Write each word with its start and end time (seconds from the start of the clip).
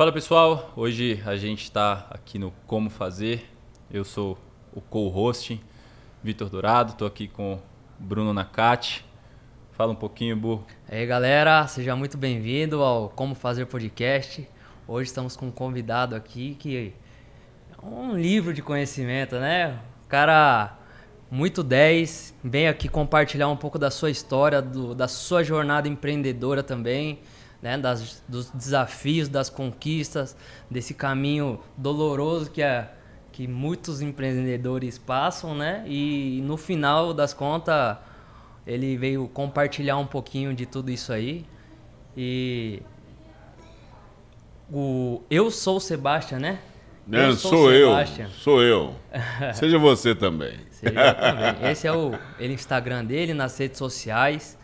Fala 0.00 0.12
pessoal, 0.12 0.72
hoje 0.76 1.22
a 1.26 1.36
gente 1.36 1.64
está 1.64 2.06
aqui 2.08 2.38
no 2.38 2.50
Como 2.66 2.88
Fazer. 2.88 3.44
Eu 3.90 4.02
sou 4.02 4.38
o 4.72 4.80
co-host 4.80 5.60
Vitor 6.22 6.48
Dourado, 6.48 6.92
estou 6.92 7.06
aqui 7.06 7.28
com 7.28 7.60
Bruno 7.98 8.32
Nakati. 8.32 9.04
Fala 9.72 9.92
um 9.92 9.94
pouquinho, 9.94 10.34
Bu. 10.38 10.64
E 10.90 10.94
aí 10.94 11.06
galera, 11.06 11.66
seja 11.66 11.94
muito 11.94 12.16
bem-vindo 12.16 12.82
ao 12.82 13.10
Como 13.10 13.34
Fazer 13.34 13.66
Podcast. 13.66 14.48
Hoje 14.88 15.10
estamos 15.10 15.36
com 15.36 15.48
um 15.48 15.50
convidado 15.50 16.16
aqui 16.16 16.56
que 16.58 16.94
é 17.70 17.86
um 17.86 18.16
livro 18.16 18.54
de 18.54 18.62
conhecimento, 18.62 19.38
né? 19.38 19.80
Cara 20.08 20.78
muito 21.30 21.62
10, 21.62 22.36
vem 22.42 22.68
aqui 22.68 22.88
compartilhar 22.88 23.48
um 23.48 23.56
pouco 23.56 23.78
da 23.78 23.90
sua 23.90 24.08
história, 24.10 24.62
do, 24.62 24.94
da 24.94 25.06
sua 25.06 25.44
jornada 25.44 25.86
empreendedora 25.86 26.62
também 26.62 27.18
né, 27.62 27.76
das, 27.76 28.22
dos 28.26 28.50
desafios, 28.50 29.28
das 29.28 29.50
conquistas, 29.50 30.36
desse 30.70 30.94
caminho 30.94 31.60
doloroso 31.76 32.50
que, 32.50 32.62
é, 32.62 32.90
que 33.32 33.46
muitos 33.46 34.00
empreendedores 34.00 34.98
passam, 34.98 35.54
né? 35.54 35.84
E 35.86 36.40
no 36.44 36.56
final 36.56 37.12
das 37.12 37.34
contas, 37.34 37.96
ele 38.66 38.96
veio 38.96 39.28
compartilhar 39.28 39.96
um 39.98 40.06
pouquinho 40.06 40.54
de 40.54 40.66
tudo 40.66 40.90
isso 40.90 41.12
aí. 41.12 41.44
E 42.16 42.82
o 44.72 45.22
Eu 45.30 45.50
Sou 45.50 45.76
o 45.76 45.80
Sebastian, 45.80 46.38
né? 46.38 46.58
Não, 47.06 47.18
eu 47.18 47.32
sou, 47.36 47.50
sou 47.50 47.72
eu. 47.72 47.90
Sou 48.28 48.62
eu. 48.62 48.94
Seja 49.54 49.78
você 49.78 50.14
também. 50.14 50.54
Seja 50.70 51.14
também. 51.14 51.70
Esse 51.70 51.86
é 51.86 51.92
o 51.92 52.12
ele, 52.38 52.54
Instagram 52.54 53.04
dele, 53.04 53.34
nas 53.34 53.58
redes 53.58 53.78
sociais. 53.78 54.56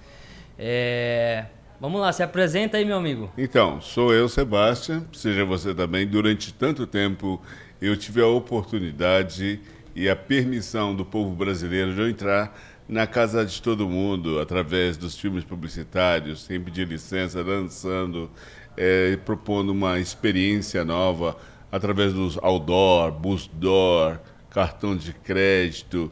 É, 0.57 1.47
Vamos 1.81 2.01
lá, 2.01 2.11
se 2.11 2.23
apresenta 2.23 2.79
aí, 2.79 2.85
meu 2.85 2.97
amigo. 2.97 3.31
Então, 3.37 3.81
sou 3.83 4.13
eu, 4.15 4.29
Sebastião, 4.29 5.05
seja 5.13 5.45
você 5.45 5.75
também. 5.75 6.07
Durante 6.07 6.53
tanto 6.55 6.87
tempo 6.87 7.41
eu 7.81 7.95
tive 7.97 8.23
a 8.23 8.27
oportunidade 8.27 9.61
e 9.95 10.09
a 10.09 10.17
permissão 10.17 10.95
do 10.95 11.05
povo 11.05 11.35
brasileiro 11.35 11.95
de 11.95 12.01
eu 12.01 12.09
entrar 12.09 12.59
na 12.89 13.07
casa 13.07 13.45
de 13.45 13.61
todo 13.61 13.89
mundo 13.89 14.41
através 14.41 14.97
dos 14.97 15.19
filmes 15.19 15.45
publicitários, 15.45 16.45
sem 16.45 16.59
pedir 16.61 16.87
licença, 16.87 17.45
dançando, 17.45 18.31
é, 18.77 19.17
propondo 19.25 19.71
uma 19.71 19.99
experiência 19.99 20.85
nova 20.85 21.37
através 21.71 22.13
dos 22.13 22.39
outdoor, 22.39 23.13
bus 23.13 23.51
door, 23.53 24.19
cartão 24.49 24.97
de 24.97 25.13
crédito 25.13 26.11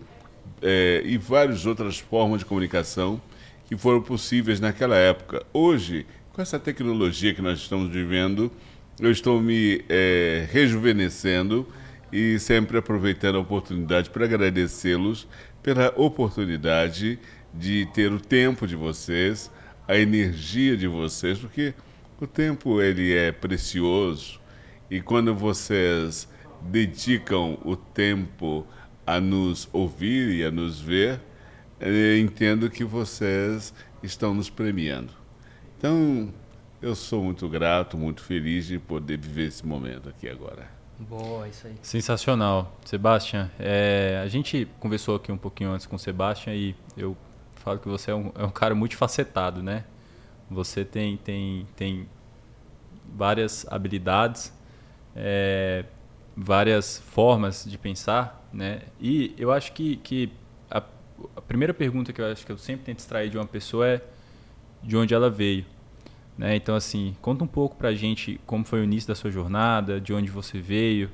é, 0.61 1.01
e 1.07 1.17
várias 1.17 1.65
outras 1.65 1.99
formas 1.99 2.41
de 2.41 2.45
comunicação 2.45 3.21
que 3.75 3.81
foram 3.81 4.01
possíveis 4.01 4.61
naquela 4.61 4.97
época. 4.97 5.45
Hoje, 5.53 6.07
com 6.33 6.41
essa 6.41 6.61
tecnologia 6.61 7.35
que 7.35 7.43
nós 7.43 7.59
estamos 7.59 7.91
vivendo, 7.91 8.51
eu 9.01 9.11
estou 9.11 9.41
me 9.41 9.85
é, 9.89 10.47
rejuvenescendo 10.53 11.67
e 12.13 12.39
sempre 12.39 12.79
aproveitando 12.79 13.37
a 13.37 13.41
oportunidade 13.41 14.11
para 14.11 14.27
agradecê-los 14.27 15.27
pela 15.61 15.93
oportunidade 15.97 17.19
de 17.53 17.87
ter 17.87 18.13
o 18.13 18.21
tempo 18.21 18.65
de 18.67 18.77
vocês, 18.77 19.51
a 19.89 19.97
energia 19.97 20.77
de 20.77 20.87
vocês, 20.87 21.39
porque 21.39 21.75
o 22.21 22.27
tempo 22.29 22.81
ele 22.81 23.13
é 23.13 23.33
precioso 23.33 24.41
e 24.89 25.01
quando 25.01 25.35
vocês 25.35 26.29
dedicam 26.63 27.59
o 27.65 27.75
tempo 27.75 28.65
a 29.05 29.19
nos 29.19 29.69
ouvir 29.73 30.31
e 30.37 30.45
a 30.45 30.51
nos 30.51 30.81
ver, 30.81 31.21
eu 31.81 32.19
entendo 32.19 32.71
que 32.71 32.85
vocês 32.85 33.75
estão 34.03 34.35
nos 34.35 34.49
premiando. 34.49 35.13
Então, 35.79 36.33
eu 36.81 36.95
sou 36.95 37.23
muito 37.23 37.49
grato, 37.49 37.97
muito 37.97 38.23
feliz 38.23 38.67
de 38.67 38.79
poder 38.79 39.19
viver 39.19 39.49
esse 39.49 39.67
momento 39.67 40.09
aqui 40.09 40.29
agora. 40.29 40.69
Boa, 40.99 41.49
isso 41.49 41.67
aí. 41.67 41.75
Sensacional. 41.83 42.79
Sebastião, 42.85 43.51
é, 43.59 44.21
a 44.23 44.29
gente 44.29 44.69
conversou 44.79 45.17
aqui 45.17 45.33
um 45.33 45.37
pouquinho 45.37 45.71
antes 45.71 45.87
com 45.87 45.97
o 45.97 45.99
Sebastião 45.99 46.55
e 46.55 46.75
eu 46.97 47.17
falo 47.57 47.79
que 47.79 47.89
você 47.89 48.11
é 48.11 48.15
um, 48.15 48.31
é 48.35 48.45
um 48.45 48.51
cara 48.51 48.75
multifacetado, 48.75 49.63
né? 49.63 49.85
Você 50.51 50.85
tem, 50.85 51.17
tem, 51.17 51.67
tem 51.75 52.09
várias 53.17 53.67
habilidades, 53.71 54.53
é, 55.17 55.85
várias 56.37 56.99
formas 56.99 57.65
de 57.65 57.79
pensar, 57.79 58.47
né? 58.53 58.83
E 59.01 59.35
eu 59.39 59.51
acho 59.51 59.73
que, 59.73 59.97
que 59.97 60.31
a 61.37 61.41
primeira 61.41 61.75
pergunta 61.75 62.13
que 62.13 62.21
eu 62.21 62.27
acho 62.27 62.45
que 62.45 62.53
eu 62.53 62.59
sempre 62.59 62.85
tento 62.85 62.99
extrair 62.99 63.31
de 63.31 63.37
uma 63.37 63.47
pessoa 63.47 63.87
é 63.87 64.01
de 64.83 64.97
onde 64.97 65.15
ela 65.15 65.31
veio. 65.31 65.65
Né? 66.37 66.57
Então, 66.57 66.75
assim, 66.75 67.17
conta 67.23 67.45
um 67.45 67.47
pouco 67.47 67.77
pra 67.77 67.95
gente 67.95 68.41
como 68.47 68.65
foi 68.65 68.81
o 68.81 68.85
início 68.85 69.09
da 69.09 69.15
sua 69.15 69.31
jornada, 69.31 70.01
de 70.01 70.13
onde 70.13 70.31
você 70.31 70.61
veio. 70.61 71.11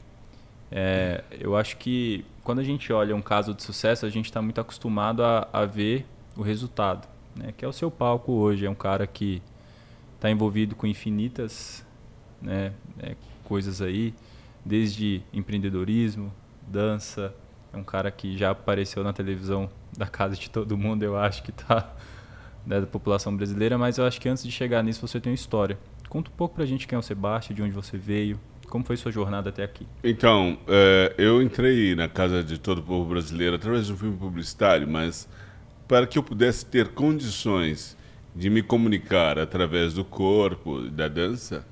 É, 0.71 1.25
eu 1.39 1.57
acho 1.57 1.77
que 1.77 2.25
quando 2.43 2.61
a 2.61 2.65
gente 2.65 2.93
olha 2.93 3.15
um 3.15 3.23
caso 3.23 3.55
de 3.55 3.63
sucesso, 3.63 4.07
a 4.07 4.11
gente 4.11 4.27
está 4.27 4.41
muito 4.41 4.61
acostumado 4.61 5.23
a, 5.23 5.49
a, 5.53 5.65
ver 5.65 6.07
o 6.37 6.43
resultado, 6.43 7.09
né? 7.37 7.53
que 7.57 7.65
é 7.65 7.69
o 7.69 7.73
seu 7.73 7.91
palco 7.91 8.33
hoje. 8.33 8.65
É 8.67 8.71
um 8.71 8.75
cara 8.75 9.07
que 9.07 9.43
está 10.17 10.31
envolvido 10.31 10.75
com 10.75 10.87
infinitas 10.87 11.85
né, 12.41 12.73
é, 12.99 13.17
coisas 13.45 13.83
aí, 13.83 14.15
desde 14.65 15.23
empreendedorismo, 15.33 16.33
dança. 16.67 17.35
É 17.73 17.77
um 17.77 17.85
cara 17.85 18.11
que 18.11 18.37
já 18.37 18.51
apareceu 18.51 19.05
na 19.05 19.13
televisão 19.13 19.71
da 19.97 20.07
casa 20.07 20.37
de 20.37 20.51
todo 20.51 20.77
mundo, 20.77 21.03
eu 21.03 21.17
acho 21.17 21.43
que 21.43 21.53
tá 21.53 21.95
né, 22.67 22.81
da 22.81 22.87
população 22.87 23.37
brasileira, 23.37 23.79
mas 23.79 23.99
eu 23.99 24.05
acho 24.05 24.21
que 24.21 24.29
antes 24.29 24.43
de 24.43 24.51
chegar 24.51 24.83
nisso 24.83 25.07
você 25.07 25.21
tem 25.21 25.31
uma 25.31 25.37
história. 25.37 25.79
Conta 26.09 26.31
um 26.31 26.35
pouco 26.35 26.57
pra 26.57 26.67
gente 26.67 26.87
quem 26.87 26.97
é 26.97 26.99
o 26.99 27.03
Sebastião, 27.03 27.55
de 27.55 27.63
onde 27.63 27.73
você 27.73 27.97
veio, 27.97 28.39
como 28.69 28.85
foi 28.85 28.97
sua 28.97 29.13
jornada 29.13 29.51
até 29.51 29.65
aqui? 29.65 29.87
Então, 30.03 30.59
é, 30.67 31.15
eu 31.19 31.43
entrei 31.43 31.95
na 31.95 32.09
casa 32.09 32.43
de 32.43 32.59
todo 32.59 32.79
o 32.79 32.83
povo 32.83 33.11
brasileiro 33.11 33.57
através 33.57 33.87
de 33.87 33.93
um 33.93 33.97
filme 33.97 34.17
publicitário, 34.17 34.89
mas 34.89 35.29
para 35.87 36.07
que 36.07 36.17
eu 36.17 36.23
pudesse 36.23 36.65
ter 36.65 36.89
condições 36.89 37.97
de 38.35 38.49
me 38.49 38.63
comunicar 38.63 39.39
através 39.39 39.95
do 39.95 40.05
corpo 40.05 40.83
da 40.83 41.09
dança, 41.09 41.67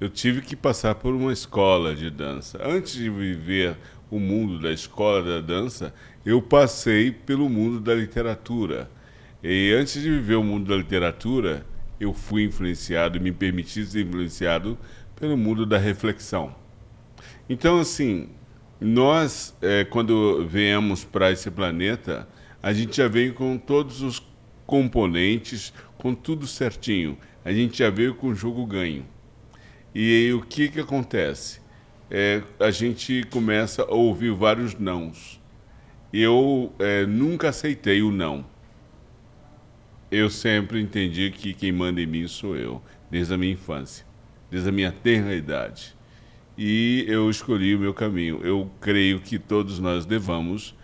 eu 0.00 0.08
tive 0.08 0.40
que 0.40 0.56
passar 0.56 0.94
por 0.94 1.14
uma 1.14 1.32
escola 1.32 1.94
de 1.94 2.08
dança. 2.08 2.58
Antes 2.64 2.94
de 2.94 3.10
viver 3.10 3.76
o 4.10 4.18
mundo 4.18 4.58
da 4.58 4.72
escola 4.72 5.22
da 5.22 5.40
dança, 5.40 5.94
eu 6.24 6.42
passei 6.42 7.10
pelo 7.10 7.48
mundo 7.48 7.80
da 7.80 7.94
literatura. 7.94 8.90
E 9.42 9.72
antes 9.72 10.02
de 10.02 10.10
viver 10.10 10.34
o 10.34 10.42
mundo 10.42 10.68
da 10.68 10.76
literatura, 10.76 11.64
eu 11.98 12.12
fui 12.12 12.44
influenciado 12.44 13.16
e 13.16 13.20
me 13.20 13.32
permiti 13.32 13.84
ser 13.84 14.06
influenciado 14.06 14.78
pelo 15.14 15.36
mundo 15.36 15.64
da 15.64 15.78
reflexão. 15.78 16.54
Então, 17.48 17.78
assim, 17.78 18.28
nós, 18.80 19.54
é, 19.60 19.84
quando 19.84 20.46
viemos 20.46 21.04
para 21.04 21.30
esse 21.30 21.50
planeta, 21.50 22.28
a 22.62 22.72
gente 22.72 22.96
já 22.96 23.08
veio 23.08 23.34
com 23.34 23.58
todos 23.58 24.02
os 24.02 24.22
componentes, 24.66 25.72
com 25.98 26.14
tudo 26.14 26.46
certinho. 26.46 27.18
A 27.44 27.52
gente 27.52 27.78
já 27.78 27.90
veio 27.90 28.14
com 28.14 28.28
o 28.28 28.34
jogo 28.34 28.64
ganho. 28.66 29.04
E 29.94 30.00
aí, 30.00 30.32
o 30.32 30.42
que, 30.42 30.68
que 30.68 30.80
acontece? 30.80 31.60
É, 32.10 32.42
a 32.58 32.70
gente 32.70 33.22
começa 33.30 33.82
a 33.82 33.94
ouvir 33.94 34.32
vários 34.32 34.74
nãos 34.74 35.40
eu 36.12 36.72
é, 36.78 37.06
nunca 37.06 37.50
aceitei 37.50 38.02
o 38.02 38.10
não. 38.10 38.44
Eu 40.10 40.28
sempre 40.28 40.80
entendi 40.80 41.30
que 41.30 41.54
quem 41.54 41.70
manda 41.70 42.00
em 42.00 42.06
mim 42.06 42.26
sou 42.26 42.56
eu, 42.56 42.82
desde 43.08 43.32
a 43.32 43.38
minha 43.38 43.52
infância, 43.52 44.04
desde 44.50 44.68
a 44.68 44.72
minha 44.72 44.90
tenra 44.90 45.34
idade. 45.34 45.94
E 46.58 47.04
eu 47.06 47.30
escolhi 47.30 47.76
o 47.76 47.78
meu 47.78 47.94
caminho. 47.94 48.40
Eu 48.42 48.68
creio 48.80 49.20
que 49.20 49.38
todos 49.38 49.78
nós 49.78 50.04
devamos 50.04 50.74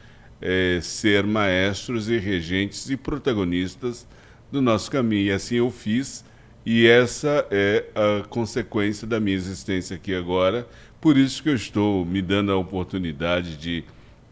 é, 0.41 0.79
ser 0.81 1.25
maestros 1.25 2.09
e 2.09 2.19
regentes 2.19 2.89
e 2.89 2.97
protagonistas 2.97 4.07
do 4.53 4.63
nosso 4.63 4.89
caminho. 4.89 5.27
E 5.27 5.33
assim 5.33 5.57
eu 5.57 5.73
fiz, 5.73 6.25
e 6.65 6.87
essa 6.87 7.47
é 7.51 7.85
a 7.97 8.25
consequência 8.29 9.09
da 9.09 9.19
minha 9.19 9.37
existência 9.37 9.97
aqui 9.97 10.15
agora. 10.15 10.69
Por 11.01 11.17
isso 11.17 11.43
que 11.43 11.49
eu 11.49 11.55
estou 11.55 12.05
me 12.05 12.23
dando 12.23 12.53
a 12.53 12.57
oportunidade 12.57 13.57
de 13.57 13.85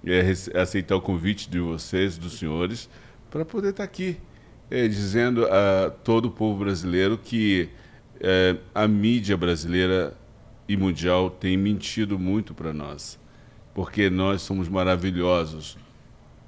é, 0.05 0.33
aceitar 0.61 0.97
o 0.97 1.01
convite 1.01 1.49
de 1.49 1.59
vocês, 1.61 2.19
dos 2.19 2.39
senhores, 2.39 2.89
para 3.31 3.45
poder 3.45 3.71
estar 3.71 3.83
tá 3.83 3.85
aqui 3.85 4.17
é, 4.71 4.89
dizendo 4.89 5.47
a 5.47 5.91
todo 5.91 6.27
o 6.27 6.31
povo 6.31 6.65
brasileiro 6.65 7.19
que 7.19 7.69
é, 8.21 8.57
a 8.75 8.89
mídia 8.89 9.37
brasileira 9.37 10.17
e 10.69 10.77
mundial 10.77 11.31
tem 11.31 11.57
mentido 11.57 12.19
muito 12.19 12.55
para 12.55 12.73
nós, 12.73 13.19
porque 13.75 14.09
nós 14.09 14.43
somos 14.43 14.69
maravilhosos 14.69 15.77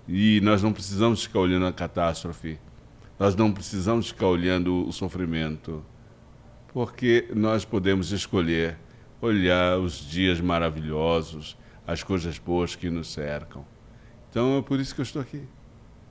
e 0.08 0.40
nós 0.42 0.62
não 0.62 0.72
precisamos 0.72 1.24
ficar 1.24 1.40
olhando 1.40 1.66
a 1.66 1.72
catástrofe, 1.72 2.58
nós 3.18 3.34
não 3.34 3.52
precisamos 3.52 4.08
ficar 4.08 4.28
olhando 4.28 4.86
o 4.86 4.92
sofrimento, 4.92 5.84
porque 6.72 7.28
nós 7.34 7.64
podemos 7.64 8.12
escolher 8.12 8.78
olhar 9.20 9.78
os 9.78 9.98
dias 9.98 10.40
maravilhosos 10.40 11.56
as 11.86 12.02
coisas 12.02 12.38
boas 12.38 12.74
que 12.74 12.90
nos 12.90 13.08
cercam. 13.08 13.64
Então 14.28 14.58
é 14.58 14.62
por 14.62 14.80
isso 14.80 14.94
que 14.94 15.00
eu 15.00 15.04
estou 15.04 15.22
aqui. 15.22 15.46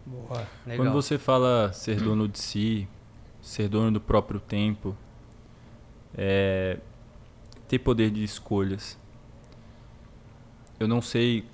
Boa, 0.06 0.48
legal. 0.66 0.86
Quando 0.86 0.94
você 0.94 1.18
fala 1.18 1.74
ser 1.74 2.00
dono 2.00 2.28
de 2.28 2.40
si, 2.40 2.88
ser 3.42 3.68
dono 3.68 3.92
do 3.92 4.00
próprio 4.00 4.40
tempo, 4.40 4.96
é, 6.18 6.80
ter 7.68 7.80
poder 7.80 8.10
de 8.10 8.24
escolhas. 8.24 8.98
Eu 10.80 10.88
não 10.88 11.01
sei 11.01 11.46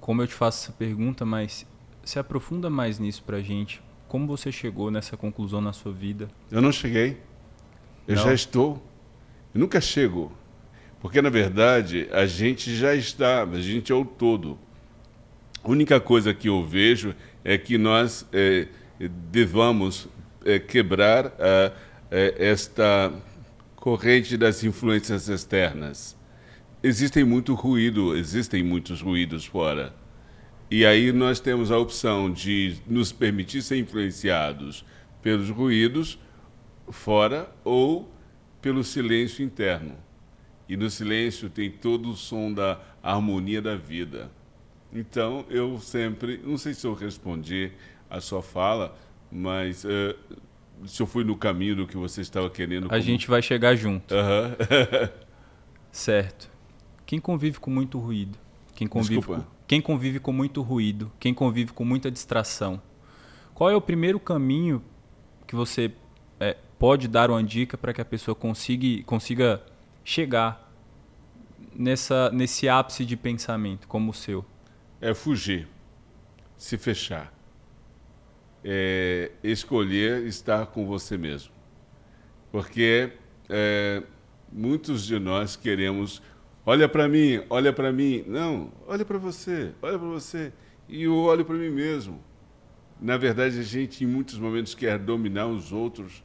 como 0.00 0.22
eu 0.22 0.26
te 0.26 0.34
faço 0.34 0.64
essa 0.64 0.72
pergunta, 0.72 1.24
mas 1.24 1.66
se 2.04 2.18
aprofunda 2.18 2.68
mais 2.68 2.98
nisso 2.98 3.22
pra 3.22 3.40
gente. 3.40 3.82
Como 4.08 4.26
você 4.26 4.50
chegou 4.50 4.90
nessa 4.90 5.16
conclusão 5.16 5.60
na 5.60 5.72
sua 5.72 5.92
vida? 5.92 6.28
Eu 6.50 6.60
não 6.60 6.72
cheguei. 6.72 7.22
Eu 8.08 8.16
Não? 8.16 8.24
já 8.24 8.34
estou. 8.34 8.82
Eu 9.54 9.60
nunca 9.60 9.80
chego. 9.80 10.32
Porque, 11.00 11.20
na 11.22 11.30
verdade, 11.30 12.08
a 12.12 12.26
gente 12.26 12.74
já 12.76 12.94
está, 12.94 13.42
a 13.42 13.60
gente 13.60 13.90
é 13.90 13.94
o 13.94 14.04
todo. 14.04 14.58
A 15.62 15.70
única 15.70 15.98
coisa 15.98 16.32
que 16.34 16.48
eu 16.48 16.66
vejo 16.66 17.14
é 17.44 17.56
que 17.56 17.78
nós 17.78 18.26
eh, 18.32 18.68
devamos 19.30 20.08
eh, 20.44 20.58
quebrar 20.58 21.32
ah, 21.38 21.72
eh, 22.10 22.34
esta 22.38 23.12
corrente 23.76 24.36
das 24.36 24.62
influências 24.62 25.28
externas. 25.28 26.16
Existem 26.82 27.24
muito 27.24 27.54
ruído, 27.54 28.16
existem 28.16 28.62
muitos 28.62 29.00
ruídos 29.00 29.44
fora. 29.44 29.94
E 30.70 30.86
aí 30.86 31.12
nós 31.12 31.40
temos 31.40 31.70
a 31.70 31.78
opção 31.78 32.30
de 32.30 32.76
nos 32.86 33.10
permitir 33.10 33.62
ser 33.62 33.76
influenciados 33.78 34.84
pelos 35.22 35.50
ruídos 35.50 36.18
fora 36.90 37.50
ou 37.64 38.10
pelo 38.60 38.82
silêncio 38.84 39.44
interno. 39.44 39.94
E 40.68 40.76
no 40.76 40.88
silêncio 40.88 41.50
tem 41.50 41.70
todo 41.70 42.10
o 42.10 42.16
som 42.16 42.52
da 42.52 42.80
harmonia 43.02 43.60
da 43.60 43.74
vida. 43.76 44.30
Então 44.92 45.44
eu 45.48 45.78
sempre, 45.80 46.40
não 46.44 46.56
sei 46.58 46.74
se 46.74 46.86
eu 46.86 46.94
respondi 46.94 47.72
a 48.08 48.20
sua 48.20 48.42
fala, 48.42 48.96
mas 49.30 49.84
eh, 49.84 50.14
se 50.86 51.00
eu 51.02 51.06
fui 51.06 51.24
no 51.24 51.36
caminho 51.36 51.76
do 51.76 51.86
que 51.86 51.96
você 51.96 52.20
estava 52.20 52.48
querendo. 52.50 52.86
A 52.86 52.90
como- 52.90 53.00
gente 53.02 53.28
vai 53.28 53.42
chegar 53.42 53.74
junto, 53.76 54.14
certo? 55.90 56.50
Quem 57.06 57.18
convive 57.20 57.58
com 57.58 57.70
muito 57.70 57.98
ruído? 57.98 58.38
Quem 58.74 58.86
convive, 58.86 59.16
Desculpa. 59.16 59.42
com, 59.42 59.46
quem 59.66 59.80
convive 59.80 60.20
com 60.20 60.32
muito 60.32 60.62
ruído? 60.62 61.10
Quem 61.18 61.34
convive 61.34 61.72
com 61.72 61.84
muita 61.84 62.10
distração? 62.10 62.80
Qual 63.54 63.68
é 63.70 63.76
o 63.76 63.80
primeiro 63.80 64.18
caminho 64.18 64.82
que 65.46 65.54
você 65.54 65.92
é, 66.38 66.56
pode 66.80 67.06
dar 67.06 67.30
uma 67.30 67.44
dica 67.44 67.76
para 67.76 67.92
que 67.92 68.00
a 68.00 68.04
pessoa 68.06 68.34
consiga, 68.34 69.04
consiga 69.04 69.62
chegar 70.02 70.72
nessa, 71.76 72.30
nesse 72.30 72.70
ápice 72.70 73.04
de 73.04 73.18
pensamento 73.18 73.86
como 73.86 74.12
o 74.12 74.14
seu? 74.14 74.42
É 74.98 75.12
fugir, 75.12 75.68
se 76.56 76.78
fechar. 76.78 77.34
É 78.64 79.30
escolher 79.42 80.26
estar 80.26 80.66
com 80.68 80.86
você 80.86 81.18
mesmo. 81.18 81.52
Porque 82.50 83.12
é, 83.46 84.02
muitos 84.50 85.04
de 85.04 85.18
nós 85.18 85.56
queremos, 85.56 86.22
olha 86.64 86.88
para 86.88 87.06
mim, 87.06 87.42
olha 87.50 87.74
para 87.74 87.92
mim. 87.92 88.24
Não, 88.26 88.72
olha 88.86 89.04
para 89.04 89.18
você, 89.18 89.74
olha 89.82 89.98
para 89.98 90.08
você. 90.08 90.50
E 90.88 91.02
eu 91.02 91.14
olho 91.14 91.44
para 91.44 91.56
mim 91.56 91.68
mesmo. 91.68 92.24
Na 92.98 93.18
verdade, 93.18 93.60
a 93.60 93.62
gente 93.62 94.02
em 94.02 94.06
muitos 94.06 94.38
momentos 94.38 94.74
quer 94.74 94.98
dominar 94.98 95.46
os 95.46 95.72
outros, 95.72 96.22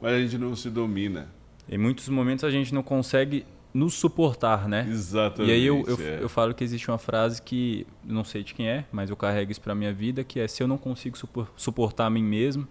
mas 0.00 0.12
a 0.12 0.18
gente 0.20 0.38
não 0.38 0.54
se 0.54 0.70
domina. 0.70 1.28
Em 1.68 1.78
muitos 1.78 2.08
momentos 2.08 2.44
a 2.44 2.50
gente 2.50 2.72
não 2.74 2.82
consegue 2.82 3.44
nos 3.72 3.94
suportar, 3.94 4.68
né? 4.68 4.86
Exatamente. 4.88 5.50
E 5.50 5.54
aí 5.54 5.64
eu, 5.64 5.84
eu, 5.86 5.98
é. 6.00 6.22
eu 6.22 6.28
falo 6.28 6.54
que 6.54 6.64
existe 6.64 6.90
uma 6.90 6.98
frase 6.98 7.42
que 7.42 7.86
não 8.02 8.24
sei 8.24 8.42
de 8.42 8.54
quem 8.54 8.68
é, 8.68 8.84
mas 8.90 9.10
eu 9.10 9.16
carrego 9.16 9.52
isso 9.52 9.60
para 9.60 9.74
minha 9.74 9.92
vida, 9.92 10.24
que 10.24 10.40
é 10.40 10.48
se 10.48 10.62
eu 10.62 10.66
não 10.66 10.78
consigo 10.78 11.16
supor- 11.16 11.50
suportar 11.56 12.06
a 12.06 12.10
mim 12.10 12.22
mesmo, 12.22 12.66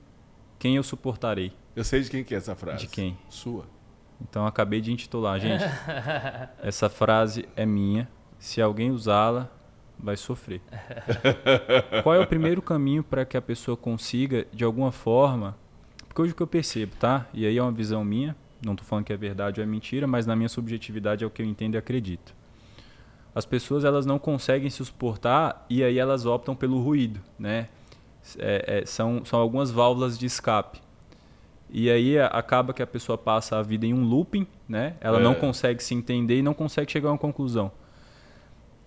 quem 0.58 0.76
eu 0.76 0.84
suportarei? 0.84 1.54
Eu 1.76 1.84
sei 1.84 2.02
de 2.02 2.10
quem 2.10 2.24
que 2.24 2.34
é 2.34 2.38
essa 2.38 2.56
frase. 2.56 2.80
De 2.80 2.88
quem? 2.88 3.18
Sua. 3.30 3.66
Então 4.20 4.42
eu 4.42 4.48
acabei 4.48 4.82
de 4.82 4.92
intitular, 4.92 5.40
gente. 5.40 5.64
Essa 6.62 6.90
frase 6.90 7.48
é 7.56 7.68
minha. 7.68 8.10
Se 8.40 8.60
alguém 8.60 8.90
usá-la, 8.90 9.48
vai 10.00 10.18
sofrer. 10.18 10.60
Qual 12.02 12.16
é 12.16 12.20
o 12.20 12.26
primeiro 12.26 12.62
caminho 12.62 13.04
para 13.04 13.26
que 13.26 13.38
a 13.38 13.42
pessoa 13.42 13.78
consiga, 13.78 14.48
de 14.52 14.64
alguma 14.64 14.92
forma, 14.92 15.56
porque 16.18 16.22
hoje 16.24 16.34
o 16.34 16.36
que 16.36 16.42
eu 16.42 16.48
percebo, 16.48 16.96
tá? 17.00 17.28
E 17.32 17.46
aí 17.46 17.56
é 17.60 17.62
uma 17.62 17.72
visão 17.72 18.04
minha, 18.04 18.36
não 18.66 18.74
estou 18.74 18.88
falando 18.88 19.06
que 19.06 19.14
é 19.14 19.18
verdade 19.18 19.60
ou 19.62 19.64
é 19.64 19.68
mentira, 19.70 20.08
mas 20.08 20.26
na 20.26 20.36
minha 20.36 20.50
subjetividade 20.50 21.24
é 21.24 21.28
o 21.28 21.30
que 21.30 21.44
eu 21.44 21.46
entendo 21.46 21.76
e 21.76 21.78
acredito. 21.78 22.34
As 23.36 23.46
pessoas 23.46 23.86
elas 23.86 24.04
não 24.04 24.18
conseguem 24.18 24.68
se 24.68 24.84
suportar 24.84 25.64
e 25.70 25.84
aí 25.84 26.00
elas 26.00 26.26
optam 26.26 26.56
pelo 26.56 26.82
ruído, 26.82 27.20
né? 27.38 27.70
É- 28.40 28.80
é- 28.82 28.86
são, 28.88 29.24
são 29.26 29.40
algumas 29.40 29.70
válvulas 29.70 30.18
de 30.18 30.26
escape. 30.26 30.82
E 31.70 31.88
aí 31.88 32.18
a- 32.18 32.26
acaba 32.28 32.74
que 32.74 32.82
a 32.82 32.88
pessoa 32.88 33.16
passa 33.16 33.58
a 33.60 33.62
vida 33.62 33.86
em 33.86 33.94
um 33.94 34.04
looping, 34.04 34.48
né? 34.68 34.96
Ela 35.00 35.20
É. 35.20 35.24
não 35.24 35.36
consegue 35.36 35.84
se 35.84 35.94
entender 35.94 36.40
e 36.40 36.42
não 36.42 36.56
consegue 36.56 36.92
chegar 36.92 37.10
a 37.10 37.12
uma 37.12 37.18
conclusão. 37.20 37.72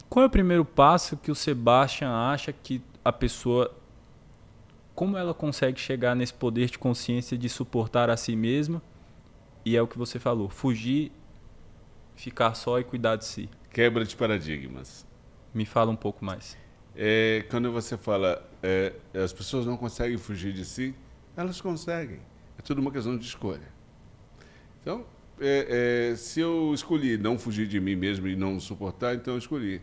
Qual 0.09 0.25
é 0.25 0.27
o 0.27 0.31
primeiro 0.31 0.65
passo 0.65 1.17
que 1.17 1.31
o 1.31 1.35
Sebastian 1.37 2.11
acha 2.11 2.53
que 2.53 2.83
a 3.05 3.13
pessoa 3.13 3.71
como 5.01 5.17
ela 5.17 5.33
consegue 5.33 5.81
chegar 5.81 6.15
nesse 6.15 6.35
poder 6.35 6.69
de 6.69 6.79
consciência 6.79 7.39
de 7.39 7.49
suportar 7.49 8.11
a 8.11 8.19
si 8.19 8.37
mesma? 8.37 8.83
E 9.65 9.75
é 9.75 9.81
o 9.81 9.87
que 9.87 9.97
você 9.97 10.19
falou, 10.19 10.51
fugir, 10.51 11.11
ficar 12.15 12.53
só 12.53 12.79
e 12.79 12.85
cuidar 12.85 13.17
de 13.17 13.25
si. 13.25 13.49
Quebra 13.71 14.05
de 14.05 14.15
paradigmas. 14.15 15.07
Me 15.55 15.65
fala 15.65 15.91
um 15.91 15.97
pouco 15.97 16.23
mais. 16.23 16.55
É, 16.95 17.47
quando 17.49 17.73
você 17.73 17.97
fala 17.97 18.47
é, 18.63 18.93
as 19.15 19.33
pessoas 19.33 19.65
não 19.65 19.75
conseguem 19.75 20.19
fugir 20.19 20.53
de 20.53 20.67
si, 20.67 20.95
elas 21.35 21.63
conseguem. 21.63 22.21
É 22.59 22.63
tudo 22.63 22.83
uma 22.83 22.93
questão 22.93 23.17
de 23.17 23.25
escolha. 23.25 23.73
Então, 24.83 25.07
é, 25.41 26.11
é, 26.11 26.15
se 26.15 26.41
eu 26.41 26.75
escolhi 26.75 27.17
não 27.17 27.39
fugir 27.39 27.67
de 27.67 27.81
mim 27.81 27.97
mesmo 27.97 28.29
e 28.29 28.37
não 28.37 28.61
suportar, 28.61 29.15
então 29.15 29.33
eu 29.33 29.39
escolhi. 29.39 29.81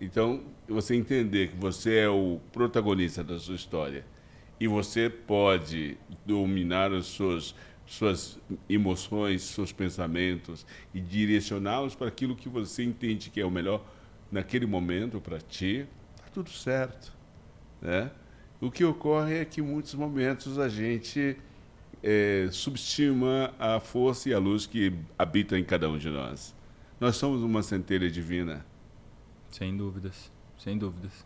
Então, 0.00 0.42
você 0.66 0.96
entender 0.96 1.52
que 1.52 1.56
você 1.56 1.98
é 1.98 2.08
o 2.08 2.40
protagonista 2.50 3.22
da 3.22 3.38
sua 3.38 3.54
história 3.54 4.17
e 4.60 4.66
você 4.66 5.08
pode 5.08 5.96
dominar 6.26 6.92
as 6.92 7.06
suas, 7.06 7.54
suas 7.86 8.38
emoções, 8.68 9.42
seus 9.42 9.72
pensamentos 9.72 10.66
e 10.92 11.00
direcioná-los 11.00 11.94
para 11.94 12.08
aquilo 12.08 12.34
que 12.34 12.48
você 12.48 12.82
entende 12.82 13.30
que 13.30 13.40
é 13.40 13.46
o 13.46 13.50
melhor 13.50 13.84
naquele 14.30 14.66
momento 14.66 15.20
para 15.20 15.38
ti, 15.38 15.86
tá 16.16 16.24
tudo 16.32 16.50
certo, 16.50 17.12
né? 17.80 18.10
O 18.60 18.70
que 18.70 18.84
ocorre 18.84 19.38
é 19.38 19.44
que 19.44 19.60
em 19.60 19.64
muitos 19.64 19.94
momentos 19.94 20.58
a 20.58 20.68
gente 20.68 21.36
é, 22.02 22.48
subestima 22.50 23.54
a 23.58 23.78
força 23.78 24.28
e 24.28 24.34
a 24.34 24.38
luz 24.38 24.66
que 24.66 24.92
habitam 25.16 25.56
em 25.56 25.64
cada 25.64 25.88
um 25.88 25.96
de 25.96 26.10
nós. 26.10 26.54
Nós 27.00 27.16
somos 27.16 27.42
uma 27.42 27.62
centelha 27.62 28.10
divina. 28.10 28.66
Sem 29.50 29.76
dúvidas, 29.76 30.30
sem 30.58 30.76
dúvidas. 30.76 31.24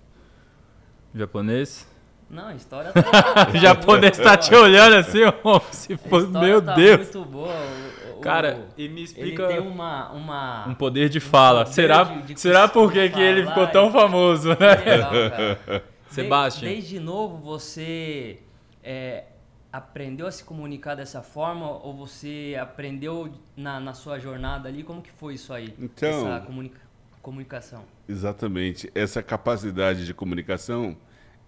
Japonês? 1.15 1.87
Não, 2.33 2.49
a 2.49 2.55
história 2.55 2.91
tá. 2.93 3.49
O 3.55 3.59
japonês 3.59 4.17
tá 4.19 4.37
te 4.37 4.55
olhando 4.55 4.97
assim, 4.97 5.21
ó, 5.45 5.61
se 5.71 5.97
história 5.97 6.41
meu 6.41 6.63
tá 6.63 6.75
Deus. 6.75 7.01
muito 7.01 7.25
boa. 7.27 7.53
o- 7.53 8.19
o- 8.19 8.21
Cara, 8.23 8.67
e 8.77 8.89
me 8.89 8.95
ele 8.95 9.03
explica 9.03 9.47
tem 9.49 9.59
uma. 9.61 10.11
uma... 10.13 10.67
um 10.69 10.75
poder 10.75 11.09
de 11.11 11.21
fala. 11.21 11.61
poder 11.65 11.75
será 11.75 12.05
de- 12.05 12.23
de 12.35 12.41
será 12.41 12.63
cons- 12.63 12.73
por 12.73 12.93
que 13.11 13.21
ele 13.21 13.47
ficou 13.47 13.67
tão 13.67 13.89
e- 13.89 13.93
famoso, 13.93 14.49
né? 14.49 14.57
Legal, 14.85 15.11
cara. 15.31 15.85
Sebastian. 16.09 16.69
De- 16.69 16.75
Desde 16.75 17.01
novo 17.01 17.37
você 17.39 18.39
é, 18.83 19.25
aprendeu 19.73 20.27
a 20.27 20.31
se 20.31 20.43
comunicar 20.45 20.95
dessa 20.95 21.21
forma 21.23 21.69
ou 21.69 21.95
você 21.95 22.57
aprendeu 22.61 23.31
na, 23.57 23.79
na 23.81 23.93
sua 23.95 24.19
jornada 24.19 24.69
ali? 24.69 24.83
Como 24.83 25.03
que 25.03 25.11
foi 25.11 25.35
isso 25.35 25.53
aí? 25.53 25.75
Então- 25.79 26.09
Essa 26.09 26.41
comunica- 26.47 26.81
comunicação. 27.21 27.85
Exatamente. 28.09 28.91
Essa 28.95 29.23
capacidade 29.23 30.05
de 30.07 30.13
comunicação, 30.15 30.97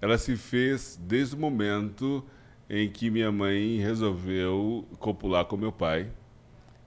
ela 0.04 0.18
se 0.18 0.36
fez 0.36 1.00
desde 1.02 1.34
o 1.34 1.38
momento 1.38 2.22
em 2.68 2.90
que 2.90 3.08
minha 3.08 3.32
mãe 3.32 3.78
resolveu 3.78 4.86
copular 4.98 5.46
com 5.46 5.56
meu 5.56 5.72
pai 5.72 6.10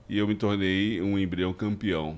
e 0.08 0.18
eu 0.18 0.28
me 0.28 0.36
tornei 0.36 1.02
um 1.02 1.18
embrião 1.18 1.52
campeão. 1.52 2.16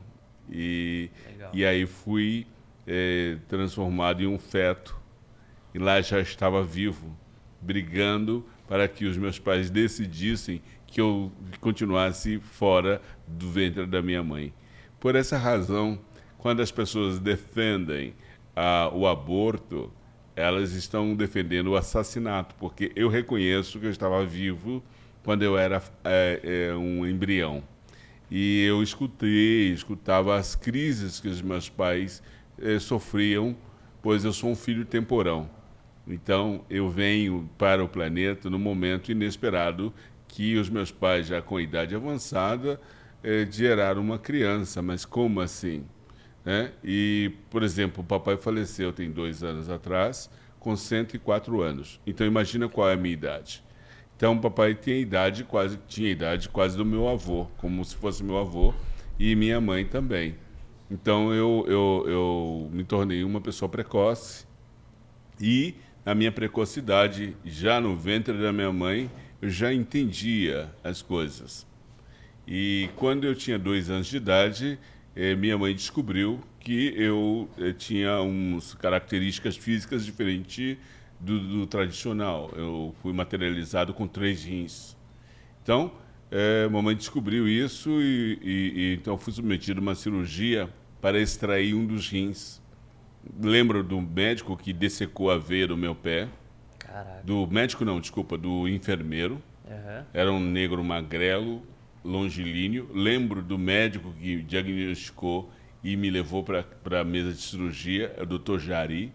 E, 0.52 1.09
Legal. 1.26 1.50
e 1.54 1.64
aí 1.64 1.87
fui 1.87 2.47
eh, 2.87 3.38
transformado 3.49 4.23
em 4.23 4.26
um 4.26 4.38
feto 4.38 4.95
e 5.73 5.78
lá 5.78 6.02
já 6.02 6.21
estava 6.21 6.62
vivo, 6.62 7.16
brigando 7.62 8.45
para 8.69 8.87
que 8.87 9.07
os 9.07 9.16
meus 9.16 9.38
pais 9.38 9.71
decidissem 9.71 10.61
que 10.87 11.00
eu 11.00 11.33
continuasse 11.62 12.38
fora 12.40 13.00
do 13.26 13.50
ventre 13.50 13.87
da 13.87 14.02
minha 14.02 14.23
mãe. 14.23 14.52
Por 15.00 15.16
essa 15.16 15.38
razão, 15.38 15.99
quando 16.37 16.61
as 16.61 16.71
pessoas 16.71 17.19
defendem 17.19 18.12
ah, 18.54 18.90
o 18.92 19.07
aborto, 19.07 19.90
elas 20.40 20.73
estão 20.73 21.14
defendendo 21.14 21.68
o 21.68 21.76
assassinato, 21.76 22.54
porque 22.56 22.90
eu 22.97 23.09
reconheço 23.09 23.78
que 23.78 23.87
eu 23.87 23.90
estava 23.90 24.25
vivo 24.25 24.82
quando 25.23 25.42
eu 25.42 25.56
era 25.56 25.82
é, 26.04 26.68
é, 26.70 26.75
um 26.75 27.06
embrião. 27.06 27.62
E 28.30 28.64
eu 28.64 28.82
escutei, 28.82 29.73
escutava 29.73 30.37
as 30.37 30.54
crises 30.54 31.20
que 31.20 31.28
os 31.28 31.42
meus 31.42 31.68
pais 31.68 32.23
eh, 32.61 32.78
sofriam, 32.78 33.56
pois 34.00 34.25
eu 34.25 34.32
sou 34.32 34.50
um 34.50 34.54
filho 34.54 34.85
temporão. 34.85 35.50
Então, 36.06 36.64
eu 36.70 36.88
venho 36.88 37.50
para 37.59 37.82
o 37.82 37.88
planeta 37.88 38.49
no 38.49 38.59
momento 38.59 39.11
inesperado 39.11 39.92
que 40.28 40.56
os 40.56 40.70
meus 40.70 40.92
pais, 40.92 41.26
já 41.26 41.42
com 41.42 41.59
idade 41.59 41.94
avançada, 41.94 42.80
é, 43.23 43.47
gerar 43.50 43.99
uma 43.99 44.18
criança, 44.18 44.80
mas 44.80 45.04
como 45.04 45.40
assim? 45.40 45.85
Né? 46.44 46.73
E, 46.82 47.32
por 47.50 47.62
exemplo, 47.62 48.02
o 48.02 48.06
papai 48.06 48.37
faleceu 48.37 48.92
tem 48.92 49.11
dois 49.11 49.42
anos 49.42 49.68
atrás, 49.68 50.30
com 50.59 50.76
104 50.76 51.61
anos. 51.62 52.00
Então 52.06 52.26
imagina 52.26 52.68
qual 52.68 52.88
é 52.88 52.94
a 52.94 52.97
minha 52.97 53.14
idade. 53.14 53.62
Então 54.16 54.35
o 54.35 54.40
papai 54.40 54.75
tinha 54.75 54.99
idade 54.99 55.44
quase 55.44 55.78
tinha 55.88 56.11
idade 56.11 56.50
quase 56.50 56.76
do 56.76 56.85
meu 56.85 57.09
avô, 57.09 57.47
como 57.56 57.82
se 57.85 57.97
fosse 57.97 58.23
meu 58.23 58.37
avô, 58.37 58.75
e 59.18 59.35
minha 59.35 59.61
mãe 59.61 59.85
também. 59.85 60.37
Então 60.90 61.32
eu, 61.32 61.64
eu, 61.66 62.04
eu 62.06 62.70
me 62.73 62.85
tornei 62.85 63.25
uma 63.25 63.40
pessoa 63.40 63.68
precoce 63.68 64.44
e 65.40 65.75
a 66.04 66.14
minha 66.14 66.32
precocidade, 66.32 67.37
já 67.44 67.80
no 67.80 67.97
ventre 67.97 68.37
da 68.37 68.52
minha 68.52 68.73
mãe, 68.73 69.11
eu 69.40 69.49
já 69.49 69.73
entendia 69.73 70.70
as 70.82 71.00
coisas. 71.00 71.66
E 72.47 72.90
quando 72.97 73.25
eu 73.25 73.35
tinha 73.35 73.59
dois 73.59 73.88
anos 73.88 74.06
de 74.06 74.16
idade, 74.16 74.78
eh, 75.14 75.35
minha 75.35 75.59
mãe 75.59 75.75
descobriu 75.75 76.40
que 76.61 76.95
eu 76.97 77.49
eh, 77.59 77.73
tinha 77.73 78.21
umas 78.21 78.75
características 78.75 79.57
físicas 79.57 80.05
diferentes 80.05 80.76
do, 81.19 81.40
do, 81.40 81.67
tradicional. 81.67 82.50
Eu 82.55 82.95
fui 83.02 83.12
materializado 83.12 83.93
com 83.93 84.07
três 84.07 84.45
rins. 84.45 84.97
Então, 85.62 85.93
eh, 86.31 86.69
mamãe 86.69 86.95
descobriu 86.95 87.49
isso 87.49 87.90
e, 88.00 88.38
e, 88.43 88.73
e 88.75 88.95
então 88.95 89.19
fui 89.19 89.33
submetido 89.33 89.81
a 89.81 89.83
uma 89.83 89.95
cirurgia 89.95 90.69
para 91.00 91.19
extrair 91.19 91.75
um 91.75 91.87
dos 91.87 92.09
rins. 92.09 92.61
Lembro 93.43 93.83
do 93.83 94.00
médico 94.00 94.57
que 94.57 94.73
dessecou 94.73 95.31
a 95.31 95.38
veia 95.38 95.67
do 95.67 95.76
meu 95.76 95.95
pé. 95.95 96.29
Caraca. 96.79 97.23
Do 97.25 97.47
médico 97.47 97.85
não, 97.85 98.00
desculpa, 98.00 98.38
do 98.38 98.69
enfermeiro. 98.69 99.43
Uhum. 99.67 100.05
Era 100.12 100.33
um 100.33 100.40
negro 100.40 100.83
magrelo, 100.83 101.62
longilíneo. 102.04 102.88
Lembro 102.92 103.42
do 103.42 103.59
médico 103.59 104.12
que 104.21 104.42
diagnosticou 104.42 105.50
e 105.83 105.97
me 105.97 106.11
levou 106.11 106.45
para 106.45 107.00
a 107.00 107.04
mesa 107.04 107.33
de 107.33 107.40
cirurgia, 107.40 108.14
é 108.16 108.23
o 108.23 108.26
Dr. 108.26 108.59
Jari. 108.59 109.12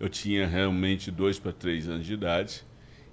Eu 0.00 0.08
tinha 0.08 0.46
realmente 0.46 1.10
dois 1.10 1.38
para 1.38 1.52
três 1.52 1.88
anos 1.88 2.06
de 2.06 2.14
idade. 2.14 2.64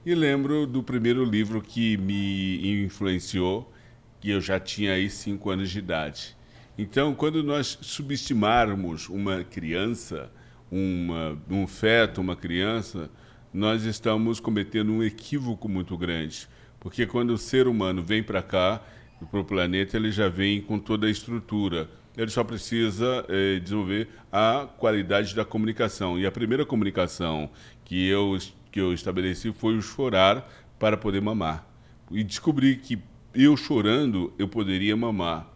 E 0.05 0.15
lembro 0.15 0.65
do 0.65 0.81
primeiro 0.81 1.23
livro 1.23 1.61
que 1.61 1.97
me 1.97 2.83
influenciou, 2.83 3.71
que 4.19 4.29
eu 4.29 4.41
já 4.41 4.59
tinha 4.59 4.93
aí 4.93 5.09
cinco 5.09 5.49
anos 5.49 5.69
de 5.69 5.79
idade. 5.79 6.35
Então, 6.77 7.13
quando 7.13 7.43
nós 7.43 7.77
subestimarmos 7.81 9.09
uma 9.09 9.43
criança, 9.43 10.31
uma, 10.71 11.37
um 11.49 11.67
feto, 11.67 12.21
uma 12.21 12.35
criança, 12.35 13.09
nós 13.53 13.83
estamos 13.83 14.39
cometendo 14.39 14.91
um 14.91 15.03
equívoco 15.03 15.67
muito 15.67 15.97
grande. 15.97 16.47
Porque 16.79 17.05
quando 17.05 17.31
o 17.31 17.37
ser 17.37 17.67
humano 17.67 18.01
vem 18.01 18.23
para 18.23 18.41
cá, 18.41 18.81
para 19.29 19.39
o 19.39 19.43
planeta, 19.43 19.97
ele 19.97 20.11
já 20.11 20.29
vem 20.29 20.61
com 20.61 20.79
toda 20.79 21.07
a 21.07 21.09
estrutura. 21.09 21.89
Ele 22.15 22.31
só 22.31 22.43
precisa 22.43 23.25
eh, 23.27 23.59
desenvolver 23.59 24.07
a 24.31 24.67
qualidade 24.77 25.35
da 25.35 25.43
comunicação. 25.43 26.17
E 26.17 26.25
a 26.25 26.31
primeira 26.31 26.65
comunicação 26.65 27.49
que 27.83 28.07
eu, 28.07 28.37
que 28.71 28.79
eu 28.79 28.93
estabeleci 28.93 29.51
foi 29.51 29.77
o 29.77 29.81
chorar 29.81 30.49
para 30.77 30.95
poder 30.95 31.21
mamar. 31.21 31.67
E 32.09 32.23
descobri 32.23 32.77
que 32.77 32.99
eu 33.33 33.55
chorando, 33.55 34.33
eu 34.39 34.47
poderia 34.47 34.95
mamar. 34.95 35.47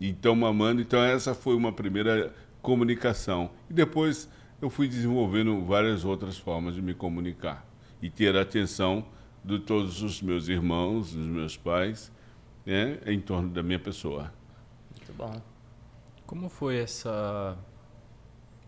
Então, 0.00 0.34
mamando, 0.34 0.82
então 0.82 1.02
essa 1.02 1.34
foi 1.34 1.54
uma 1.54 1.72
primeira 1.72 2.34
comunicação. 2.60 3.50
E 3.70 3.72
depois 3.72 4.28
eu 4.60 4.68
fui 4.68 4.88
desenvolvendo 4.88 5.64
várias 5.64 6.04
outras 6.04 6.36
formas 6.36 6.74
de 6.74 6.82
me 6.82 6.94
comunicar 6.94 7.66
e 8.02 8.10
ter 8.10 8.36
atenção 8.36 9.06
de 9.44 9.58
todos 9.58 10.02
os 10.02 10.22
meus 10.22 10.48
irmãos, 10.48 11.12
dos 11.12 11.26
meus 11.26 11.56
pais, 11.56 12.10
né, 12.64 12.98
em 13.06 13.20
torno 13.20 13.50
da 13.50 13.62
minha 13.62 13.78
pessoa. 13.78 14.32
Muito 14.90 15.12
bom. 15.12 15.40
Como 16.26 16.48
foi 16.48 16.78
essa 16.78 17.56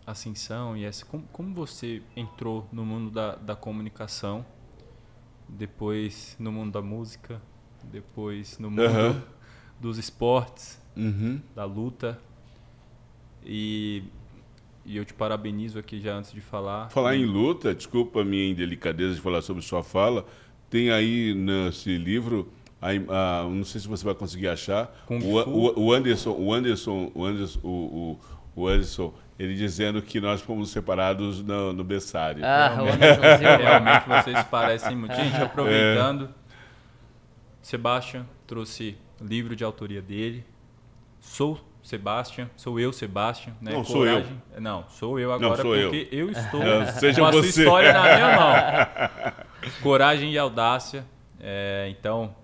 ascensão 0.05 0.77
e 0.77 0.85
essa 0.85 1.05
como, 1.05 1.23
como 1.33 1.53
você 1.53 2.01
entrou 2.15 2.67
no 2.71 2.85
mundo 2.85 3.09
da, 3.11 3.35
da 3.35 3.55
comunicação, 3.55 4.45
depois 5.49 6.35
no 6.39 6.51
mundo 6.51 6.71
da 6.73 6.81
música, 6.81 7.41
depois 7.83 8.59
no 8.59 8.69
mundo 8.69 8.83
Aham. 8.83 9.23
dos 9.79 9.97
esportes, 9.97 10.81
Uhum. 10.95 11.39
da 11.55 11.63
luta 11.63 12.19
e, 13.45 14.03
e 14.83 14.97
eu 14.97 15.05
te 15.05 15.13
parabenizo 15.13 15.77
aqui 15.77 15.99
já 16.01 16.15
antes 16.15 16.31
de 16.31 16.41
falar. 16.41 16.89
Falar 16.89 17.15
em 17.15 17.25
luta, 17.25 17.73
desculpa 17.75 18.21
a 18.21 18.25
minha 18.25 18.49
indelicadeza 18.49 19.13
de 19.15 19.21
falar 19.21 19.41
sobre 19.41 19.61
sua 19.61 19.83
fala, 19.83 20.25
tem 20.69 20.91
aí 20.91 21.33
nesse 21.33 21.97
livro, 21.97 22.51
a, 22.81 22.89
a- 22.89 23.43
não 23.43 23.63
sei 23.63 23.81
se 23.81 23.87
você 23.87 24.03
vai 24.05 24.13
conseguir 24.15 24.47
achar, 24.49 24.93
o, 25.09 25.13
o, 25.15 25.85
o 25.87 25.93
Anderson, 25.93 26.31
o 26.31 26.53
Anderson, 26.53 27.11
o 27.15 27.25
Anderson, 27.25 27.59
o, 27.63 28.19
o, 28.55 28.61
o 28.63 28.67
Anderson, 28.67 29.13
ele 29.39 29.53
dizendo 29.55 30.01
que 30.01 30.19
nós 30.19 30.41
fomos 30.41 30.69
separados 30.71 31.43
no, 31.43 31.71
no 31.73 31.83
berçário. 31.83 32.43
Ah, 32.43 32.75
o 32.81 32.87
Anderson 32.87 33.21
Silva. 33.37 33.57
Realmente 33.57 34.07
vocês 34.07 34.43
parecem 34.47 34.95
muito. 34.95 35.15
Gente, 35.15 35.35
É. 35.35 35.43
aproveitando, 35.43 36.29
Sebastian 37.61 38.25
trouxe 38.45 38.97
livro 39.21 39.55
de 39.55 39.63
autoria 39.63 40.01
dele. 40.01 40.43
Sou 41.19 41.59
Sebastian, 41.83 42.49
sou 42.55 42.79
eu, 42.79 42.91
Sebastian. 42.91 43.53
Né? 43.61 43.71
Não, 43.73 43.83
sou 43.83 44.05
eu. 44.05 44.25
Não, 44.59 44.85
sou 44.89 45.19
eu 45.19 45.31
agora 45.31 45.61
sou 45.61 45.75
eu. 45.75 45.89
porque 45.91 46.07
eu, 46.11 46.29
estou 46.31 46.61
É, 46.63 46.85
seja 46.93 47.21
com 47.21 47.27
a 47.27 47.31
sua 47.31 47.41
você. 47.43 47.61
história 47.61 47.93
na 47.93 48.03
minha 48.03 48.35
mão. 48.35 49.37
Coragem 49.81 50.31
e 50.31 50.37
audácia. 50.37 51.05
É, 51.39 51.87
então, 51.97 52.35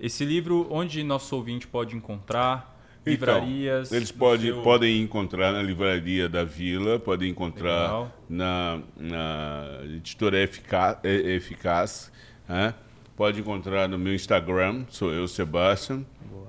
esse 0.00 0.24
livro, 0.24 0.66
onde 0.70 1.02
nosso 1.02 1.34
ouvinte 1.36 1.66
pode 1.66 1.96
encontrar? 1.96 2.76
Então, 3.06 3.12
livrarias. 3.12 3.92
Eles 3.92 4.12
no 4.12 4.18
podem, 4.18 4.52
seu- 4.52 4.62
podem 4.62 5.00
encontrar 5.02 5.52
na 5.52 5.62
livraria 5.62 6.28
da 6.28 6.44
Vila, 6.44 6.98
podem 6.98 7.30
encontrar 7.30 8.10
na, 8.28 8.80
na 8.96 9.80
editora 9.84 10.42
Eficaz, 10.42 10.98
Eficaz 11.04 12.12
né? 12.48 12.74
pode 13.16 13.40
encontrar 13.40 13.88
no 13.88 13.98
meu 13.98 14.14
Instagram, 14.14 14.84
sou 14.88 15.12
eu, 15.12 15.26
Sebastian. 15.26 16.04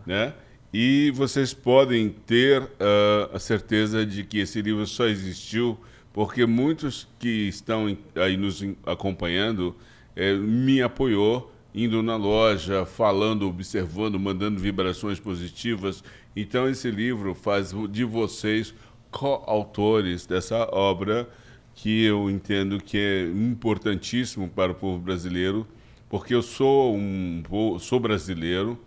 Né? 0.06 0.34
E 0.74 1.12
vocês 1.16 1.54
podem 1.54 2.10
ter 2.10 2.62
ah, 2.80 3.30
a 3.34 3.40
certeza 3.40 4.06
de 4.06 4.24
que 4.24 4.40
esse 4.40 4.62
livro 4.62 4.86
só 4.86 5.06
existiu 5.06 5.80
porque 6.12 6.46
muitos 6.46 7.08
que 7.20 7.48
estão 7.48 7.96
aí 8.16 8.36
nos 8.36 8.64
acompanhando 8.86 9.76
eh, 10.20 10.36
me 10.36 10.82
apoiou 10.82 11.50
indo 11.74 12.04
na 12.04 12.18
loja, 12.18 12.86
falando, 12.86 13.48
observando, 13.48 14.20
mandando 14.20 14.60
vibrações 14.60 15.18
positivas. 15.18 16.04
Então 16.36 16.68
esse 16.68 16.92
livro 16.92 17.34
faz 17.34 17.74
de 17.90 18.04
vocês 18.04 18.74
coautores 19.10 20.26
dessa 20.26 20.68
obra 20.74 21.30
que 21.74 22.04
eu 22.04 22.30
entendo 22.30 22.84
que 22.84 22.98
é 22.98 23.24
importantíssimo 23.30 24.50
para 24.50 24.74
o 24.74 24.76
povo 24.76 25.00
brasileiro, 25.00 25.66
porque 26.10 26.36
eu 26.36 26.42
sou 26.42 26.94
um 26.94 27.42
sou 27.80 27.98
brasileiro, 27.98 28.78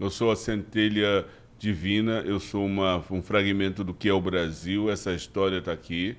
eu 0.00 0.08
sou 0.08 0.30
a 0.30 0.36
centelha 0.36 1.26
divina, 1.58 2.22
eu 2.24 2.40
sou 2.40 2.64
uma, 2.64 3.04
um 3.10 3.20
fragmento 3.20 3.84
do 3.84 3.92
que 3.92 4.08
é 4.08 4.12
o 4.12 4.20
Brasil, 4.22 4.90
essa 4.90 5.12
história 5.12 5.58
está 5.58 5.72
aqui. 5.72 6.16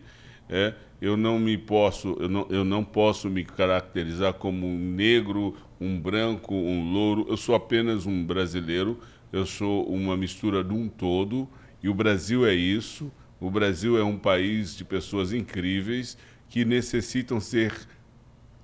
É, 0.49 0.73
eu 0.99 1.15
não 1.15 1.39
me 1.39 1.57
posso, 1.57 2.17
eu 2.19 2.27
não, 2.27 2.47
eu 2.49 2.65
não 2.65 2.83
posso 2.83 3.29
me 3.29 3.45
caracterizar 3.45 4.33
como 4.33 4.67
um 4.67 4.77
negro, 4.77 5.55
um 5.79 5.99
branco, 5.99 6.53
um 6.53 6.91
louro. 6.91 7.25
Eu 7.29 7.37
sou 7.37 7.55
apenas 7.55 8.05
um 8.05 8.25
brasileiro. 8.25 8.99
Eu 9.31 9.45
sou 9.45 9.87
uma 9.87 10.17
mistura 10.17 10.63
de 10.63 10.73
um 10.73 10.89
todo. 10.89 11.47
E 11.81 11.87
o 11.87 11.93
Brasil 11.93 12.45
é 12.45 12.53
isso. 12.53 13.11
O 13.39 13.49
Brasil 13.49 13.97
é 13.97 14.03
um 14.03 14.17
país 14.17 14.75
de 14.75 14.83
pessoas 14.83 15.31
incríveis 15.31 16.17
que 16.49 16.65
necessitam 16.65 17.39
ser 17.39 17.73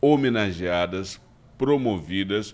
homenageadas, 0.01 1.21
promovidas, 1.57 2.53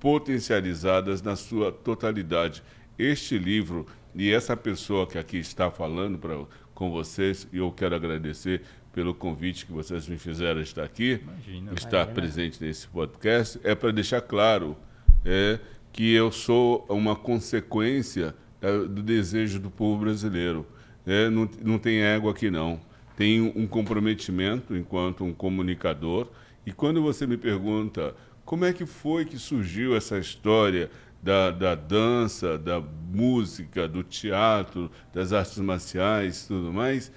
potencializadas 0.00 1.22
na 1.22 1.36
sua 1.36 1.70
totalidade. 1.70 2.62
Este 2.98 3.38
livro 3.38 3.86
e 4.14 4.32
essa 4.32 4.56
pessoa 4.56 5.06
que 5.06 5.16
aqui 5.16 5.36
está 5.36 5.70
falando 5.70 6.18
pra, 6.18 6.44
com 6.80 6.90
vocês, 6.90 7.46
e 7.52 7.58
eu 7.58 7.70
quero 7.70 7.94
agradecer 7.94 8.62
pelo 8.90 9.12
convite 9.12 9.66
que 9.66 9.72
vocês 9.72 10.08
me 10.08 10.16
fizeram 10.16 10.62
estar 10.62 10.82
aqui, 10.82 11.20
Imagina. 11.22 11.74
estar 11.74 11.96
Imagina. 11.98 12.14
presente 12.14 12.64
nesse 12.64 12.88
podcast, 12.88 13.60
é 13.62 13.74
para 13.74 13.90
deixar 13.90 14.22
claro 14.22 14.74
é, 15.22 15.58
que 15.92 16.10
eu 16.14 16.32
sou 16.32 16.86
uma 16.88 17.14
consequência 17.14 18.34
é, 18.62 18.78
do 18.78 19.02
desejo 19.02 19.60
do 19.60 19.70
povo 19.70 20.00
brasileiro. 20.00 20.66
É, 21.06 21.28
não, 21.28 21.46
não 21.62 21.78
tem 21.78 22.00
ego 22.00 22.30
aqui, 22.30 22.50
não. 22.50 22.80
Tem 23.14 23.42
um 23.42 23.66
comprometimento 23.66 24.74
enquanto 24.74 25.22
um 25.22 25.34
comunicador. 25.34 26.28
E 26.64 26.72
quando 26.72 27.02
você 27.02 27.26
me 27.26 27.36
pergunta 27.36 28.14
como 28.42 28.64
é 28.64 28.72
que 28.72 28.86
foi 28.86 29.26
que 29.26 29.38
surgiu 29.38 29.94
essa 29.94 30.18
história 30.18 30.90
da, 31.22 31.50
da 31.50 31.74
dança, 31.74 32.56
da 32.58 32.80
música, 32.80 33.86
do 33.86 34.02
teatro, 34.02 34.90
das 35.12 35.32
artes 35.32 35.58
marciais 35.58 36.46
tudo 36.46 36.72
mais, 36.72 37.12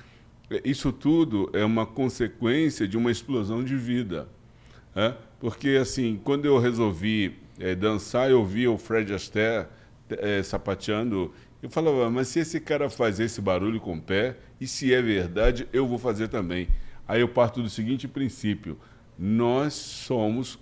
é, 0.50 0.62
isso 0.66 0.92
tudo 0.92 1.50
é 1.54 1.64
uma 1.64 1.86
consequência 1.86 2.88
de 2.88 2.98
uma 2.98 3.12
explosão 3.12 3.64
de 3.64 3.76
vida. 3.76 4.28
É? 4.96 5.16
Porque, 5.40 5.70
assim, 5.70 6.20
quando 6.24 6.46
eu 6.46 6.60
resolvi 6.60 7.36
eh, 7.60 7.74
dançar, 7.74 8.30
eu 8.30 8.46
via 8.46 8.72
o 8.72 8.78
Fred 8.78 9.12
Astaire 9.14 9.68
eh, 10.10 10.44
sapateando 10.44 11.34
Eu 11.62 11.70
falava, 11.70 12.10
mas 12.12 12.28
se 12.28 12.40
esse 12.40 12.60
cara 12.60 12.90
faz 12.90 13.20
esse 13.20 13.42
barulho 13.42 13.80
com 13.80 13.96
o 13.96 14.02
pé, 14.02 14.38
e 14.62 14.68
se 14.68 14.94
é 14.94 15.02
verdade, 15.02 15.68
eu 15.74 15.88
vou 15.88 15.98
fazer 15.98 16.28
também. 16.28 16.68
Aí 17.08 17.22
eu 17.22 17.28
parto 17.28 17.62
do 17.62 17.70
seguinte 17.70 18.08
princípio: 18.08 18.78
nós 19.18 19.74
somos 19.74 20.60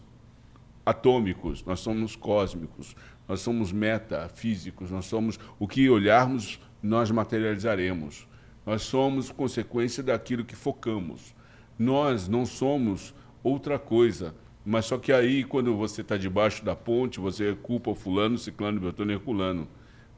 atômicos, 0.86 1.64
nós 1.66 1.80
somos 1.80 2.16
cósmicos, 2.16 2.96
nós 3.32 3.40
somos 3.40 3.72
metafísicos, 3.72 4.92
nós 4.92 5.06
somos 5.06 5.40
o 5.58 5.66
que 5.66 5.90
olharmos, 5.90 6.60
nós 6.84 7.10
materializaremos. 7.10 8.28
Nós 8.66 8.82
somos 8.82 9.32
consequência 9.32 10.04
daquilo 10.04 10.44
que 10.44 10.54
focamos. 10.54 11.34
Nós 11.80 12.28
não 12.28 12.46
somos 12.46 13.16
outra 13.42 13.80
coisa. 13.80 14.36
Mas 14.66 14.84
só 14.84 14.98
que 14.98 15.14
aí, 15.14 15.46
quando 15.46 15.78
você 15.78 16.02
está 16.02 16.18
debaixo 16.18 16.66
da 16.66 16.76
ponte, 16.76 17.22
você 17.22 17.56
culpa 17.64 17.92
o 17.92 17.96
fulano, 17.96 18.38
ciclano, 18.38 18.82
beltrano 18.82 19.14
e 19.14 19.16
herculano. 19.16 19.66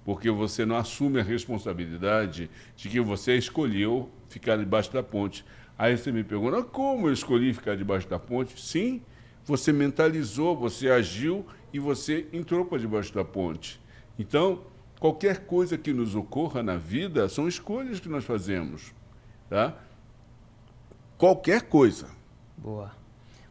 Porque 0.04 0.32
você 0.32 0.66
não 0.66 0.76
assume 0.76 1.20
a 1.20 1.24
responsabilidade 1.24 2.50
de 2.76 2.90
que 2.90 3.00
você 3.00 3.38
escolheu 3.38 4.10
ficar 4.28 4.58
debaixo 4.58 4.92
da 4.92 5.04
ponte. 5.04 5.46
Aí 5.78 5.96
você 5.96 6.12
me 6.12 6.24
pergunta, 6.24 6.64
como 6.64 7.10
eu 7.10 7.14
escolhi 7.14 7.54
ficar 7.54 7.78
debaixo 7.78 8.10
da 8.10 8.18
ponte? 8.18 8.60
Sim, 8.60 9.04
você 9.46 9.72
mentalizou, 9.72 10.58
você 10.58 10.90
agiu 10.90 11.46
e 11.74 11.80
você 11.80 12.28
entrou 12.32 12.64
para 12.64 12.78
debaixo 12.78 13.14
da 13.14 13.26
ponte. 13.26 13.82
Então, 14.18 14.62
qualquer 15.00 15.46
coisa 15.46 15.78
que 15.78 15.92
nos 15.92 16.16
ocorra 16.16 16.62
na 16.62 16.78
vida 16.78 17.28
são 17.28 17.48
escolhas 17.48 18.00
que 18.00 18.08
nós 18.08 18.24
fazemos. 18.24 18.94
Tá? 19.50 19.76
Qualquer 21.18 21.64
coisa. 21.64 22.10
Boa. 22.56 22.92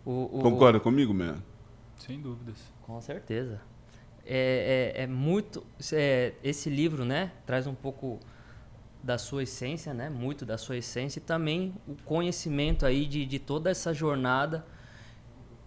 O, 0.04 0.38
o, 0.38 0.40
Concorda 0.40 0.78
comigo, 0.78 1.12
man? 1.12 1.42
Sem 1.98 2.20
dúvidas. 2.20 2.56
Com 2.82 3.00
certeza. 3.00 3.60
É, 4.24 4.92
é, 4.96 5.02
é 5.02 5.06
muito. 5.06 5.64
É, 5.92 6.32
esse 6.44 6.70
livro, 6.70 7.04
né, 7.04 7.32
traz 7.44 7.66
um 7.66 7.74
pouco 7.74 8.20
da 9.02 9.18
sua 9.18 9.42
essência, 9.42 9.92
né, 9.92 10.08
muito 10.08 10.46
da 10.46 10.56
sua 10.56 10.76
essência 10.76 11.18
e 11.18 11.22
também 11.22 11.74
o 11.88 11.96
conhecimento 12.04 12.86
aí 12.86 13.04
de, 13.04 13.26
de 13.26 13.38
toda 13.40 13.68
essa 13.68 13.92
jornada 13.92 14.64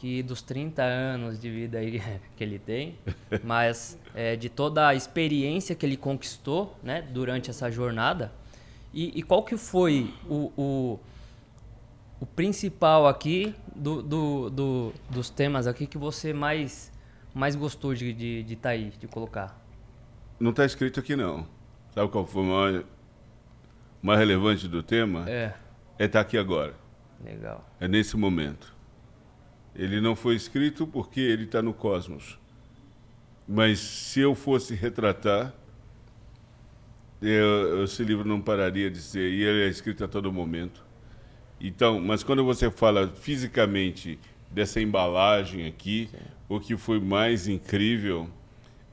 que 0.05 0.21
dos 0.21 0.43
30 0.43 0.83
anos 0.83 1.39
de 1.39 1.49
vida 1.49 1.79
aí 1.79 1.99
que 2.37 2.43
ele 2.43 2.59
tem, 2.59 2.95
mas 3.43 3.99
é, 4.13 4.35
de 4.35 4.49
toda 4.49 4.87
a 4.87 4.93
experiência 4.93 5.75
que 5.75 5.83
ele 5.83 5.97
conquistou, 5.97 6.77
né, 6.83 7.01
durante 7.01 7.49
essa 7.49 7.71
jornada. 7.71 8.31
E, 8.93 9.17
e 9.17 9.23
qual 9.23 9.41
que 9.41 9.57
foi 9.57 10.13
o, 10.29 10.51
o, 10.55 10.99
o 12.19 12.25
principal 12.27 13.07
aqui 13.07 13.55
do, 13.75 14.03
do, 14.03 14.49
do, 14.51 14.93
dos 15.09 15.31
temas 15.31 15.65
aqui 15.65 15.87
que 15.87 15.97
você 15.97 16.31
mais 16.31 16.93
mais 17.33 17.55
gostou 17.55 17.95
de 17.95 18.11
estar 18.11 18.19
de, 18.19 18.43
de 18.43 18.55
tá 18.55 18.69
aí, 18.69 18.91
de 18.91 19.07
colocar? 19.07 19.59
Não 20.39 20.51
está 20.51 20.65
escrito 20.65 20.99
aqui 20.99 21.15
não. 21.15 21.47
Sabe 21.95 22.11
qual 22.11 22.27
foi 22.27 22.43
o 22.43 22.45
mais, 22.45 22.85
mais 24.03 24.19
relevante 24.19 24.67
do 24.67 24.83
tema? 24.83 25.27
É. 25.27 25.51
É 25.97 26.05
estar 26.05 26.19
tá 26.19 26.21
aqui 26.21 26.37
agora. 26.37 26.75
Legal. 27.23 27.67
É 27.79 27.87
nesse 27.87 28.15
momento. 28.15 28.74
Ele 29.75 29.99
não 29.99 30.15
foi 30.15 30.35
escrito 30.35 30.87
porque 30.87 31.19
ele 31.19 31.43
está 31.43 31.61
no 31.61 31.73
cosmos. 31.73 32.39
Mas 33.47 33.79
se 33.79 34.21
eu 34.21 34.33
fosse 34.33 34.73
retratar, 34.73 35.53
eu, 37.21 37.83
esse 37.83 38.03
livro 38.03 38.27
não 38.27 38.41
pararia 38.41 38.89
de 38.89 38.99
ser. 38.99 39.31
E 39.31 39.43
ele 39.43 39.63
é 39.63 39.67
escrito 39.67 40.03
a 40.03 40.07
todo 40.07 40.31
momento. 40.31 40.83
Então, 41.59 41.99
mas 41.99 42.23
quando 42.23 42.43
você 42.43 42.69
fala 42.71 43.07
fisicamente 43.07 44.19
dessa 44.49 44.79
embalagem 44.81 45.65
aqui, 45.67 46.09
Sim. 46.11 46.17
o 46.49 46.59
que 46.59 46.77
foi 46.77 46.99
mais 46.99 47.47
incrível 47.47 48.29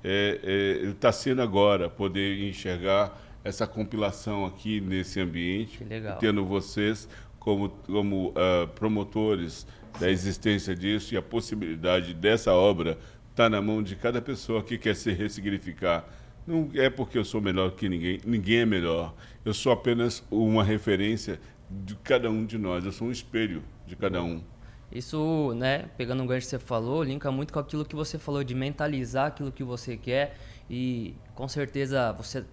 é, 0.03 0.81
está 0.91 1.09
é, 1.09 1.13
sendo 1.13 1.43
agora 1.43 1.89
poder 1.89 2.43
enxergar 2.49 3.21
essa 3.45 3.67
compilação 3.67 4.45
aqui 4.45 4.81
nesse 4.81 5.21
ambiente, 5.21 5.85
tendo 6.21 6.45
vocês 6.45 7.09
como, 7.39 7.69
como 7.69 8.29
uh, 8.29 8.69
promotores 8.75 9.67
da 9.99 10.11
existência 10.11 10.75
disso 10.75 11.15
e 11.15 11.17
a 11.17 11.23
possibilidade 11.23 12.15
dessa 12.15 12.53
obra 12.53 12.93
estar 13.31 13.45
tá 13.45 13.49
na 13.49 13.61
mão 13.61 13.83
de 13.83 13.97
cada 13.97 14.21
pessoa 14.21 14.63
que 14.63 14.79
quer 14.79 14.95
se 14.95 15.13
ressignificar. 15.13 16.05
Não 16.47 16.71
é 16.75 16.91
porque 16.91 17.17
eu 17.17 17.25
sou 17.25 17.41
melhor 17.41 17.71
que 17.73 17.89
ninguém, 17.89 18.21
ninguém 18.25 18.59
é 18.59 18.67
melhor. 18.67 19.15
Eu 19.45 19.55
sou 19.55 19.73
apenas 19.73 20.25
uma 20.31 20.65
referência 20.65 21.41
de 21.71 21.95
cada 21.97 22.31
um 22.31 22.45
de 22.45 22.59
nós, 22.59 22.85
eu 22.85 22.93
sou 22.93 23.09
um 23.09 23.11
espelho 23.11 23.63
de 23.87 23.97
cada 23.97 24.23
um. 24.23 24.43
Isso, 24.91 25.55
né, 25.55 25.87
pegando 25.97 26.23
um 26.23 26.27
gancho 26.27 26.47
que 26.47 26.51
você 26.51 26.59
falou, 26.59 27.03
linka 27.03 27.31
muito 27.31 27.53
com 27.53 27.59
aquilo 27.59 27.85
que 27.85 27.97
você 27.97 28.19
falou 28.19 28.45
de 28.45 28.55
mentalizar 28.55 29.29
aquilo 29.29 29.51
que 29.51 29.65
você 29.65 29.97
quer 29.97 30.37
e 30.69 31.15
com 31.35 31.49
certeza 31.49 32.13
você 32.13 32.45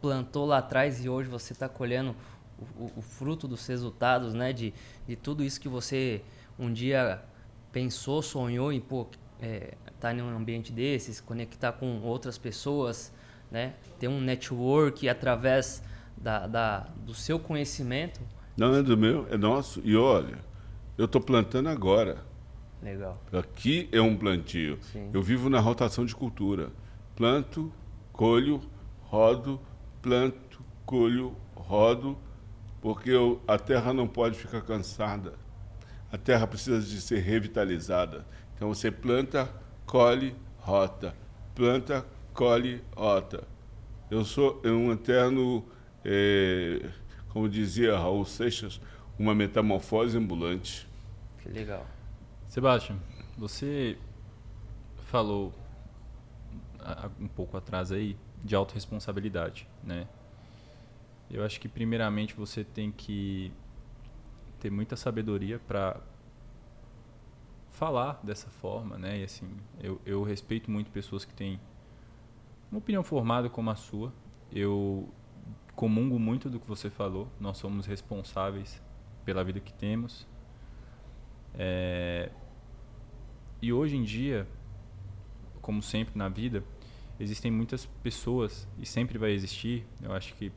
plantou 0.00 0.46
lá 0.46 0.58
atrás 0.58 1.04
e 1.04 1.08
hoje 1.08 1.28
você 1.28 1.52
está 1.52 1.68
colhendo 1.68 2.14
o, 2.58 2.84
o, 2.84 2.92
o, 2.98 3.02
fruto 3.02 3.48
dos 3.48 3.66
resultados, 3.66 4.34
né, 4.34 4.52
de, 4.52 4.72
de 5.06 5.16
tudo 5.16 5.42
isso 5.42 5.60
que 5.60 5.68
você 5.68 6.22
um 6.60 6.72
dia 6.72 7.22
pensou, 7.72 8.20
sonhou 8.20 8.72
em 8.72 8.80
pô, 8.80 9.06
é, 9.40 9.74
estar 9.86 9.94
tá 10.00 10.14
em 10.14 10.20
um 10.20 10.36
ambiente 10.36 10.72
desses, 10.72 11.16
se 11.16 11.22
conectar 11.22 11.72
com 11.72 12.00
outras 12.02 12.36
pessoas, 12.36 13.12
né, 13.50 13.74
ter 13.98 14.08
um 14.08 14.20
network 14.20 15.08
através 15.08 15.82
da, 16.16 16.46
da, 16.46 16.80
do 17.04 17.14
seu 17.14 17.38
conhecimento. 17.38 18.20
Não 18.56 18.74
é 18.74 18.82
do 18.82 18.96
meu, 18.96 19.26
é 19.30 19.38
nosso. 19.38 19.80
E 19.82 19.96
olha, 19.96 20.38
eu 20.98 21.06
estou 21.06 21.20
plantando 21.20 21.68
agora. 21.68 22.24
Legal. 22.82 23.20
Aqui 23.32 23.88
é 23.90 24.00
um 24.00 24.16
plantio. 24.16 24.78
Sim. 24.82 25.10
Eu 25.12 25.22
vivo 25.22 25.48
na 25.48 25.60
rotação 25.60 26.04
de 26.04 26.14
cultura. 26.14 26.70
Planto, 27.16 27.72
colho, 28.12 28.60
rodo, 29.02 29.60
planto, 30.02 30.60
colho, 30.84 31.34
rodo, 31.54 32.18
porque 32.80 33.10
eu, 33.10 33.40
a 33.46 33.58
terra 33.58 33.92
não 33.92 34.06
pode 34.06 34.38
ficar 34.38 34.62
cansada. 34.62 35.34
A 36.12 36.18
terra 36.18 36.46
precisa 36.46 36.80
de 36.80 37.00
ser 37.00 37.20
revitalizada. 37.20 38.26
Então 38.54 38.68
você 38.68 38.90
planta, 38.90 39.48
colhe, 39.86 40.34
rota. 40.58 41.14
Planta, 41.54 42.06
colhe, 42.34 42.82
rota. 42.96 43.46
Eu 44.10 44.24
sou 44.24 44.60
um 44.64 44.92
eterno, 44.92 45.64
é, 46.04 46.90
como 47.28 47.48
dizia 47.48 47.96
Raul 47.96 48.24
Seixas, 48.24 48.80
uma 49.18 49.34
metamorfose 49.34 50.18
ambulante. 50.18 50.88
Que 51.42 51.48
legal. 51.48 51.86
Sebastião, 52.48 52.98
você 53.38 53.96
falou 55.06 55.52
um 57.20 57.28
pouco 57.28 57.56
atrás 57.56 57.92
aí 57.92 58.16
de 58.42 58.54
autorresponsabilidade, 58.54 59.68
né? 59.84 60.08
Eu 61.30 61.44
acho 61.44 61.60
que 61.60 61.68
primeiramente 61.68 62.34
você 62.34 62.64
tem 62.64 62.90
que 62.90 63.52
ter 64.60 64.70
muita 64.70 64.96
sabedoria 64.96 65.58
para 65.58 66.00
falar 67.70 68.20
dessa 68.22 68.48
forma, 68.48 68.98
né? 68.98 69.20
E 69.20 69.24
assim, 69.24 69.48
eu, 69.80 70.00
eu 70.04 70.22
respeito 70.22 70.70
muito 70.70 70.90
pessoas 70.90 71.24
que 71.24 71.34
têm 71.34 71.58
uma 72.70 72.78
opinião 72.78 73.02
formada 73.02 73.48
como 73.48 73.70
a 73.70 73.74
sua. 73.74 74.12
Eu 74.52 75.08
comungo 75.74 76.18
muito 76.18 76.50
do 76.50 76.60
que 76.60 76.66
você 76.68 76.90
falou. 76.90 77.28
Nós 77.40 77.56
somos 77.56 77.86
responsáveis 77.86 78.82
pela 79.24 79.42
vida 79.42 79.60
que 79.60 79.72
temos, 79.72 80.26
é, 81.54 82.30
e 83.60 83.72
hoje 83.72 83.96
em 83.96 84.02
dia, 84.02 84.46
como 85.60 85.82
sempre 85.82 86.16
na 86.16 86.28
vida, 86.28 86.64
existem 87.18 87.50
muitas 87.50 87.86
pessoas 88.02 88.66
e 88.78 88.86
sempre 88.86 89.18
vai 89.18 89.32
existir. 89.32 89.86
Eu 90.02 90.12
acho 90.12 90.34
que 90.34 90.52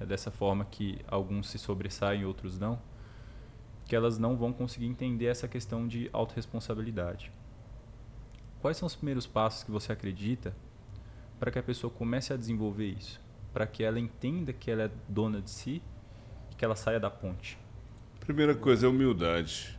é 0.00 0.06
dessa 0.06 0.30
forma 0.30 0.64
que 0.64 0.98
alguns 1.06 1.48
se 1.48 1.58
sobressaem, 1.58 2.24
outros 2.24 2.58
não, 2.58 2.80
que 3.90 3.96
elas 3.96 4.18
não 4.18 4.36
vão 4.36 4.52
conseguir 4.52 4.86
entender 4.86 5.26
essa 5.26 5.48
questão 5.48 5.88
de 5.88 6.08
autorresponsabilidade. 6.12 7.32
Quais 8.60 8.76
são 8.76 8.86
os 8.86 8.94
primeiros 8.94 9.26
passos 9.26 9.64
que 9.64 9.70
você 9.72 9.90
acredita 9.90 10.54
para 11.40 11.50
que 11.50 11.58
a 11.58 11.62
pessoa 11.62 11.92
comece 11.92 12.32
a 12.32 12.36
desenvolver 12.36 12.86
isso? 12.86 13.20
Para 13.52 13.66
que 13.66 13.82
ela 13.82 13.98
entenda 13.98 14.52
que 14.52 14.70
ela 14.70 14.84
é 14.84 14.90
dona 15.08 15.42
de 15.42 15.50
si 15.50 15.82
e 16.52 16.54
que 16.54 16.64
ela 16.64 16.76
saia 16.76 17.00
da 17.00 17.10
ponte? 17.10 17.58
Primeira 18.20 18.54
coisa 18.54 18.86
é 18.86 18.88
humildade. 18.88 19.76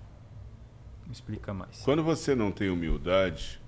Explica 1.09 1.53
mais. 1.53 1.81
Quando 1.81 2.03
você 2.03 2.35
não 2.35 2.51
tem 2.51 2.69
humildade, 2.69 3.61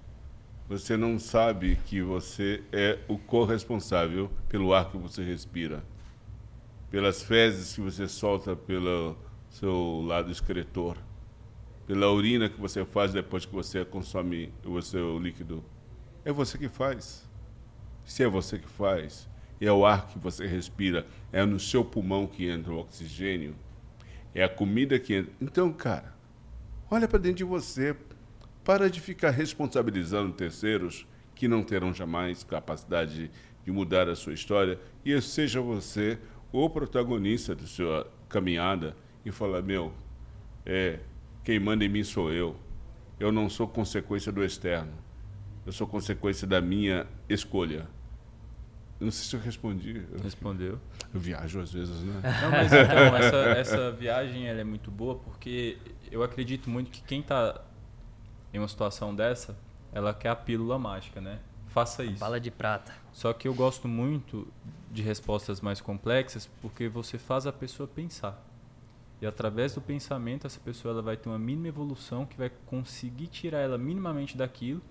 você 0.67 0.97
não 0.97 1.17
sabe 1.19 1.77
que 1.85 2.01
você 2.01 2.61
é 2.69 2.99
o 3.07 3.17
corresponsável 3.17 4.29
pelo 4.49 4.73
ar 4.73 4.91
que 4.91 4.97
você 4.97 5.23
respira, 5.23 5.81
pelas 6.91 7.23
fezes 7.23 7.73
que 7.73 7.79
você 7.79 8.09
solta 8.09 8.57
pelo 8.57 9.15
seu 9.53 10.01
lado 10.05 10.31
excretor, 10.31 10.97
pela 11.87 12.11
urina 12.11 12.49
que 12.49 12.59
você 12.59 12.85
faz 12.85 13.13
depois 13.13 13.45
que 13.45 13.53
você 13.53 13.85
consome 13.85 14.53
o 14.65 14.81
seu 14.81 15.17
líquido. 15.17 15.63
É 16.25 16.31
você 16.31 16.57
que 16.57 16.67
faz. 16.67 17.29
Se 18.03 18.23
é 18.23 18.27
você 18.27 18.59
que 18.59 18.67
faz, 18.67 19.29
é 19.59 19.71
o 19.71 19.85
ar 19.85 20.07
que 20.07 20.19
você 20.19 20.45
respira, 20.45 21.07
é 21.31 21.45
no 21.45 21.59
seu 21.59 21.85
pulmão 21.85 22.27
que 22.27 22.49
entra 22.49 22.73
o 22.73 22.79
oxigênio, 22.79 23.55
é 24.35 24.43
a 24.43 24.49
comida 24.49 24.99
que 24.99 25.13
entra. 25.13 25.33
Então, 25.41 25.71
cara, 25.71 26.13
Olha 26.95 27.07
para 27.07 27.17
dentro 27.17 27.37
de 27.37 27.43
você. 27.43 27.95
Para 28.63 28.87
de 28.87 29.01
ficar 29.01 29.31
responsabilizando 29.31 30.31
terceiros 30.31 31.07
que 31.33 31.47
não 31.47 31.63
terão 31.63 31.91
jamais 31.91 32.43
capacidade 32.43 33.31
de 33.65 33.71
mudar 33.71 34.07
a 34.07 34.15
sua 34.15 34.33
história 34.33 34.79
e 35.03 35.19
seja 35.19 35.59
você 35.59 36.19
o 36.51 36.69
protagonista 36.69 37.55
da 37.55 37.65
sua 37.65 38.07
caminhada 38.29 38.95
e 39.25 39.31
falar 39.31 39.61
meu 39.61 39.93
é 40.65 40.99
quem 41.43 41.59
manda 41.59 41.83
em 41.83 41.89
mim 41.89 42.03
sou 42.03 42.31
eu. 42.31 42.55
Eu 43.19 43.31
não 43.31 43.49
sou 43.49 43.67
consequência 43.67 44.31
do 44.31 44.43
externo. 44.43 44.93
Eu 45.65 45.71
sou 45.71 45.87
consequência 45.87 46.47
da 46.47 46.59
minha 46.61 47.07
escolha. 47.29 47.87
Eu 48.99 49.05
não 49.05 49.11
sei 49.11 49.25
se 49.25 49.35
eu 49.35 49.39
respondi. 49.39 50.05
Respondeu. 50.21 50.79
eu 51.13 51.19
viajo 51.19 51.59
às 51.59 51.71
vezes 51.71 52.01
né? 52.03 52.21
Não 52.41 52.51
mas 52.51 52.71
então 52.71 53.15
essa, 53.17 53.37
essa 53.59 53.91
viagem 53.91 54.47
ela 54.47 54.61
é 54.61 54.63
muito 54.63 54.89
boa 54.89 55.15
porque 55.15 55.77
eu 56.09 56.23
acredito 56.23 56.69
muito 56.69 56.89
que 56.89 57.01
quem 57.01 57.19
está 57.19 57.61
em 58.53 58.59
uma 58.59 58.67
situação 58.67 59.13
dessa 59.13 59.57
ela 59.91 60.13
quer 60.13 60.29
a 60.29 60.35
pílula 60.35 60.79
mágica 60.79 61.19
né? 61.19 61.39
Faça 61.67 62.05
isso. 62.05 62.19
Bala 62.19 62.39
de 62.39 62.51
prata. 62.51 62.93
Só 63.11 63.33
que 63.33 63.47
eu 63.47 63.53
gosto 63.53 63.87
muito 63.87 64.47
de 64.91 65.01
respostas 65.01 65.59
mais 65.59 65.81
complexas 65.81 66.47
porque 66.61 66.87
você 66.87 67.17
faz 67.17 67.47
a 67.47 67.51
pessoa 67.51 67.87
pensar. 67.87 68.41
E 69.23 69.25
através 69.25 69.73
do 69.73 69.79
pensamento, 69.79 70.45
essa 70.45 70.59
pessoa 70.59 70.91
ela 70.93 71.01
vai 71.01 71.15
ter 71.15 71.29
uma 71.29 71.39
mínima 71.39 71.69
evolução 71.69 72.25
que 72.25 72.37
vai 72.37 72.51
conseguir 72.65 73.27
tirar 73.27 73.59
ela 73.59 73.77
minimamente 73.77 74.35
daquilo 74.35 74.81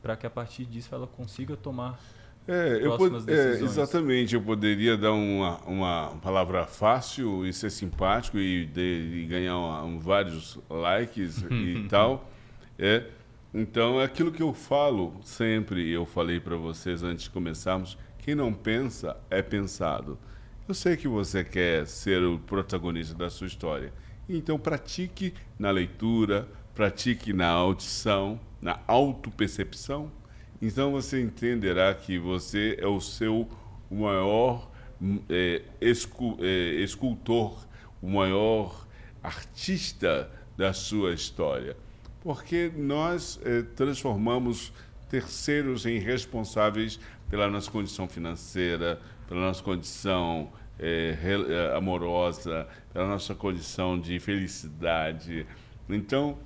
para 0.00 0.16
que 0.16 0.24
a 0.24 0.30
partir 0.30 0.64
disso 0.64 0.94
ela 0.94 1.08
consiga 1.08 1.56
tomar 1.56 1.98
é, 2.46 2.78
eu 2.80 2.96
pod- 2.96 3.28
é, 3.28 3.60
exatamente, 3.60 4.36
eu 4.36 4.40
poderia 4.40 4.96
dar 4.96 5.12
uma, 5.12 5.58
uma 5.66 6.16
palavra 6.22 6.66
fácil 6.66 7.44
e 7.44 7.52
ser 7.52 7.68
simpático 7.70 8.38
e, 8.38 8.64
de, 8.64 9.24
e 9.24 9.26
ganhar 9.26 9.58
uma, 9.58 9.82
um, 9.82 9.98
vários 9.98 10.56
likes 10.70 11.42
e 11.50 11.84
tal. 11.88 12.30
É, 12.78 13.06
então, 13.52 14.00
é 14.00 14.04
aquilo 14.04 14.30
que 14.30 14.40
eu 14.40 14.54
falo 14.54 15.14
sempre, 15.24 15.90
eu 15.90 16.06
falei 16.06 16.38
para 16.38 16.56
vocês 16.56 17.02
antes 17.02 17.24
de 17.24 17.30
começarmos, 17.30 17.98
quem 18.18 18.36
não 18.36 18.54
pensa 18.54 19.16
é 19.28 19.42
pensado. 19.42 20.16
Eu 20.68 20.74
sei 20.74 20.98
que 20.98 21.08
você 21.08 21.42
quer 21.42 21.86
ser 21.86 22.22
o 22.22 22.38
protagonista 22.38 23.14
da 23.14 23.30
sua 23.30 23.46
história. 23.46 23.90
Então, 24.28 24.58
pratique 24.58 25.32
na 25.58 25.70
leitura, 25.70 26.46
pratique 26.74 27.32
na 27.32 27.48
audição, 27.48 28.38
na 28.60 28.78
autopercepção. 28.86 30.12
Então, 30.60 30.92
você 30.92 31.22
entenderá 31.22 31.94
que 31.94 32.18
você 32.18 32.76
é 32.78 32.86
o 32.86 33.00
seu 33.00 33.48
maior 33.90 34.70
é, 35.30 35.62
escu, 35.80 36.36
é, 36.38 36.82
escultor, 36.82 37.66
o 38.02 38.10
maior 38.10 38.86
artista 39.22 40.30
da 40.54 40.74
sua 40.74 41.14
história 41.14 41.76
porque 42.20 42.70
nós 42.76 43.40
eh, 43.44 43.62
transformamos 43.74 44.72
terceiros 45.08 45.86
em 45.86 45.98
responsáveis 45.98 47.00
pela 47.30 47.48
nossa 47.48 47.70
condição 47.70 48.08
financeira, 48.08 49.00
pela 49.26 49.40
nossa 49.40 49.62
condição 49.62 50.52
eh, 50.78 51.72
amorosa, 51.76 52.66
pela 52.92 53.06
nossa 53.06 53.34
condição 53.34 53.98
de 53.98 54.18
felicidade. 54.18 55.46
Então, 55.88 56.38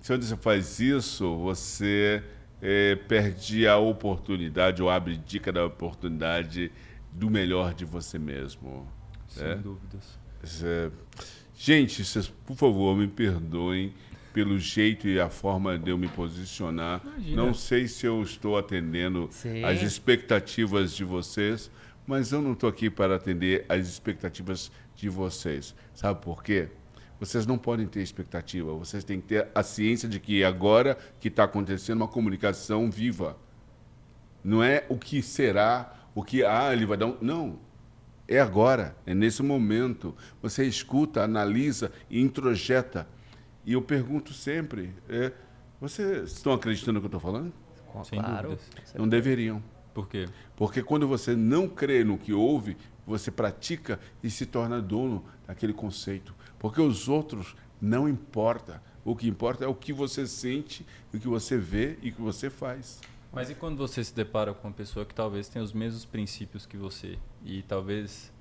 se 0.00 0.16
você 0.16 0.36
faz 0.36 0.80
isso, 0.80 1.36
você 1.36 2.22
eh, 2.62 2.96
perde 3.08 3.66
a 3.66 3.76
oportunidade 3.76 4.82
ou 4.82 4.90
abre 4.90 5.16
dica 5.16 5.52
da 5.52 5.64
oportunidade 5.66 6.72
do 7.12 7.30
melhor 7.30 7.74
de 7.74 7.84
você 7.84 8.18
mesmo. 8.18 8.86
Sem 9.28 9.46
é? 9.46 9.54
dúvidas. 9.54 10.18
Gente, 11.56 12.04
vocês, 12.04 12.28
por 12.28 12.56
favor, 12.56 12.96
me 12.96 13.06
perdoem 13.06 13.94
pelo 14.32 14.58
jeito 14.58 15.06
e 15.06 15.20
a 15.20 15.30
forma 15.30 15.78
de 15.78 15.90
eu 15.90 15.96
me 15.96 16.08
posicionar. 16.08 17.00
Imagina. 17.04 17.36
Não 17.36 17.54
sei 17.54 17.86
se 17.86 18.04
eu 18.04 18.20
estou 18.20 18.58
atendendo 18.58 19.28
Sim. 19.30 19.64
as 19.64 19.80
expectativas 19.80 20.94
de 20.94 21.04
vocês, 21.04 21.70
mas 22.06 22.32
eu 22.32 22.42
não 22.42 22.52
estou 22.52 22.68
aqui 22.68 22.90
para 22.90 23.16
atender 23.16 23.64
as 23.68 23.86
expectativas 23.86 24.70
de 24.94 25.08
vocês. 25.08 25.74
Sabe 25.94 26.20
por 26.20 26.42
quê? 26.42 26.68
Vocês 27.18 27.46
não 27.46 27.56
podem 27.56 27.86
ter 27.86 28.02
expectativa, 28.02 28.72
vocês 28.74 29.04
têm 29.04 29.20
que 29.20 29.28
ter 29.28 29.48
a 29.54 29.62
ciência 29.62 30.08
de 30.08 30.20
que 30.20 30.44
agora 30.44 30.98
que 31.20 31.28
está 31.28 31.44
acontecendo 31.44 31.98
uma 31.98 32.08
comunicação 32.08 32.90
viva. 32.90 33.36
Não 34.42 34.62
é 34.62 34.84
o 34.88 34.98
que 34.98 35.22
será, 35.22 35.94
o 36.14 36.22
que, 36.22 36.44
ah, 36.44 36.72
ele 36.72 36.84
vai 36.84 36.96
dar 36.96 37.06
um. 37.06 37.16
Não. 37.20 37.58
É 38.26 38.40
agora, 38.40 38.96
é 39.06 39.14
nesse 39.14 39.42
momento. 39.42 40.14
Você 40.42 40.64
escuta, 40.64 41.22
analisa 41.22 41.92
e 42.10 42.20
introjeta 42.20 43.06
e 43.66 43.72
eu 43.72 43.82
pergunto 43.82 44.32
sempre: 44.32 44.94
é, 45.08 45.32
vocês 45.80 46.32
estão 46.32 46.52
acreditando 46.52 46.94
no 46.94 47.00
que 47.00 47.06
eu 47.06 47.18
estou 47.18 47.20
falando? 47.20 47.52
Sem 48.04 48.18
claro. 48.18 48.50
Dúvidas. 48.50 48.94
Não 48.94 49.08
deveriam. 49.08 49.62
Por 49.94 50.08
quê? 50.08 50.28
Porque 50.56 50.82
quando 50.82 51.06
você 51.06 51.36
não 51.36 51.68
crê 51.68 52.02
no 52.02 52.18
que 52.18 52.32
ouve, 52.32 52.76
você 53.06 53.30
pratica 53.30 54.00
e 54.22 54.28
se 54.28 54.44
torna 54.44 54.82
dono 54.82 55.24
daquele 55.46 55.72
conceito. 55.72 56.34
Porque 56.58 56.80
os 56.80 57.08
outros 57.08 57.54
não 57.80 58.08
importa. 58.08 58.82
O 59.04 59.14
que 59.14 59.28
importa 59.28 59.64
é 59.64 59.68
o 59.68 59.74
que 59.74 59.92
você 59.92 60.26
sente, 60.26 60.84
o 61.12 61.18
que 61.18 61.28
você 61.28 61.56
vê 61.56 61.96
e 62.02 62.10
o 62.10 62.14
que 62.14 62.22
você 62.22 62.50
faz. 62.50 63.00
Mas 63.32 63.50
e 63.50 63.54
quando 63.54 63.76
você 63.76 64.02
se 64.02 64.14
depara 64.14 64.52
com 64.52 64.68
uma 64.68 64.74
pessoa 64.74 65.04
que 65.04 65.14
talvez 65.14 65.48
tenha 65.48 65.62
os 65.62 65.72
mesmos 65.72 66.04
princípios 66.04 66.66
que 66.66 66.76
você 66.76 67.18
e 67.44 67.62
talvez 67.62 68.32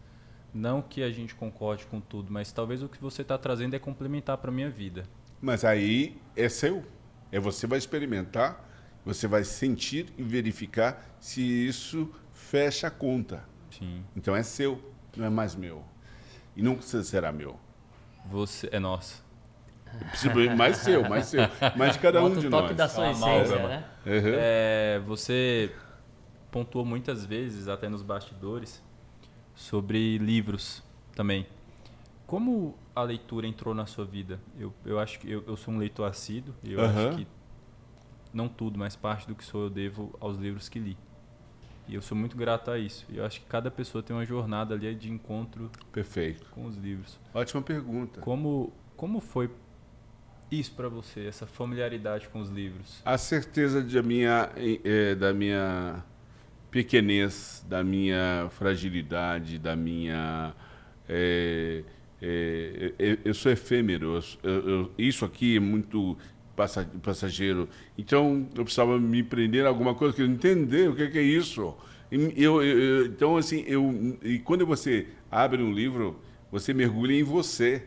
não 0.54 0.82
que 0.82 1.04
a 1.04 1.12
gente 1.12 1.36
concorde 1.36 1.86
com 1.86 2.00
tudo, 2.00 2.32
mas 2.32 2.52
talvez 2.52 2.82
o 2.82 2.88
que 2.88 3.02
você 3.02 3.24
está 3.24 3.38
trazendo 3.38 3.76
é 3.76 3.80
complementar 3.80 4.38
para 4.38 4.52
minha 4.52 4.70
vida. 4.70 5.04
Mas 5.42 5.66
aí 5.66 6.18
é 6.36 6.48
seu. 6.48 6.84
É 7.32 7.40
você 7.40 7.66
vai 7.66 7.80
experimentar, 7.80 8.70
você 9.06 9.28
vai 9.28 9.44
sentir 9.44 10.14
e 10.18 10.24
verificar 10.24 11.16
se 11.20 11.42
isso 11.42 12.10
fecha 12.34 12.88
a 12.88 12.92
conta. 12.92 13.44
Sim. 13.70 14.04
Então 14.16 14.36
é 14.36 14.44
seu, 14.44 14.82
não 15.16 15.26
é 15.26 15.30
mais 15.30 15.56
meu. 15.56 15.84
E 16.56 16.62
nunca 16.62 16.82
será 16.82 17.32
meu. 17.32 17.60
Você 18.26 18.70
é 18.72 18.80
nosso. 18.80 19.24
Mais 20.58 20.78
seu, 20.78 21.08
mais 21.08 21.28
seu. 21.28 21.42
Mais 21.78 21.94
de 21.94 22.00
cada 22.00 22.20
Bota 22.20 22.36
um 22.36 22.40
de 22.40 22.48
o 22.48 22.50
nós. 22.50 22.62
toque 22.62 22.74
da 22.74 22.88
sua 22.88 23.12
essência, 23.12 23.68
né? 23.68 23.86
Uhum. 24.06 24.34
É, 24.36 25.02
você 25.06 25.72
pontuou 26.52 26.86
muitas 26.86 27.26
vezes, 27.26 27.68
até 27.68 27.90
nos 27.90 28.02
bastidores, 28.02 28.82
sobre 29.56 30.18
livros 30.18 30.84
também. 31.16 31.48
Como 32.26 32.76
a 32.96 33.04
leitura 33.04 33.46
entrou 33.48 33.74
na 33.74 33.86
sua 33.86 34.06
vida? 34.06 34.40
Eu, 34.58 34.74
eu 34.86 35.00
acho 35.00 35.20
que 35.20 35.30
eu, 35.30 35.44
eu 35.46 35.56
sou 35.56 35.74
um 35.74 35.78
leitor 35.78 36.06
assíduo 36.06 36.54
e 36.64 36.74
eu 36.74 36.80
uhum. 36.80 36.86
acho 36.86 37.18
que 37.18 37.28
não 38.34 38.50
tudo, 38.50 38.78
mas 38.80 38.96
parte 38.96 39.28
do 39.28 39.36
que 39.36 39.44
sou 39.44 39.64
eu 39.64 39.70
devo 39.70 40.16
aos 40.20 40.38
livros 40.38 40.68
que 40.68 40.80
li. 40.80 40.98
E 41.88 41.96
eu 41.96 42.02
sou 42.02 42.18
muito 42.18 42.38
grato 42.38 42.72
a 42.72 42.80
isso. 42.80 43.06
E 43.10 43.18
eu 43.18 43.26
acho 43.26 43.42
que 43.42 43.46
cada 43.46 43.70
pessoa 43.70 44.02
tem 44.02 44.16
uma 44.16 44.26
jornada 44.26 44.74
ali 44.74 44.96
de 44.96 45.12
encontro 45.12 45.70
Perfeito. 45.92 46.46
com 46.52 46.66
os 46.66 46.78
livros. 46.78 47.20
Ótima 47.34 47.62
pergunta. 47.62 48.22
Como, 48.22 48.72
como 48.96 49.20
foi 49.20 49.50
isso 50.50 50.72
para 50.74 50.88
você, 50.88 51.26
essa 51.26 51.46
familiaridade 51.46 52.30
com 52.30 52.40
os 52.40 52.50
livros? 52.50 53.02
A 53.04 53.18
certeza 53.18 53.84
de 53.84 54.02
minha, 54.02 54.50
é, 54.56 55.16
da 55.16 55.34
minha 55.34 56.04
pequenez, 56.72 57.66
da 57.68 57.84
minha 57.84 58.48
fragilidade, 58.52 59.58
da 59.60 59.76
minha. 59.76 60.54
É, 61.08 61.84
é, 62.22 63.20
eu 63.26 63.34
sou 63.34 63.52
efêmero, 63.52 64.18
eu, 64.42 64.52
eu, 64.52 64.92
isso 64.98 65.26
aqui 65.26 65.58
é 65.58 65.60
muito 65.60 66.18
passageiro. 66.56 67.68
Então 67.98 68.48
eu 68.56 68.64
precisava 68.64 69.00
me 69.00 69.24
prender 69.24 69.66
a 69.66 69.70
alguma 69.70 69.96
coisa 69.96 70.16
que 70.16 70.22
eu 70.22 70.28
entender 70.28 70.90
o 70.90 70.96
que 70.96 71.04
é, 71.04 71.18
é 71.18 71.22
isso. 71.22 71.76
Eu, 72.12 72.62
eu, 72.62 73.06
então 73.08 73.38
assim, 73.38 73.64
eu 73.66 74.18
e 74.22 74.40
quando 74.40 74.66
você 74.66 75.08
abre 75.32 75.64
um 75.64 75.72
livro, 75.72 76.20
você 76.52 76.74
mergulha 76.74 77.14
em 77.14 77.24
você. 77.24 77.84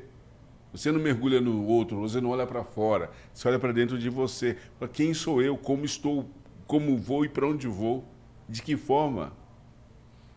Você 0.73 0.93
não 0.93 1.01
mergulha 1.01 1.41
no 1.41 1.65
outro, 1.65 2.01
você 2.01 2.21
não 2.21 2.31
olha 2.31 2.47
para 2.47 2.63
fora, 2.63 3.11
você 3.33 3.49
olha 3.49 3.59
para 3.59 3.73
dentro 3.73 3.99
de 3.99 4.11
você. 4.11 4.59
Quem 4.93 5.15
sou 5.15 5.41
eu? 5.41 5.57
Como 5.57 5.87
estou? 5.87 6.29
Como 6.67 6.99
vou 6.99 7.25
e 7.25 7.29
para 7.29 7.47
onde 7.47 7.67
vou? 7.67 8.05
De 8.47 8.61
que 8.61 8.77
forma? 8.77 9.33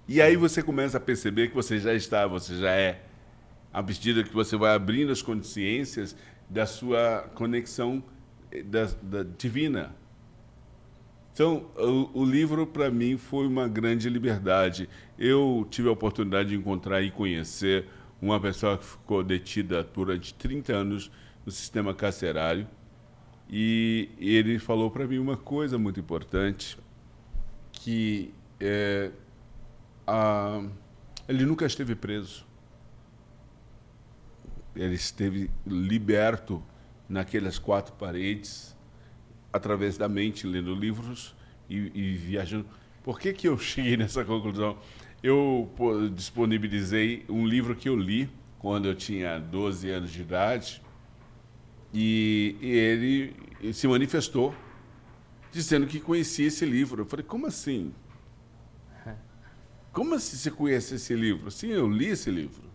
E 0.07 0.21
aí 0.21 0.35
você 0.35 0.63
começa 0.63 0.97
a 0.97 0.99
perceber 0.99 1.49
que 1.49 1.55
você 1.55 1.77
já 1.77 1.93
está, 1.93 2.25
você 2.25 2.55
já 2.55 2.71
é. 2.71 3.03
À 3.73 3.81
medida 3.81 4.23
que 4.23 4.33
você 4.33 4.55
vai 4.55 4.73
abrindo 4.73 5.11
as 5.11 5.21
consciências 5.21 6.15
da 6.49 6.65
sua 6.65 7.29
conexão 7.35 8.03
da, 8.65 8.85
da 9.01 9.23
divina. 9.23 9.95
Então, 11.33 11.67
o, 11.77 12.21
o 12.21 12.25
livro 12.25 12.67
para 12.67 12.89
mim 12.91 13.17
foi 13.17 13.47
uma 13.47 13.67
grande 13.67 14.09
liberdade. 14.09 14.89
Eu 15.17 15.65
tive 15.69 15.87
a 15.87 15.91
oportunidade 15.91 16.49
de 16.49 16.55
encontrar 16.55 17.01
e 17.01 17.11
conhecer 17.11 17.85
uma 18.21 18.39
pessoa 18.39 18.77
que 18.77 18.83
ficou 18.85 19.23
detida 19.23 19.83
durante 19.83 20.33
30 20.33 20.73
anos 20.73 21.11
no 21.45 21.51
sistema 21.51 21.93
carcerário. 21.93 22.67
E 23.49 24.09
ele 24.19 24.59
falou 24.59 24.91
para 24.91 25.07
mim 25.07 25.17
uma 25.17 25.37
coisa 25.37 25.77
muito 25.77 25.99
importante 25.99 26.77
que 27.71 28.33
é, 28.59 29.11
a, 30.05 30.61
ele 31.27 31.45
nunca 31.45 31.65
esteve 31.65 31.95
preso. 31.95 32.45
Ele 34.75 34.95
esteve 34.95 35.49
liberto 35.65 36.61
naquelas 37.09 37.57
quatro 37.57 37.93
paredes, 37.95 38.77
através 39.51 39.97
da 39.97 40.07
mente, 40.07 40.45
lendo 40.45 40.75
livros 40.75 41.35
e, 41.67 41.91
e 41.93 42.13
viajando. 42.15 42.67
Por 43.03 43.19
que, 43.19 43.33
que 43.33 43.47
eu 43.47 43.57
cheguei 43.59 43.97
nessa 43.97 44.23
conclusão? 44.23 44.77
Eu 45.21 45.69
pô, 45.75 46.07
disponibilizei 46.07 47.25
um 47.27 47.45
livro 47.45 47.75
que 47.75 47.89
eu 47.89 47.95
li 47.95 48.29
quando 48.59 48.87
eu 48.87 48.95
tinha 48.95 49.39
12 49.39 49.89
anos 49.89 50.11
de 50.11 50.21
idade 50.21 50.81
e, 51.93 52.55
e 52.61 52.69
ele, 52.69 53.35
ele 53.59 53.73
se 53.73 53.87
manifestou 53.87 54.53
dizendo 55.51 55.87
que 55.87 55.99
conhecia 55.99 56.47
esse 56.47 56.65
livro. 56.65 57.01
Eu 57.01 57.05
falei, 57.05 57.25
como 57.25 57.47
assim? 57.47 57.93
Como 59.91 60.13
assim 60.13 60.37
você 60.37 60.51
conhece 60.51 60.95
esse 60.95 61.15
livro? 61.15 61.49
Sim, 61.49 61.69
eu 61.69 61.89
li 61.89 62.05
esse 62.05 62.29
livro. 62.29 62.68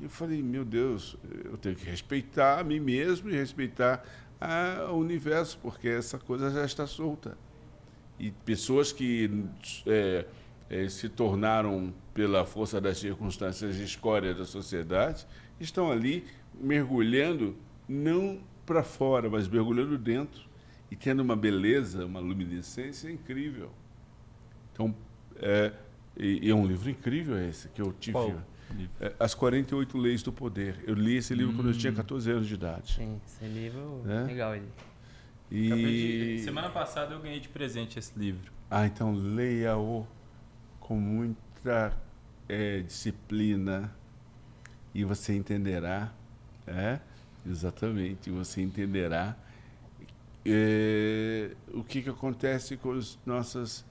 E 0.00 0.04
eu 0.04 0.10
falei, 0.10 0.42
meu 0.42 0.64
Deus, 0.64 1.16
eu 1.44 1.56
tenho 1.58 1.76
que 1.76 1.84
respeitar 1.84 2.58
a 2.58 2.64
mim 2.64 2.80
mesmo 2.80 3.30
e 3.30 3.34
respeitar 3.34 4.02
o 4.90 4.94
universo, 4.94 5.58
porque 5.60 5.88
essa 5.88 6.18
coisa 6.18 6.50
já 6.50 6.64
está 6.64 6.86
solta. 6.86 7.36
E 8.18 8.30
pessoas 8.30 8.92
que 8.92 9.30
é, 9.86 10.24
é, 10.70 10.88
se 10.88 11.08
tornaram, 11.08 11.92
pela 12.14 12.44
força 12.46 12.80
das 12.80 12.98
circunstâncias, 12.98 13.76
escória 13.76 14.34
da 14.34 14.44
sociedade, 14.44 15.26
estão 15.58 15.90
ali 15.90 16.24
mergulhando, 16.54 17.56
não 17.88 18.40
para 18.64 18.82
fora, 18.82 19.28
mas 19.28 19.48
mergulhando 19.48 19.98
dentro 19.98 20.48
e 20.90 20.96
tendo 20.96 21.20
uma 21.20 21.36
beleza, 21.36 22.06
uma 22.06 22.20
luminescência 22.20 23.10
incrível. 23.10 23.70
Então, 24.72 24.94
é, 25.36 25.72
e, 26.16 26.46
e 26.46 26.50
é 26.50 26.54
um 26.54 26.66
livro 26.66 26.88
incrível 26.90 27.38
esse 27.38 27.68
que 27.68 27.80
eu 27.80 27.92
tive. 27.92 28.12
Qual? 28.12 28.49
É, 29.00 29.12
As 29.18 29.34
48 29.34 29.98
Leis 29.98 30.22
do 30.22 30.32
Poder. 30.32 30.76
Eu 30.86 30.94
li 30.94 31.16
esse 31.16 31.34
livro 31.34 31.52
hum. 31.52 31.56
quando 31.56 31.68
eu 31.68 31.78
tinha 31.78 31.92
14 31.92 32.30
anos 32.30 32.46
de 32.46 32.54
idade. 32.54 32.94
Sim, 32.94 33.20
esse 33.26 33.44
livro 33.44 34.02
É? 34.06 34.24
legal 34.24 34.54
ele. 34.54 34.68
E... 35.50 36.36
De... 36.38 36.44
Semana 36.44 36.70
passada 36.70 37.14
eu 37.14 37.20
ganhei 37.20 37.40
de 37.40 37.48
presente 37.48 37.98
esse 37.98 38.16
livro. 38.18 38.52
Ah, 38.70 38.86
então 38.86 39.12
leia-o 39.12 40.06
com 40.78 40.96
muita 40.96 41.96
é, 42.48 42.80
disciplina 42.80 43.92
e 44.94 45.04
você 45.04 45.34
entenderá, 45.34 46.12
é, 46.66 47.00
exatamente, 47.46 48.30
você 48.30 48.60
entenderá 48.60 49.36
é, 50.44 51.54
o 51.72 51.84
que, 51.84 52.02
que 52.02 52.10
acontece 52.10 52.76
com 52.76 52.90
os 52.90 53.18
nossas, 53.26 53.84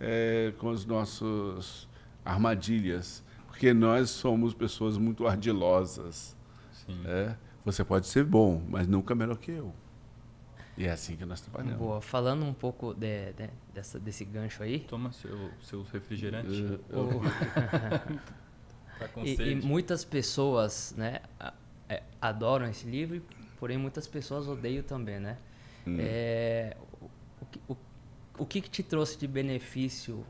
é, 0.00 0.52
com 0.58 0.68
os 0.68 0.84
nossos 0.84 1.88
armadilhas, 2.24 3.22
porque 3.54 3.72
nós 3.72 4.10
somos 4.10 4.52
pessoas 4.52 4.98
muito 4.98 5.26
ardilosas. 5.28 6.36
Sim. 6.72 7.00
É? 7.06 7.36
Você 7.64 7.84
pode 7.84 8.06
ser 8.08 8.24
bom, 8.24 8.60
mas 8.68 8.88
nunca 8.88 9.14
melhor 9.14 9.38
que 9.38 9.52
eu. 9.52 9.72
E 10.76 10.86
é 10.86 10.90
assim 10.90 11.14
que 11.16 11.24
nós 11.24 11.40
trabalhamos. 11.40 11.78
Boa, 11.78 12.00
falando 12.00 12.44
um 12.44 12.52
pouco 12.52 12.92
de- 12.92 13.32
de- 13.32 13.50
dessa, 13.72 13.98
desse 14.00 14.24
gancho 14.24 14.60
aí. 14.62 14.80
Toma 14.80 15.12
seu, 15.12 15.50
seu 15.62 15.82
refrigerante. 15.84 16.80
Eu- 16.90 17.00
o- 17.00 17.20
Tá 18.98 19.08
com 19.08 19.24
e, 19.24 19.34
e 19.34 19.54
muitas 19.56 20.04
pessoas, 20.04 20.94
né, 20.96 21.20
é, 21.88 22.02
adoram 22.20 22.66
esse 22.66 22.86
livro, 22.86 23.20
porém 23.58 23.76
muitas 23.78 24.06
pessoas 24.06 24.46
odeiam 24.48 24.82
também, 24.84 25.18
né? 25.20 25.36
Hum. 25.86 25.96
É, 26.00 26.76
o, 27.00 27.04
o 27.04 27.72
o, 27.72 27.76
o 28.38 28.46
que, 28.46 28.60
que 28.60 28.70
te 28.70 28.82
trouxe 28.82 29.16
de 29.18 29.26
benefício 29.28 30.24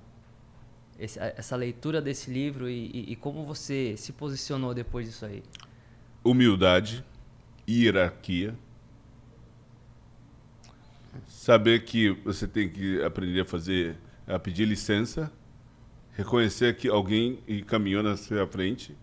esse- 0.99 1.19
essa 1.19 1.57
leitura 1.57 2.01
desse 2.03 2.31
livro 2.31 2.69
e, 2.69 2.87
e- 2.93 3.13
e 3.13 3.17
como 3.17 3.45
você 3.45 3.97
se 3.97 4.13
posicionou 4.13 4.75
depois 4.75 5.07
disso 5.07 5.25
aí? 5.27 5.43
humildade, 6.25 7.05
hierarquia, 7.69 8.57
saber 11.27 11.85
que 11.85 12.11
você 12.25 12.47
tem 12.47 12.69
que 12.69 13.03
aprender 13.03 13.41
a 13.41 13.45
fazer, 13.45 13.97
a 14.27 14.39
pedir 14.39 14.67
licença, 14.67 15.31
reconhecer 16.13 16.77
que 16.77 16.89
alguém 16.89 17.39
caminhou 17.67 18.03
na 18.03 18.17
sua 18.17 18.47
frente 18.47 18.97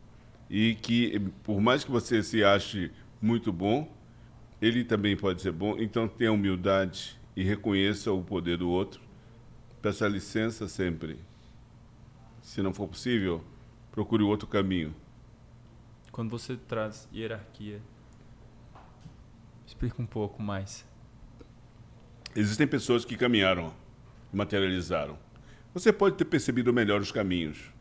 e 0.49 0.75
que 0.75 1.19
por 1.43 1.61
mais 1.61 1.83
que 1.83 1.91
você 1.91 2.23
se 2.23 2.43
ache 2.43 2.91
muito 3.21 3.51
bom, 3.51 3.91
ele 4.61 4.83
também 4.83 5.15
pode 5.17 5.41
ser 5.41 5.51
bom. 5.51 5.75
Então 5.79 6.07
tenha 6.07 6.31
humildade 6.31 7.19
e 7.35 7.43
reconheça 7.43 8.11
o 8.11 8.23
poder 8.23 8.57
do 8.57 8.69
outro. 8.69 9.01
Peça 9.81 10.07
licença 10.07 10.67
sempre. 10.67 11.17
Se 12.41 12.61
não 12.61 12.73
for 12.73 12.87
possível, 12.87 13.43
procure 13.91 14.23
outro 14.23 14.47
caminho. 14.47 14.93
Quando 16.11 16.29
você 16.29 16.57
traz 16.57 17.07
hierarquia, 17.13 17.81
explica 19.65 20.01
um 20.01 20.05
pouco 20.05 20.41
mais. 20.41 20.85
Existem 22.35 22.67
pessoas 22.67 23.05
que 23.05 23.15
caminharam, 23.15 23.73
materializaram. 24.33 25.17
Você 25.73 25.93
pode 25.93 26.17
ter 26.17 26.25
percebido 26.25 26.73
melhor 26.73 26.99
os 26.99 27.11
caminhos, 27.11 27.71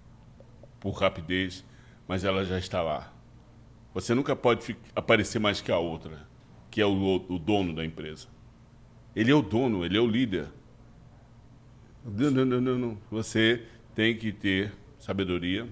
por 0.78 0.92
rapidez, 0.92 1.64
mas 2.06 2.22
ela 2.22 2.44
já 2.44 2.58
está 2.58 2.82
lá. 2.82 3.12
Você 3.92 4.14
nunca 4.14 4.36
pode 4.36 4.76
aparecer 4.94 5.40
mais 5.40 5.60
que 5.60 5.72
a 5.72 5.78
outra, 5.78 6.26
que 6.70 6.80
é 6.80 6.86
o, 6.86 7.16
o 7.28 7.38
dono 7.38 7.74
da 7.74 7.84
empresa. 7.84 8.28
Ele 9.14 9.30
é 9.32 9.34
o 9.34 9.42
dono, 9.42 9.84
ele 9.84 9.96
é 9.96 10.00
o 10.00 10.06
líder. 10.06 10.48
Não, 12.04 12.30
não, 12.30 12.60
não, 12.60 12.78
não. 12.78 12.98
Você 13.10 13.66
tem 14.00 14.16
que 14.16 14.32
ter 14.32 14.72
sabedoria, 14.98 15.68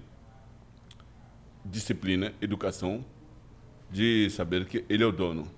disciplina, 1.64 2.34
educação, 2.42 3.02
de 3.90 4.28
saber 4.28 4.66
que 4.66 4.84
ele 4.86 5.02
é 5.02 5.06
o 5.06 5.10
dono. 5.10 5.50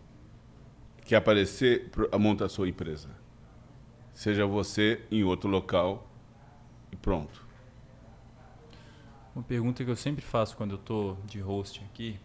Quer 1.04 1.16
aparecer, 1.16 1.90
monta 2.16 2.44
a 2.44 2.48
sua 2.48 2.68
empresa. 2.68 3.08
Seja 4.14 4.46
você 4.46 5.04
em 5.10 5.24
outro 5.24 5.50
local 5.50 6.08
e 6.92 6.96
pronto. 6.96 7.44
Uma 9.34 9.42
pergunta 9.42 9.84
que 9.84 9.90
eu 9.90 9.96
sempre 9.96 10.22
faço 10.24 10.56
quando 10.56 10.76
eu 10.76 10.78
tô 10.78 11.16
de 11.26 11.40
host 11.40 11.84
aqui 11.90 12.20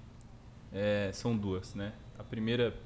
é, 0.71 1.09
são 1.11 1.35
duas, 1.35 1.73
né? 1.73 1.91
A 2.19 2.23
primeira, 2.23 2.79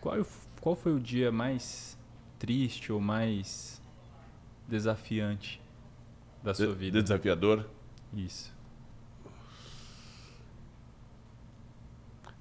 qual, 0.00 0.20
é 0.20 0.24
qual 0.60 0.74
foi 0.74 0.92
o 0.92 0.98
dia 0.98 1.30
mais 1.30 1.96
triste 2.40 2.90
ou 2.90 3.00
mais 3.00 3.80
desafiante 4.66 5.60
da 6.42 6.54
sua 6.54 6.68
De- 6.68 6.74
vida? 6.74 7.02
Desafiador. 7.02 7.66
Isso. 8.14 8.56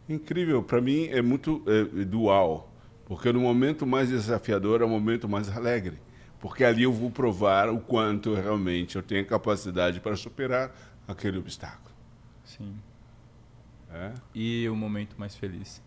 Incrível, 0.10 0.64
para 0.64 0.80
mim 0.82 1.08
é 1.08 1.22
muito 1.22 1.62
é, 1.68 1.84
dual, 2.06 2.72
porque 3.06 3.32
no 3.34 3.42
momento 3.42 3.86
mais 3.86 4.08
desafiador 4.10 4.82
é 4.82 4.86
o 4.86 4.90
momento 4.90 5.28
mais 5.28 5.50
alegre, 5.56 6.00
porque 6.40 6.64
ali 6.64 6.84
eu 6.84 6.94
vou 6.94 7.12
provar 7.12 7.70
o 7.70 7.80
quanto 7.80 8.34
realmente 8.34 8.96
eu 8.96 9.04
tenho 9.04 9.26
capacidade 9.26 10.00
para 10.00 10.16
superar 10.16 10.74
aquele 11.06 11.38
obstáculo. 11.38 11.94
Sim. 12.46 12.76
é? 13.92 14.14
E 14.34 14.70
o 14.70 14.76
momento 14.76 15.16
mais 15.18 15.36
feliz? 15.36 15.82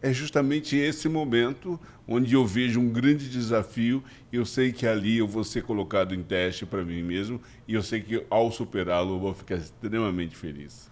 É 0.00 0.12
justamente 0.12 0.76
esse 0.76 1.08
momento 1.08 1.78
onde 2.06 2.34
eu 2.34 2.46
vejo 2.46 2.80
um 2.80 2.88
grande 2.88 3.28
desafio 3.28 4.02
e 4.32 4.36
eu 4.36 4.46
sei 4.46 4.72
que 4.72 4.86
ali 4.86 5.18
eu 5.18 5.26
vou 5.26 5.42
ser 5.42 5.64
colocado 5.64 6.14
em 6.14 6.22
teste 6.22 6.64
para 6.64 6.84
mim 6.84 7.02
mesmo 7.02 7.40
e 7.66 7.74
eu 7.74 7.82
sei 7.82 8.00
que 8.00 8.24
ao 8.30 8.50
superá-lo 8.52 9.16
eu 9.16 9.18
vou 9.18 9.34
ficar 9.34 9.56
extremamente 9.56 10.36
feliz. 10.36 10.88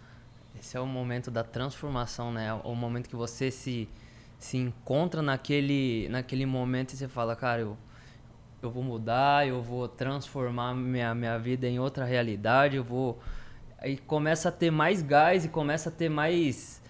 Esse 0.59 0.77
é 0.77 0.81
o 0.81 0.87
momento 0.87 1.31
da 1.31 1.45
transformação, 1.45 2.33
né? 2.33 2.53
O 2.65 2.75
momento 2.75 3.09
que 3.09 3.15
você 3.15 3.53
se, 3.53 3.89
se 4.37 4.57
encontra 4.57 5.23
naquele, 5.23 6.09
naquele 6.09 6.45
momento 6.45 6.93
e 6.93 6.97
você 6.97 7.07
fala, 7.07 7.37
cara, 7.37 7.61
eu, 7.61 7.79
eu 8.61 8.71
vou 8.71 8.83
mudar, 8.83 9.47
eu 9.47 9.63
vou 9.63 9.87
transformar 9.87 10.75
minha, 10.75 11.15
minha 11.15 11.39
vida 11.39 11.69
em 11.69 11.79
outra 11.79 12.05
realidade, 12.05 12.77
eu 12.77 12.83
vou. 12.83 13.21
Aí 13.79 13.97
começa 13.97 14.49
a 14.49 14.53
ter 14.53 14.73
mais 14.73 15.03
gás 15.03 15.45
e 15.45 15.49
começa 15.49 15.89
a 15.89 15.93
ter 15.93 16.09
mais. 16.09 16.83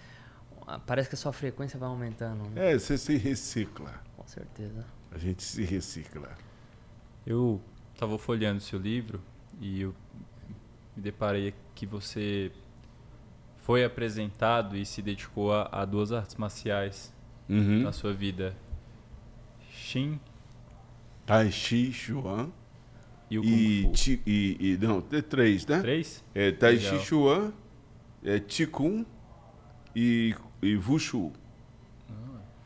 Parece 0.85 1.07
que 1.09 1.15
a 1.15 1.17
sua 1.17 1.31
frequência 1.31 1.79
vai 1.79 1.87
aumentando. 1.87 2.49
Né? 2.49 2.73
É, 2.73 2.77
você 2.79 2.97
se 2.97 3.15
recicla. 3.15 3.93
Com 4.17 4.27
certeza. 4.27 4.85
A 5.11 5.17
gente 5.17 5.41
se 5.43 5.63
recicla. 5.63 6.37
Eu 7.25 7.61
estava 7.93 8.17
folheando 8.17 8.59
seu 8.61 8.77
livro 8.79 9.21
e 9.61 9.81
eu 9.81 9.95
me 10.95 11.01
deparei 11.03 11.53
que 11.73 11.85
você 11.85 12.51
foi 13.57 13.83
apresentado 13.83 14.75
e 14.77 14.85
se 14.85 15.01
dedicou 15.01 15.53
a, 15.53 15.69
a 15.71 15.85
duas 15.85 16.11
artes 16.11 16.35
marciais 16.35 17.13
Uhum. 17.49 17.83
na 17.83 17.93
sua 17.93 18.13
vida. 18.13 18.53
Shin 19.71 20.19
Tai 21.25 21.49
Chi 21.51 21.93
Chuan 21.93 22.49
e 23.29 23.39
o 23.39 23.43
e, 23.43 23.89
chi, 23.93 24.21
e, 24.25 24.57
e 24.59 24.77
não, 24.77 24.99
tem 25.01 25.21
três, 25.21 25.65
né? 25.65 25.79
Três? 25.79 26.23
É 26.35 26.51
Tai 26.51 26.73
Legal. 26.75 26.99
Chi 26.99 27.05
Chuan, 27.05 27.53
é 28.23 28.39
Qigong 28.39 29.05
e, 29.95 30.35
e 30.61 30.75
Wushu. 30.77 31.31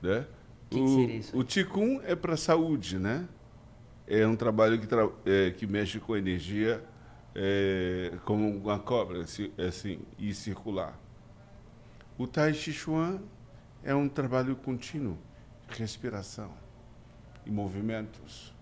Né? 0.01 0.25
Que 0.69 0.77
que 0.77 0.81
o, 0.81 0.87
seria 0.87 1.15
isso? 1.17 1.37
o 1.37 1.43
Qigong 1.43 2.01
é 2.05 2.15
para 2.15 2.35
saúde, 2.37 2.97
né? 2.97 3.27
É 4.07 4.25
um 4.25 4.35
trabalho 4.35 4.79
que, 4.79 4.87
tra- 4.87 5.09
é, 5.25 5.51
que 5.51 5.67
mexe 5.67 5.99
com 5.99 6.15
energia 6.15 6.83
é, 7.35 8.17
como 8.25 8.49
uma 8.49 8.79
cobra, 8.79 9.21
assim, 9.21 9.99
e 10.17 10.33
circular. 10.33 10.99
O 12.17 12.27
Tai 12.27 12.53
Chi 12.53 12.73
Chuan 12.73 13.21
é 13.83 13.95
um 13.95 14.09
trabalho 14.09 14.55
contínuo, 14.55 15.17
respiração 15.69 16.51
e 17.45 17.51
movimentos. 17.51 18.53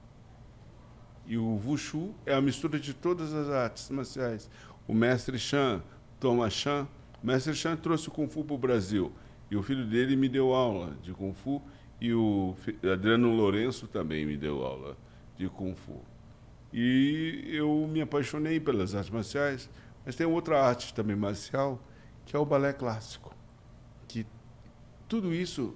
E 1.26 1.38
o 1.38 1.62
Wushu 1.64 2.14
é 2.26 2.34
a 2.34 2.42
mistura 2.42 2.80
de 2.80 2.94
todas 2.94 3.34
as 3.34 3.50
artes 3.50 3.90
marciais. 3.90 4.50
O 4.88 4.94
mestre 4.94 5.38
Chan, 5.38 5.84
Thomas 6.20 6.54
Chan, 6.54 6.88
o 7.22 7.28
mestre 7.28 7.54
Chan 7.54 7.76
trouxe 7.76 8.08
o 8.08 8.12
Kung 8.12 8.28
Fu 8.28 8.44
para 8.44 8.56
o 8.56 8.58
Brasil. 8.58 9.12
E 9.52 9.56
o 9.56 9.64
filho 9.64 9.86
dele 9.86 10.16
me 10.16 10.30
deu 10.30 10.54
aula 10.54 10.96
de 11.02 11.14
Kung 11.14 11.34
Fu. 11.34 11.62
E 12.00 12.14
o 12.14 12.56
Adriano 12.92 13.36
Lourenço 13.36 13.88
também 13.88 14.26
me 14.26 14.38
deu 14.38 14.64
aula 14.64 14.96
de 15.38 15.50
Kung 15.50 15.76
Fu. 15.76 16.02
E 16.72 17.46
eu 17.48 17.88
me 17.92 18.02
apaixonei 18.02 18.60
pelas 18.60 18.96
artes 18.96 19.10
marciais. 19.10 19.70
Mas 20.06 20.16
tem 20.16 20.26
outra 20.26 20.62
arte 20.62 20.94
também 20.94 21.16
marcial, 21.16 21.82
que 22.26 22.36
é 22.36 22.40
o 22.40 22.46
balé 22.46 22.72
clássico. 22.72 23.36
Que 24.08 24.26
tudo 25.08 25.34
isso 25.34 25.76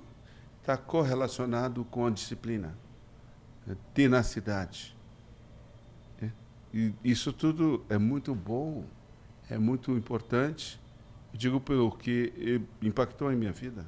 está 0.62 0.78
correlacionado 0.78 1.84
com 1.86 2.06
a 2.06 2.10
disciplina, 2.10 2.78
a 3.70 3.76
tenacidade. 3.94 4.96
É? 6.22 6.30
E 6.74 6.94
isso 7.04 7.34
tudo 7.34 7.84
é 7.90 7.98
muito 7.98 8.34
bom, 8.34 8.86
é 9.50 9.58
muito 9.58 9.92
importante. 9.92 10.80
Digo 11.34 11.60
pelo 11.60 11.92
que 11.92 12.62
impactou 12.82 13.32
em 13.32 13.36
minha 13.36 13.52
vida. 13.52 13.86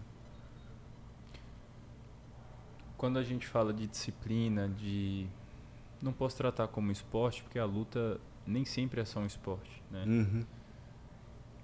Quando 2.97 3.19
a 3.19 3.23
gente 3.23 3.45
fala 3.45 3.71
de 3.71 3.85
disciplina, 3.85 4.67
de 4.67 5.27
não 6.01 6.11
posso 6.11 6.35
tratar 6.37 6.67
como 6.67 6.91
esporte, 6.91 7.43
porque 7.43 7.59
a 7.59 7.65
luta 7.65 8.19
nem 8.47 8.65
sempre 8.65 9.01
é 9.01 9.05
só 9.05 9.19
um 9.19 9.25
esporte, 9.25 9.83
né? 9.91 10.03
Uhum. 10.07 10.43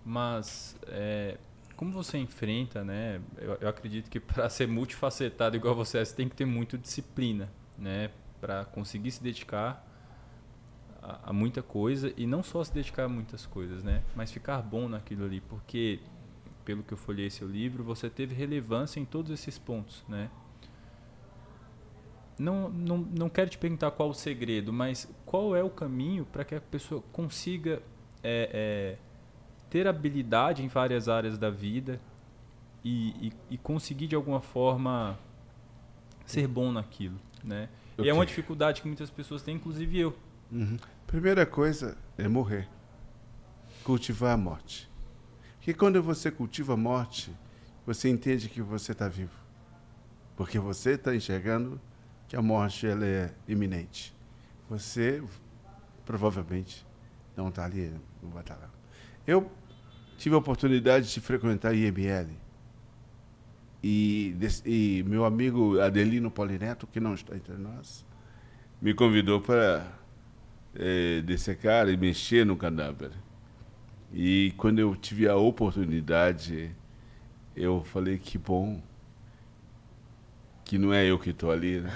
Mas 0.05 0.77
é, 0.87 1.37
como 1.75 1.91
você 1.91 2.17
enfrenta, 2.17 2.83
né? 2.83 3.21
Eu, 3.37 3.57
eu 3.61 3.67
acredito 3.67 4.09
que 4.09 4.19
para 4.19 4.47
ser 4.49 4.67
multifacetado 4.67 5.55
igual 5.55 5.73
você 5.73 5.97
é, 5.97 6.05
você 6.05 6.15
tem 6.15 6.29
que 6.29 6.35
ter 6.35 6.45
muito 6.45 6.77
disciplina, 6.77 7.49
né? 7.77 8.11
Para 8.39 8.65
conseguir 8.65 9.11
se 9.11 9.23
dedicar 9.23 9.87
a, 11.01 11.29
a, 11.29 11.33
muita 11.33 11.61
coisa 11.61 12.13
e 12.15 12.25
não 12.25 12.43
só 12.43 12.63
se 12.63 12.73
dedicar 12.73 13.05
a 13.05 13.09
muitas 13.09 13.45
coisas, 13.45 13.83
né? 13.83 14.03
Mas 14.15 14.31
ficar 14.31 14.61
bom 14.61 14.87
naquilo 14.87 15.25
ali, 15.25 15.41
porque 15.41 15.99
pelo 16.63 16.83
que 16.83 16.93
eu 16.93 16.97
folhei 16.97 17.29
seu 17.29 17.47
livro, 17.47 17.83
você 17.83 18.09
teve 18.09 18.35
relevância 18.35 18.99
em 18.99 19.05
todos 19.05 19.31
esses 19.31 19.57
pontos, 19.57 20.03
né? 20.07 20.29
Não, 22.37 22.69
não, 22.69 22.97
não 22.97 23.29
quero 23.29 23.49
te 23.49 23.57
perguntar 23.57 23.91
qual 23.91 24.09
o 24.09 24.13
segredo, 24.13 24.73
mas 24.73 25.07
qual 25.25 25.55
é 25.55 25.63
o 25.63 25.69
caminho 25.69 26.25
para 26.25 26.43
que 26.43 26.55
a 26.55 26.61
pessoa 26.61 27.03
consiga 27.11 27.81
é, 28.23 28.49
é, 28.53 28.97
ter 29.69 29.87
habilidade 29.87 30.63
em 30.63 30.67
várias 30.67 31.07
áreas 31.07 31.37
da 31.37 31.49
vida 31.49 31.99
e, 32.83 33.27
e, 33.27 33.33
e 33.51 33.57
conseguir 33.57 34.07
de 34.07 34.15
alguma 34.15 34.41
forma 34.41 35.17
ser 36.25 36.47
bom 36.47 36.71
naquilo, 36.71 37.19
né? 37.43 37.69
Okay. 37.93 38.05
E 38.05 38.09
é 38.09 38.13
uma 38.13 38.25
dificuldade 38.25 38.81
que 38.81 38.87
muitas 38.87 39.09
pessoas 39.09 39.43
têm, 39.43 39.55
inclusive 39.55 39.99
eu. 39.99 40.15
Uhum. 40.51 40.77
Primeira 41.07 41.45
coisa 41.45 41.97
é 42.17 42.27
morrer, 42.27 42.67
cultivar 43.83 44.33
a 44.33 44.37
morte. 44.37 44.89
Porque 45.57 45.73
quando 45.73 46.01
você 46.01 46.29
cultiva 46.29 46.73
a 46.73 46.77
morte, 46.77 47.31
você 47.85 48.09
entende 48.09 48.49
que 48.49 48.61
você 48.61 48.91
está 48.91 49.07
vivo, 49.07 49.33
porque 50.35 50.59
você 50.59 50.91
está 50.91 51.15
enxergando 51.15 51.79
que 52.27 52.35
a 52.35 52.41
morte 52.41 52.85
ela 52.87 53.05
é 53.05 53.33
iminente. 53.47 54.13
Você 54.69 55.23
provavelmente 56.05 56.85
não 57.35 57.49
está 57.49 57.65
ali, 57.65 57.93
não 58.21 58.29
vai 58.29 58.41
estar 58.41 58.55
tá 58.55 58.61
lá. 58.65 58.69
Eu 59.25 59.51
tive 60.17 60.35
a 60.35 60.37
oportunidade 60.37 61.13
de 61.13 61.19
frequentar 61.19 61.69
a 61.69 61.73
IML. 61.73 62.29
E, 63.83 64.35
e 64.65 65.03
meu 65.07 65.25
amigo 65.25 65.79
Adelino 65.79 66.29
Polineto, 66.29 66.85
que 66.87 66.99
não 66.99 67.13
está 67.13 67.35
entre 67.35 67.55
nós, 67.55 68.05
me 68.81 68.93
convidou 68.93 69.41
para 69.41 70.00
é, 70.75 71.21
dessecar 71.21 71.89
e 71.89 71.97
mexer 71.97 72.45
no 72.45 72.55
cadáver. 72.55 73.11
E 74.13 74.53
quando 74.57 74.79
eu 74.79 74.95
tive 74.95 75.27
a 75.27 75.35
oportunidade, 75.35 76.71
eu 77.55 77.83
falei 77.83 78.17
que 78.17 78.37
bom 78.37 78.81
que 80.65 80.77
não 80.77 80.93
é 80.93 81.05
eu 81.05 81.19
que 81.19 81.31
estou 81.31 81.51
ali, 81.51 81.81
né? 81.81 81.91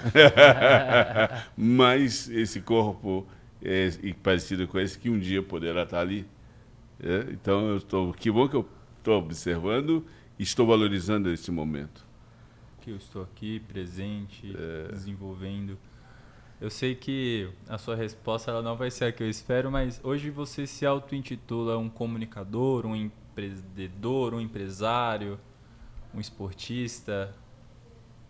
mas 1.56 2.28
esse 2.28 2.60
corpo 2.60 3.26
é 3.62 3.88
parecido 4.22 4.68
com 4.68 4.78
esse 4.78 4.98
que 4.98 5.08
um 5.08 5.18
dia 5.18 5.42
poderá 5.42 5.84
estar 5.84 6.00
ali. 6.00 6.26
É, 7.00 7.26
então, 7.30 7.68
eu 7.68 7.78
estou. 7.78 8.12
Que 8.12 8.30
bom 8.30 8.46
que 8.48 8.54
eu 8.54 8.68
estou 8.98 9.18
observando 9.18 10.04
e 10.38 10.42
estou 10.42 10.66
valorizando 10.66 11.30
esse 11.30 11.50
momento. 11.50 12.06
Que 12.80 12.90
eu 12.90 12.96
estou 12.96 13.22
aqui, 13.22 13.60
presente, 13.60 14.54
é. 14.54 14.92
desenvolvendo. 14.92 15.78
Eu 16.60 16.70
sei 16.70 16.94
que 16.94 17.50
a 17.68 17.76
sua 17.76 17.94
resposta 17.94 18.50
ela 18.50 18.62
não 18.62 18.76
vai 18.76 18.90
ser 18.90 19.06
a 19.06 19.12
que 19.12 19.22
eu 19.22 19.28
espero, 19.28 19.70
mas 19.70 20.00
hoje 20.02 20.30
você 20.30 20.66
se 20.66 20.86
auto-intitula 20.86 21.76
um 21.76 21.88
comunicador, 21.88 22.86
um 22.86 22.96
empreendedor, 22.96 24.32
um 24.32 24.40
empresário, 24.40 25.38
um 26.14 26.20
esportista. 26.20 27.34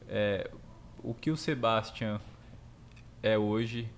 É, 0.09 0.51
o 1.03 1.15
que 1.15 1.31
o 1.31 1.37
Sebastian 1.37 2.21
é 3.23 3.39
hoje 3.39 3.89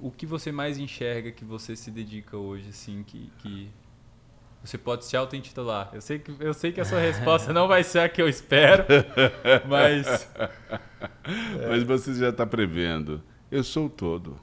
o 0.00 0.10
que 0.10 0.26
você 0.26 0.52
mais 0.52 0.78
enxerga 0.78 1.30
que 1.30 1.44
você 1.44 1.74
se 1.74 1.90
dedica 1.90 2.36
hoje, 2.36 2.68
assim, 2.68 3.02
que, 3.02 3.30
que 3.38 3.70
você 4.62 4.76
pode 4.76 5.04
se 5.04 5.16
auto-intitular? 5.16 5.90
Eu 5.92 6.00
sei, 6.00 6.18
que, 6.18 6.34
eu 6.38 6.52
sei 6.52 6.72
que 6.72 6.80
a 6.80 6.84
sua 6.84 7.00
resposta 7.00 7.52
não 7.52 7.66
vai 7.66 7.82
ser 7.82 8.00
a 8.00 8.08
que 8.08 8.20
eu 8.20 8.28
espero, 8.28 8.84
mas... 9.66 10.28
É. 11.58 11.68
Mas 11.68 11.82
você 11.82 12.14
já 12.14 12.28
está 12.28 12.46
prevendo. 12.46 13.22
Eu 13.50 13.64
sou 13.64 13.86
o 13.86 13.90
todo. 13.90 14.38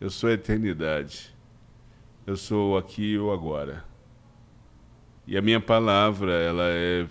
Eu 0.00 0.10
sou 0.10 0.28
a 0.28 0.32
eternidade. 0.32 1.34
Eu 2.26 2.36
sou 2.36 2.76
aqui 2.76 3.12
e 3.12 3.18
o 3.18 3.32
agora. 3.32 3.84
E 5.26 5.36
a 5.36 5.42
minha 5.42 5.60
palavra, 5.60 6.32
ela 6.32 6.64
é 6.66 7.06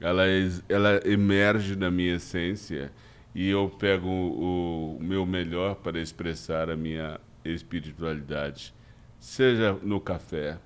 ela, 0.00 0.26
é, 0.26 0.48
ela 0.68 1.00
emerge 1.04 1.76
da 1.76 1.90
minha 1.90 2.14
essência 2.14 2.90
e 3.34 3.48
eu 3.48 3.68
pego 3.68 4.08
o, 4.08 4.96
o 4.96 5.02
meu 5.02 5.26
melhor 5.26 5.76
para 5.76 6.00
expressar 6.00 6.70
a 6.70 6.76
minha 6.76 7.20
espiritualidade, 7.44 8.74
seja 9.20 9.74
no 9.82 10.00
café, 10.00 10.58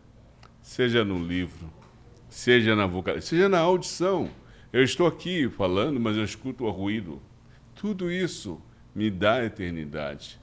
seja 0.62 1.05
no 1.05 1.19
livro, 1.19 1.69
seja 2.29 2.75
na 2.75 2.87
vocal, 2.87 3.21
seja 3.21 3.49
na 3.49 3.59
audição. 3.59 4.31
Eu 4.73 4.83
estou 4.83 5.07
aqui 5.07 5.49
falando, 5.51 6.01
mas 6.01 6.17
eu 6.17 6.25
escuto 6.25 6.64
o 6.64 6.71
ruído. 6.71 7.21
Tudo 7.75 8.11
isso 8.11 8.62
me 8.95 9.11
dá 9.11 9.45
eternidade. 9.45 10.40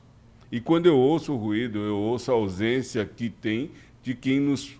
E 0.51 0.59
quando 0.59 0.85
eu 0.85 0.97
ouço 0.97 1.33
o 1.33 1.37
ruído, 1.37 1.79
eu 1.79 1.97
ouço 1.97 2.29
a 2.29 2.35
ausência 2.35 3.05
que 3.05 3.29
tem 3.29 3.71
de 4.03 4.13
quem 4.13 4.39
nos 4.39 4.77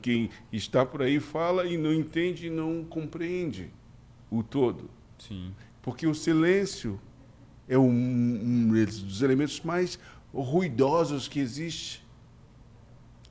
quem 0.00 0.30
está 0.50 0.86
por 0.86 1.02
aí 1.02 1.20
fala 1.20 1.66
e 1.66 1.76
não 1.76 1.92
entende 1.92 2.46
e 2.46 2.50
não 2.50 2.84
compreende 2.84 3.68
o 4.30 4.42
todo. 4.42 4.88
Sim. 5.18 5.52
Porque 5.82 6.06
o 6.06 6.14
silêncio 6.14 6.98
é 7.68 7.76
um, 7.76 7.90
um 7.90 8.84
dos 8.84 9.20
elementos 9.20 9.60
mais 9.60 9.98
ruidosos 10.32 11.28
que 11.28 11.40
existe. 11.40 12.01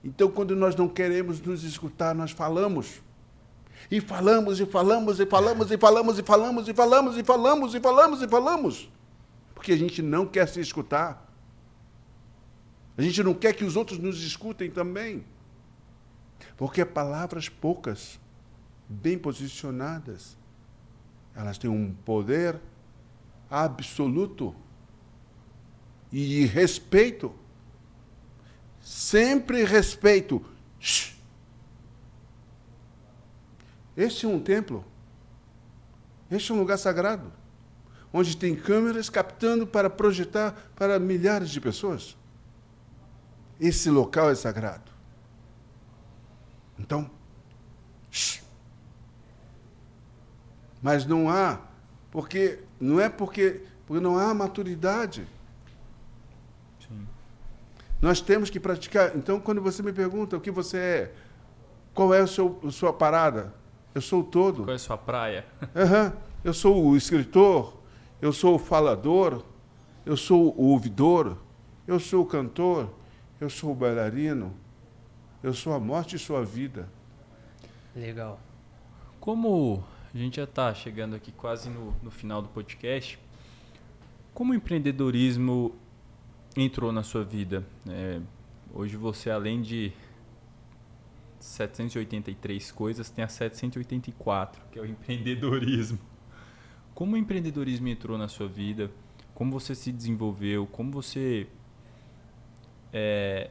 Então, 0.03 0.31
quando 0.31 0.55
nós 0.55 0.75
não 0.75 0.87
queremos 0.87 1.39
nos 1.41 1.63
escutar, 1.63 2.15
nós 2.15 2.31
falamos. 2.31 3.01
E 3.89 3.99
falamos, 4.01 4.59
e 4.59 4.65
falamos, 4.65 5.19
e 5.19 5.25
falamos, 5.25 5.71
e 5.71 5.77
falamos, 5.77 6.17
e 6.17 6.23
falamos, 6.23 6.67
e 6.67 6.73
falamos, 6.73 7.17
e 7.17 7.23
falamos, 7.23 7.75
e 7.75 7.79
falamos, 7.79 8.21
e 8.21 8.27
falamos. 8.27 8.91
Porque 9.53 9.71
a 9.71 9.77
gente 9.77 10.01
não 10.01 10.25
quer 10.25 10.47
se 10.47 10.59
escutar. 10.59 11.27
A 12.97 13.01
gente 13.01 13.23
não 13.23 13.33
quer 13.33 13.53
que 13.53 13.63
os 13.63 13.75
outros 13.75 13.99
nos 13.99 14.21
escutem 14.23 14.69
também. 14.69 15.23
Porque 16.57 16.83
palavras 16.85 17.49
poucas, 17.49 18.19
bem 18.87 19.17
posicionadas, 19.17 20.37
elas 21.35 21.57
têm 21.57 21.69
um 21.69 21.93
poder 22.05 22.59
absoluto 23.49 24.55
e 26.11 26.45
respeito. 26.45 27.33
Sempre 28.81 29.63
respeito. 29.63 30.43
Este 33.95 34.25
é 34.25 34.29
um 34.29 34.39
templo. 34.39 34.85
Este 36.29 36.51
é 36.51 36.55
um 36.55 36.59
lugar 36.59 36.77
sagrado. 36.77 37.31
Onde 38.13 38.35
tem 38.35 38.55
câmeras 38.55 39.09
captando 39.09 39.65
para 39.65 39.89
projetar 39.89 40.71
para 40.75 40.99
milhares 40.99 41.49
de 41.49 41.61
pessoas. 41.61 42.17
Esse 43.59 43.89
local 43.89 44.29
é 44.29 44.35
sagrado. 44.35 44.91
Então, 46.79 47.09
shh, 48.09 48.41
mas 50.81 51.05
não 51.05 51.29
há, 51.29 51.61
porque 52.09 52.59
não 52.79 52.99
é 52.99 53.07
porque, 53.07 53.61
porque 53.85 54.03
não 54.03 54.17
há 54.17 54.33
maturidade. 54.33 55.27
Nós 58.01 58.19
temos 58.19 58.49
que 58.49 58.59
praticar. 58.59 59.15
Então, 59.15 59.39
quando 59.39 59.61
você 59.61 59.83
me 59.83 59.93
pergunta 59.93 60.35
o 60.35 60.41
que 60.41 60.49
você 60.49 60.77
é, 60.77 61.13
qual 61.93 62.13
é 62.13 62.21
o 62.21 62.27
seu, 62.27 62.59
a 62.65 62.71
sua 62.71 62.91
parada? 62.91 63.53
Eu 63.93 64.01
sou 64.01 64.21
o 64.21 64.23
todo. 64.23 64.63
Qual 64.63 64.71
é 64.71 64.75
a 64.75 64.79
sua 64.79 64.97
praia? 64.97 65.45
Uhum. 65.61 66.11
Eu 66.43 66.53
sou 66.53 66.83
o 66.83 66.97
escritor, 66.97 67.77
eu 68.19 68.33
sou 68.33 68.55
o 68.55 68.59
falador, 68.59 69.43
eu 70.05 70.17
sou 70.17 70.55
o 70.57 70.69
ouvidor, 70.69 71.37
eu 71.85 71.99
sou 71.99 72.23
o 72.23 72.25
cantor, 72.25 72.89
eu 73.39 73.49
sou 73.49 73.71
o 73.71 73.75
bailarino, 73.75 74.51
eu 75.43 75.53
sou 75.53 75.73
a 75.73 75.79
morte 75.79 76.15
e 76.15 76.19
sua 76.19 76.43
vida. 76.43 76.89
Legal. 77.95 78.39
Como 79.19 79.83
a 80.13 80.17
gente 80.17 80.37
já 80.37 80.45
está 80.45 80.73
chegando 80.73 81.15
aqui 81.15 81.31
quase 81.31 81.69
no, 81.69 81.93
no 82.01 82.09
final 82.09 82.41
do 82.41 82.49
podcast, 82.49 83.19
como 84.33 84.53
o 84.53 84.55
empreendedorismo 84.55 85.75
entrou 86.55 86.91
na 86.91 87.03
sua 87.03 87.23
vida? 87.23 87.65
É, 87.87 88.19
hoje 88.73 88.97
você, 88.97 89.29
além 89.29 89.61
de 89.61 89.91
783 91.39 92.71
coisas, 92.71 93.09
tem 93.09 93.23
a 93.23 93.27
784, 93.27 94.61
que 94.71 94.79
é 94.79 94.81
o 94.81 94.85
empreendedorismo. 94.85 95.99
Como 96.93 97.15
o 97.15 97.17
empreendedorismo 97.17 97.87
entrou 97.87 98.17
na 98.17 98.27
sua 98.27 98.47
vida? 98.47 98.91
Como 99.33 99.51
você 99.51 99.73
se 99.73 99.91
desenvolveu? 99.91 100.67
Como 100.67 100.91
você 100.91 101.47
é, 102.93 103.49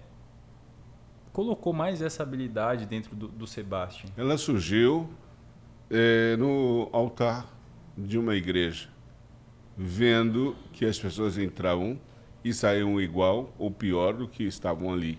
colocou 1.33 1.73
mais 1.73 2.03
essa 2.03 2.23
habilidade 2.23 2.87
dentro 2.87 3.17
do, 3.17 3.29
do 3.29 3.47
Sebastian? 3.47 4.11
Ela 4.17 4.37
surgiu 4.37 5.09
é, 5.91 6.37
no 6.37 6.89
altar 6.93 7.49
de 7.97 8.19
uma 8.19 8.37
igreja, 8.37 8.89
vendo 9.77 10.55
que 10.73 10.85
as 10.85 10.99
pessoas 10.99 11.37
entravam 11.37 11.99
e 12.45 12.53
saíam 12.53 13.01
igual 13.01 13.55
ou 13.59 13.71
pior 13.71 14.15
do 14.15 14.29
que 14.29 14.45
estavam 14.45 14.93
ali. 14.93 15.19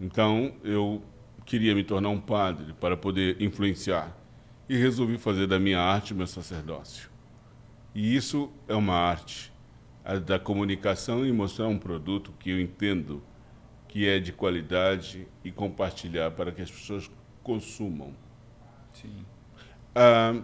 Então 0.00 0.54
eu 0.62 1.02
queria 1.44 1.74
me 1.74 1.84
tornar 1.84 2.08
um 2.08 2.20
padre 2.20 2.72
para 2.74 2.96
poder 2.96 3.40
influenciar 3.40 4.16
e 4.68 4.76
resolvi 4.76 5.18
fazer 5.18 5.46
da 5.46 5.58
minha 5.58 5.80
arte 5.80 6.14
meu 6.14 6.26
sacerdócio. 6.26 7.10
E 7.94 8.14
isso 8.16 8.50
é 8.66 8.74
uma 8.74 8.94
arte 8.94 9.52
a 10.04 10.16
da 10.16 10.38
comunicação 10.38 11.24
e 11.24 11.32
mostrar 11.32 11.66
um 11.66 11.78
produto 11.78 12.32
que 12.38 12.50
eu 12.50 12.60
entendo 12.60 13.22
que 13.88 14.06
é 14.06 14.18
de 14.18 14.32
qualidade 14.32 15.26
e 15.42 15.50
compartilhar 15.50 16.32
para 16.32 16.52
que 16.52 16.60
as 16.60 16.70
pessoas 16.70 17.10
consumam. 17.42 18.12
Sim. 18.92 19.24
Ah, 19.94 20.34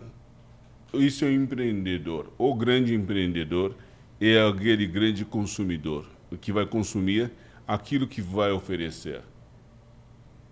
isso 0.95 1.25
é 1.25 1.29
um 1.29 1.33
empreendedor. 1.33 2.33
O 2.39 2.55
grande 2.55 2.95
empreendedor 2.95 3.77
é 4.21 4.47
aquele 4.47 4.87
grande 4.87 5.25
consumidor, 5.25 6.07
que 6.41 6.53
vai 6.53 6.67
consumir 6.67 7.31
aquilo 7.67 8.07
que 8.07 8.21
vai 8.21 8.51
oferecer. 8.53 9.23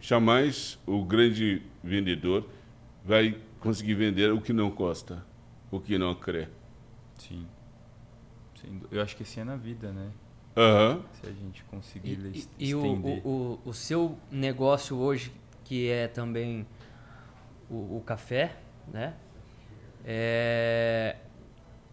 Jamais 0.00 0.78
o 0.86 1.04
grande 1.04 1.62
vendedor 1.82 2.48
vai 3.04 3.36
conseguir 3.60 3.94
vender 3.94 4.32
o 4.32 4.40
que 4.40 4.52
não 4.52 4.70
gosta, 4.70 5.24
o 5.70 5.80
que 5.80 5.98
não 5.98 6.14
crê. 6.14 6.48
Sim. 7.18 7.46
Eu 8.90 9.02
acho 9.02 9.16
que 9.16 9.22
assim 9.22 9.40
é 9.40 9.44
na 9.44 9.56
vida, 9.56 9.92
né? 9.92 10.10
Aham. 10.56 11.02
Se 11.12 11.26
a 11.28 11.32
gente 11.32 11.62
conseguir 11.64 12.18
E, 12.34 12.48
e- 12.58 12.68
e 12.70 12.74
o, 12.74 12.82
o, 13.24 13.60
o 13.64 13.72
seu 13.72 14.18
negócio 14.30 14.96
hoje, 14.96 15.32
que 15.64 15.88
é 15.88 16.08
também 16.08 16.66
o, 17.70 17.96
o 17.98 18.02
café, 18.04 18.56
né? 18.92 19.14
É, 20.04 21.16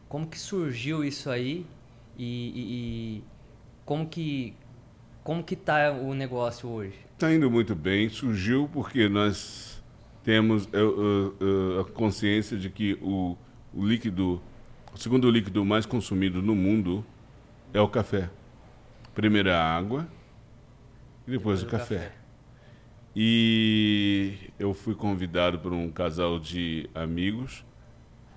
como 0.07 0.27
que 0.27 0.39
surgiu 0.39 1.03
isso 1.03 1.29
aí 1.29 1.65
e, 2.17 2.25
e- 2.25 3.17
e 3.17 3.23
como 3.85 4.07
que 4.07 4.53
como 5.23 5.43
que 5.43 5.55
tá 5.55 5.91
o 5.91 6.13
negócio 6.13 6.69
hoje? 6.69 6.93
Está 7.13 7.33
indo 7.33 7.49
muito 7.49 7.73
bem. 7.73 8.07
Surgiu 8.09 8.69
porque 8.71 9.09
nós 9.09 9.83
temos 10.23 10.69
eh, 10.71 11.81
a 11.81 11.83
consciência 11.91 12.55
de 12.57 12.69
que 12.69 12.93
o, 13.01 13.35
o 13.73 13.83
líquido, 13.85 14.39
o 14.93 14.97
segundo 14.97 15.29
líquido 15.31 15.65
mais 15.65 15.85
consumido 15.87 16.43
no 16.43 16.53
mundo 16.53 17.03
é 17.73 17.81
o 17.81 17.87
café. 17.87 18.29
Primeiro 19.15 19.51
a 19.51 19.57
água 19.59 20.07
e 21.27 21.31
depois, 21.31 21.63
o 21.63 21.65
café. 21.67 22.11
E 23.15 24.33
eu 24.59 24.73
fui 24.73 24.93
convidado 24.93 25.57
por 25.57 25.73
um 25.73 25.89
casal 25.89 26.39
de 26.39 26.87
amigos 26.93 27.65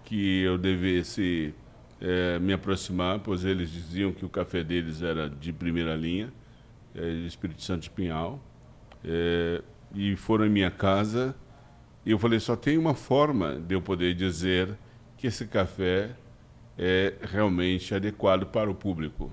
que 0.09 0.41
eu 0.41 0.57
devesse 0.57 1.55
eh, 2.01 2.39
me 2.39 2.55
aproximar, 2.55 3.19
pois 3.19 3.45
eles 3.45 3.71
diziam 3.71 4.11
que 4.11 4.25
o 4.25 4.29
café 4.29 4.65
deles 4.65 5.03
era 5.03 5.29
de 5.29 5.53
primeira 5.53 5.95
linha, 5.95 6.33
de 6.95 7.27
Espírito 7.27 7.63
Santo 7.63 7.83
de 7.83 7.91
Pinhal. 7.91 8.41
Eh, 9.05 9.63
e 9.95 10.17
foram 10.17 10.47
em 10.47 10.49
minha 10.49 10.71
casa 10.71 11.37
e 12.07 12.11
eu 12.11 12.19
falei, 12.19 12.41
só 12.41 12.57
tem 12.57 12.79
uma 12.79 12.95
forma 12.95 13.61
de 13.61 13.75
eu 13.75 13.83
poder 13.83 14.15
dizer 14.15 14.79
que 15.19 15.27
esse 15.27 15.47
café 15.47 16.17
é 16.79 17.13
realmente 17.21 17.95
adequado 17.95 18.47
para 18.47 18.71
o 18.71 18.75
público. 18.75 19.31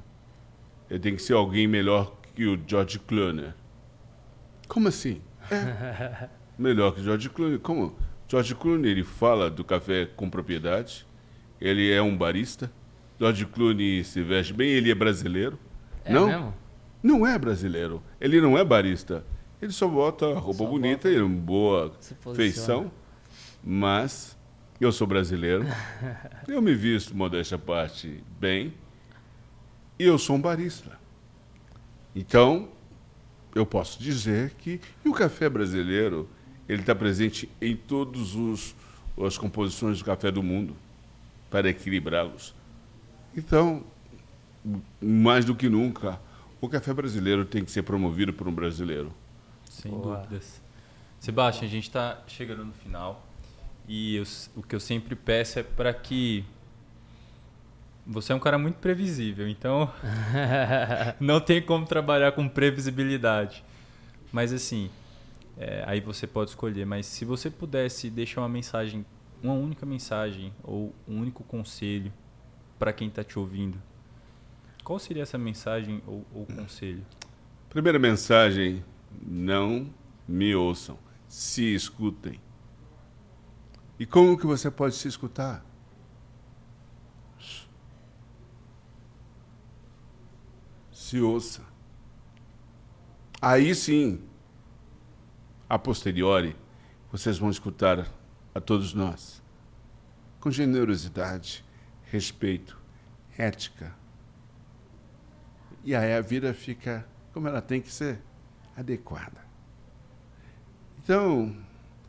Ele 0.90 1.00
tem 1.00 1.16
que 1.16 1.22
ser 1.22 1.36
alguém 1.36 1.70
melhor 1.70 2.18
que 2.36 2.46
o 2.46 2.60
George 2.68 3.00
Clooney. 3.00 3.54
Como 4.68 4.90
assim? 4.90 5.22
É. 5.50 6.28
melhor 6.60 6.94
que 6.94 7.00
o 7.00 7.04
George 7.06 7.30
Clooney. 7.30 7.60
Como? 7.60 7.96
George 8.36 8.54
Clooney 8.56 8.92
ele 8.92 9.04
fala 9.06 9.50
do 9.50 9.64
café 9.64 10.06
com 10.06 10.30
propriedade. 10.30 11.08
Ele 11.62 11.90
é 11.90 12.02
um 12.02 12.18
barista. 12.18 12.70
George 13.18 13.46
Clooney 13.46 14.04
se 14.04 14.22
veste 14.22 14.52
bem. 14.52 14.68
Ele 14.72 14.92
é 14.92 14.96
brasileiro. 14.96 15.58
É 16.04 16.12
não? 16.12 16.28
mesmo? 16.28 16.54
Não 17.02 17.26
é 17.26 17.40
brasileiro. 17.40 18.04
Ele 18.20 18.42
não 18.42 18.58
é 18.58 18.66
barista. 18.66 19.26
Ele 19.62 19.72
só 19.72 19.88
bota 19.88 20.34
roupa 20.34 20.66
Só 20.66 20.66
bonita 20.66 21.08
bota- 21.08 21.18
e 21.18 21.22
uma 21.22 21.34
boa 21.34 21.94
feição. 22.36 22.92
Mas 23.64 24.38
eu 24.82 24.92
sou 24.92 25.08
brasileiro. 25.08 25.64
eu 26.46 26.62
me 26.62 26.76
visto, 26.76 27.16
modéstia 27.16 27.56
à 27.56 27.60
parte, 27.60 28.22
bem. 28.38 28.74
E 29.98 30.04
eu 30.04 30.18
sou 30.18 30.36
um 30.36 30.42
barista. 30.42 31.00
Então, 32.14 32.68
eu 33.56 33.66
posso 33.66 33.98
dizer 34.04 34.52
que 34.58 34.82
e 35.06 35.08
o 35.08 35.14
café 35.14 35.48
brasileiro 35.48 36.30
ele 36.68 36.82
está 36.82 36.96
presente 36.96 37.50
em 37.62 37.76
todos 37.76 38.36
os 38.36 38.76
as 39.24 39.38
composições 39.38 40.00
do 40.00 40.06
café 40.06 40.30
do 40.30 40.44
mundo 40.44 40.76
para 41.50 41.70
equilibrá-los. 41.70 42.54
Então, 43.36 43.84
mais 45.02 45.46
do 45.46 45.56
que 45.56 45.70
nunca, 45.70 46.20
o 46.60 46.68
café 46.68 46.94
brasileiro 46.94 47.46
tem 47.46 47.64
que 47.64 47.72
ser 47.72 47.84
promovido 47.84 48.34
por 48.34 48.48
um 48.48 48.52
brasileiro. 48.52 49.14
Sem 49.70 49.92
Boa. 49.92 50.18
dúvidas. 50.18 50.62
Sebastião, 51.20 51.68
a 51.68 51.72
gente 51.72 51.84
está 51.86 52.22
chegando 52.28 52.66
no 52.66 52.74
final 52.74 53.26
e 53.88 54.16
eu 54.16 54.24
o 54.56 54.64
que 54.64 54.76
eu 54.76 54.80
sempre 54.80 55.16
peço 55.16 55.60
é 55.60 55.64
para 55.64 55.94
que 55.94 56.44
você 58.06 58.34
é 58.34 58.36
um 58.36 58.40
cara 58.40 58.58
muito 58.58 58.76
previsível, 58.76 59.48
então 59.48 59.92
não 61.20 61.40
tem 61.40 61.62
como 61.62 61.86
trabalhar 61.86 62.32
com 62.34 62.48
previsibilidade. 62.48 63.64
Mas 64.32 64.52
assim, 64.52 64.90
é, 65.58 65.84
aí 65.88 66.02
você 66.02 66.28
pode 66.28 66.52
escolher. 66.52 66.86
Mas 66.86 67.06
se 67.06 67.26
você 67.26 67.50
pudesse 67.50 68.10
deixar 68.10 68.42
uma 68.42 68.50
mensagem, 68.50 69.06
uma 69.42 69.54
única 69.54 69.86
mensagem 69.86 70.54
ou 70.64 70.94
um 71.08 71.20
único 71.20 71.44
conselho 71.44 72.12
para 72.78 72.92
quem 72.92 73.08
está 73.08 73.24
te 73.24 73.40
ouvindo, 73.40 73.78
qual 74.84 75.00
seria 75.00 75.24
essa 75.24 75.38
mensagem 75.38 76.02
ou, 76.06 76.26
ou 76.34 76.46
conselho? 76.46 77.06
Primeira 77.70 77.98
mensagem: 77.98 78.84
não 79.22 79.90
me 80.28 80.56
ouçam, 80.56 80.98
se 81.28 81.74
escutem. 81.74 82.40
E 83.98 84.06
como 84.06 84.38
que 84.38 84.46
você 84.46 84.70
pode 84.70 84.96
se 84.96 85.08
escutar? 85.08 85.66
Se 90.92 91.22
ouça. 91.22 91.64
Aí 93.42 93.74
sim, 93.76 94.22
a 95.70 95.80
posteriori, 95.80 96.56
vocês 97.12 97.38
vão 97.38 97.50
escutar 97.50 98.08
a 98.54 98.60
todos 98.60 98.94
nós 98.94 99.44
com 100.40 100.52
generosidade, 100.52 101.66
respeito, 102.04 102.80
ética. 103.36 103.96
E 105.84 105.96
aí 105.96 106.14
a 106.14 106.22
vida 106.22 106.54
fica 106.54 107.04
como 107.34 107.48
ela 107.48 107.62
tem 107.62 107.82
que 107.82 107.92
ser, 107.92 108.22
adequada. 108.78 109.44
Então, 111.04 111.54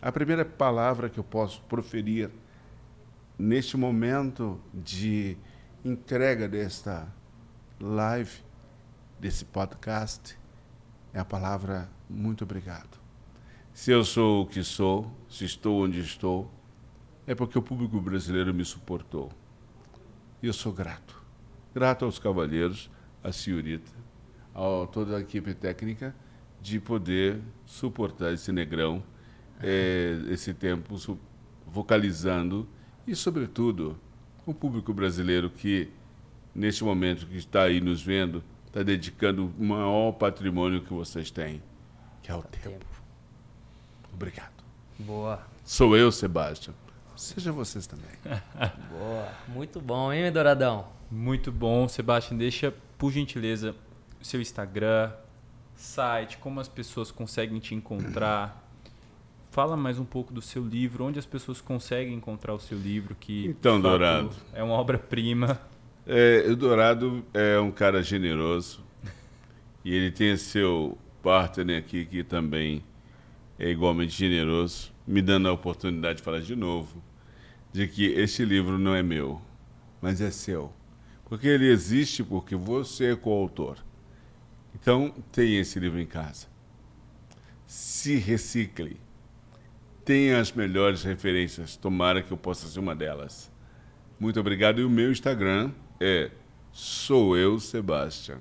a 0.01 0.13
primeira 0.13 0.45
palavra 0.45 1.09
que 1.09 1.19
eu 1.19 1.25
posso 1.25 1.63
proferir 1.63 2.31
neste 3.39 3.77
momento 3.77 4.61
de 4.73 5.37
entrega 5.85 6.47
desta 6.47 7.13
live, 7.81 8.41
desse 9.19 9.45
podcast, 9.47 10.39
é 11.13 11.19
a 11.19 11.25
palavra 11.25 11.91
muito 12.09 12.45
obrigado. 12.45 13.06
Se 13.77 13.91
eu 13.91 14.03
sou 14.03 14.43
o 14.43 14.47
que 14.47 14.65
sou, 14.65 15.13
se 15.29 15.45
estou 15.45 15.85
onde 15.85 16.01
estou, 16.01 16.51
é 17.27 17.35
porque 17.35 17.59
o 17.59 17.63
público 17.63 18.01
brasileiro 18.01 18.55
me 18.55 18.65
suportou. 18.65 19.31
E 20.43 20.47
eu 20.47 20.53
sou 20.55 20.73
grato. 20.73 21.23
Grato 21.75 22.07
aos 22.07 22.19
cavalheiros, 22.19 22.91
à 23.23 23.31
senhorita, 23.31 23.93
a 24.55 24.87
toda 24.87 25.19
a 25.19 25.21
equipe 25.21 25.53
técnica 25.53 26.17
de 26.59 26.81
poder 26.81 27.39
suportar 27.67 28.33
esse 28.33 28.51
negrão, 28.51 29.05
eh, 29.63 30.23
esse 30.31 30.55
tempo 30.55 30.97
vocalizando 31.67 32.67
e, 33.07 33.15
sobretudo, 33.15 34.01
o 34.47 34.55
público 34.55 34.95
brasileiro 34.95 35.51
que, 35.51 35.91
neste 36.55 36.83
momento 36.83 37.27
que 37.27 37.37
está 37.37 37.65
aí 37.65 37.83
nos 37.83 38.03
vendo, 38.03 38.43
está 38.69 38.83
dedicando 38.83 39.53
o 39.59 39.63
maior 39.63 40.13
patrimônio 40.13 40.81
que 40.81 40.95
vocês 40.95 41.31
têm, 41.31 41.63
que 42.23 42.31
é 42.31 42.35
o 42.35 42.43
tempo. 42.43 42.96
Obrigado. 44.17 44.65
Boa. 44.99 45.41
Sou 45.63 45.95
eu, 45.95 46.11
Sebastião. 46.11 46.75
Seja 47.15 47.53
vocês 47.53 47.87
também. 47.87 48.11
Boa. 48.91 49.29
Muito 49.49 49.79
bom, 49.79 50.11
hein, 50.11 50.33
Douradão? 50.33 50.89
Muito 51.11 51.53
bom, 51.53 51.87
Sebastião. 51.87 52.37
Deixa, 52.37 52.75
por 52.97 53.13
gentileza, 53.13 53.75
seu 54.23 54.41
Instagram, 54.41 55.13
site, 55.75 56.39
como 56.39 56.61
as 56.61 56.69
pessoas 56.69 57.11
conseguem 57.11 57.59
te 57.59 57.75
encontrar. 57.75 58.65
Fala 59.51 59.77
mais 59.77 59.99
um 59.99 60.05
pouco 60.05 60.33
do 60.33 60.41
seu 60.41 60.65
livro, 60.65 61.05
onde 61.05 61.19
as 61.19 61.27
pessoas 61.27 61.61
conseguem 61.61 62.15
encontrar 62.15 62.55
o 62.55 62.59
seu 62.59 62.79
livro, 62.79 63.15
que 63.15 63.47
então, 63.47 63.81
Dourado 63.81 64.31
é 64.53 64.63
uma 64.63 64.75
obra-prima. 64.75 65.61
É, 66.07 66.45
o 66.49 66.57
Dourado 66.57 67.25
é 67.35 67.59
um 67.59 67.71
cara 67.71 68.03
generoso 68.03 68.85
e 69.85 69.95
ele 69.95 70.11
tem 70.11 70.37
seu 70.37 70.97
partner 71.23 71.79
aqui 71.79 72.05
que 72.05 72.23
também 72.23 72.85
é 73.59 73.71
igualmente 73.71 74.13
generoso, 74.13 74.93
me 75.07 75.23
dando 75.23 75.49
a 75.49 75.53
oportunidade 75.53 76.19
de 76.19 76.23
falar 76.23 76.41
de 76.41 76.57
novo 76.57 77.03
de 77.77 77.87
que 77.87 78.07
este 78.07 78.43
livro 78.43 78.79
não 78.79 78.95
é 78.95 79.03
meu, 79.03 79.41
mas 80.01 80.23
é 80.23 80.31
seu. 80.31 80.73
Porque 81.27 81.47
ele 81.47 81.67
existe 81.67 82.25
porque 82.25 82.57
você 82.57 83.13
é 83.13 83.17
coautor. 83.17 83.77
Então, 84.75 85.15
tenha 85.31 85.61
esse 85.61 85.79
livro 85.79 86.01
em 86.01 86.07
casa. 86.07 86.47
Se 87.67 88.17
recicle. 88.17 88.99
Tenha 90.07 90.41
as 90.41 90.53
melhores 90.53 91.03
referências. 91.03 91.77
Tomara 91.77 92.23
que 92.23 92.33
eu 92.33 92.37
possa 92.39 92.67
ser 92.67 92.81
uma 92.81 92.95
delas. 92.95 93.53
Muito 94.19 94.41
obrigado. 94.41 94.81
E 94.81 94.85
o 94.85 94.89
meu 94.89 95.11
Instagram 95.11 95.71
é 96.01 96.31
Sou 96.73 97.37
Eu 97.37 97.61
Sebastião. 97.61 98.39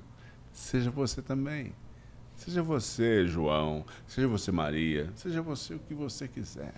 Seja 0.53 0.89
você 0.91 1.22
também. 1.22 1.74
Seja 2.46 2.62
você, 2.62 3.26
João. 3.26 3.84
Seja 4.06 4.28
você, 4.28 4.52
Maria. 4.52 5.10
Seja 5.16 5.41
você 5.41 5.74
o 5.74 5.80
que 5.80 5.96
você 5.96 6.28
quiser. 6.28 6.76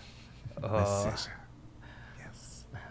Oh. 0.55 0.69
Mas 0.69 0.87
seja. 0.87 1.37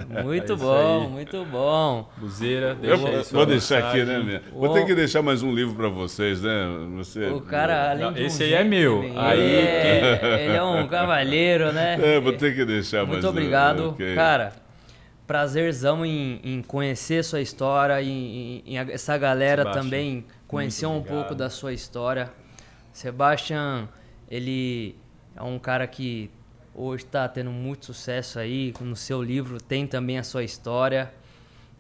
Muito 0.23 0.53
é 0.53 0.57
bom, 0.57 1.03
aí. 1.05 1.09
muito 1.09 1.45
bom. 1.47 2.11
Buzeira, 2.19 2.75
deixa 2.75 2.97
vou, 2.97 3.23
vou 3.33 3.47
deixar 3.47 3.79
aqui, 3.79 4.05
né, 4.05 4.19
minha? 4.19 4.43
Vou 4.53 4.69
ter 4.75 4.85
que 4.85 4.95
deixar 4.95 5.23
mais 5.23 5.43
um 5.43 5.55
livro 5.55 5.75
para 5.75 5.89
vocês, 5.89 6.43
né? 6.43 6.67
Você, 6.97 7.29
o 7.29 7.41
cara, 7.41 7.93
além 7.93 8.05
Não, 8.05 8.19
esse 8.19 8.43
aí 8.43 8.53
é 8.53 8.63
meu. 8.63 9.01
aí 9.17 9.41
é, 9.41 10.45
ele 10.45 10.55
é 10.55 10.63
um 10.63 10.87
cavalheiro, 10.87 11.73
né? 11.73 11.97
É, 12.17 12.21
vou 12.21 12.35
ter 12.35 12.55
que 12.55 12.67
deixar 12.67 13.07
muito 13.07 13.13
mais 13.13 13.25
Muito 13.25 13.29
obrigado, 13.31 13.89
okay. 13.91 14.15
cara. 14.15 14.53
Prazerzão 15.27 16.05
em, 16.05 16.41
em 16.45 16.61
conhecer 16.61 17.25
sua 17.25 17.41
história, 17.41 18.03
em, 18.03 18.63
em, 18.67 18.75
em 18.75 18.79
essa 18.79 19.17
galera 19.17 19.63
Sebastião, 19.63 19.83
também 19.83 20.27
conhecer 20.47 20.85
um 20.85 21.03
pouco 21.03 21.35
da 21.35 21.49
sua 21.49 21.73
história. 21.73 22.31
Sebastian, 22.97 23.91
ele 24.27 24.97
é 25.37 25.43
um 25.43 25.59
cara 25.59 25.87
que 25.87 26.31
hoje 26.75 27.05
está 27.05 27.29
tendo 27.29 27.51
muito 27.51 27.85
sucesso 27.85 28.39
aí 28.39 28.73
no 28.81 28.97
seu 28.97 29.23
livro, 29.23 29.61
tem 29.61 29.87
também 29.87 30.19
a 30.19 30.23
sua 30.23 30.43
história. 30.43 31.13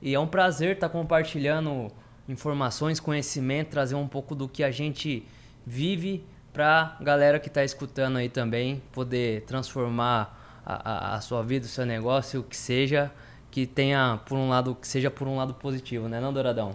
E 0.02 0.14
é 0.14 0.20
um 0.20 0.26
prazer 0.26 0.74
estar 0.74 0.90
tá 0.90 0.92
compartilhando 0.92 1.90
informações, 2.28 3.00
conhecimento, 3.00 3.70
trazer 3.70 3.94
um 3.94 4.06
pouco 4.06 4.34
do 4.34 4.46
que 4.46 4.62
a 4.62 4.70
gente 4.70 5.26
vive 5.64 6.22
para 6.52 6.98
galera 7.00 7.40
que 7.40 7.48
está 7.48 7.64
escutando 7.64 8.18
aí 8.18 8.28
também 8.28 8.82
poder 8.92 9.40
transformar 9.46 10.60
a, 10.66 11.14
a, 11.14 11.16
a, 11.16 11.20
sua 11.22 11.42
vida, 11.42 11.64
o 11.64 11.68
seu 11.68 11.86
negócio, 11.86 12.40
o 12.40 12.44
que 12.44 12.56
seja, 12.56 13.10
que 13.50 13.66
tenha 13.66 14.20
por 14.26 14.36
um 14.36 14.50
lado 14.50 14.74
que 14.74 14.86
seja 14.86 15.10
por 15.10 15.26
um 15.26 15.38
lado 15.38 15.54
positivo, 15.54 16.10
né, 16.10 16.20
não, 16.20 16.30
Douradão? 16.30 16.74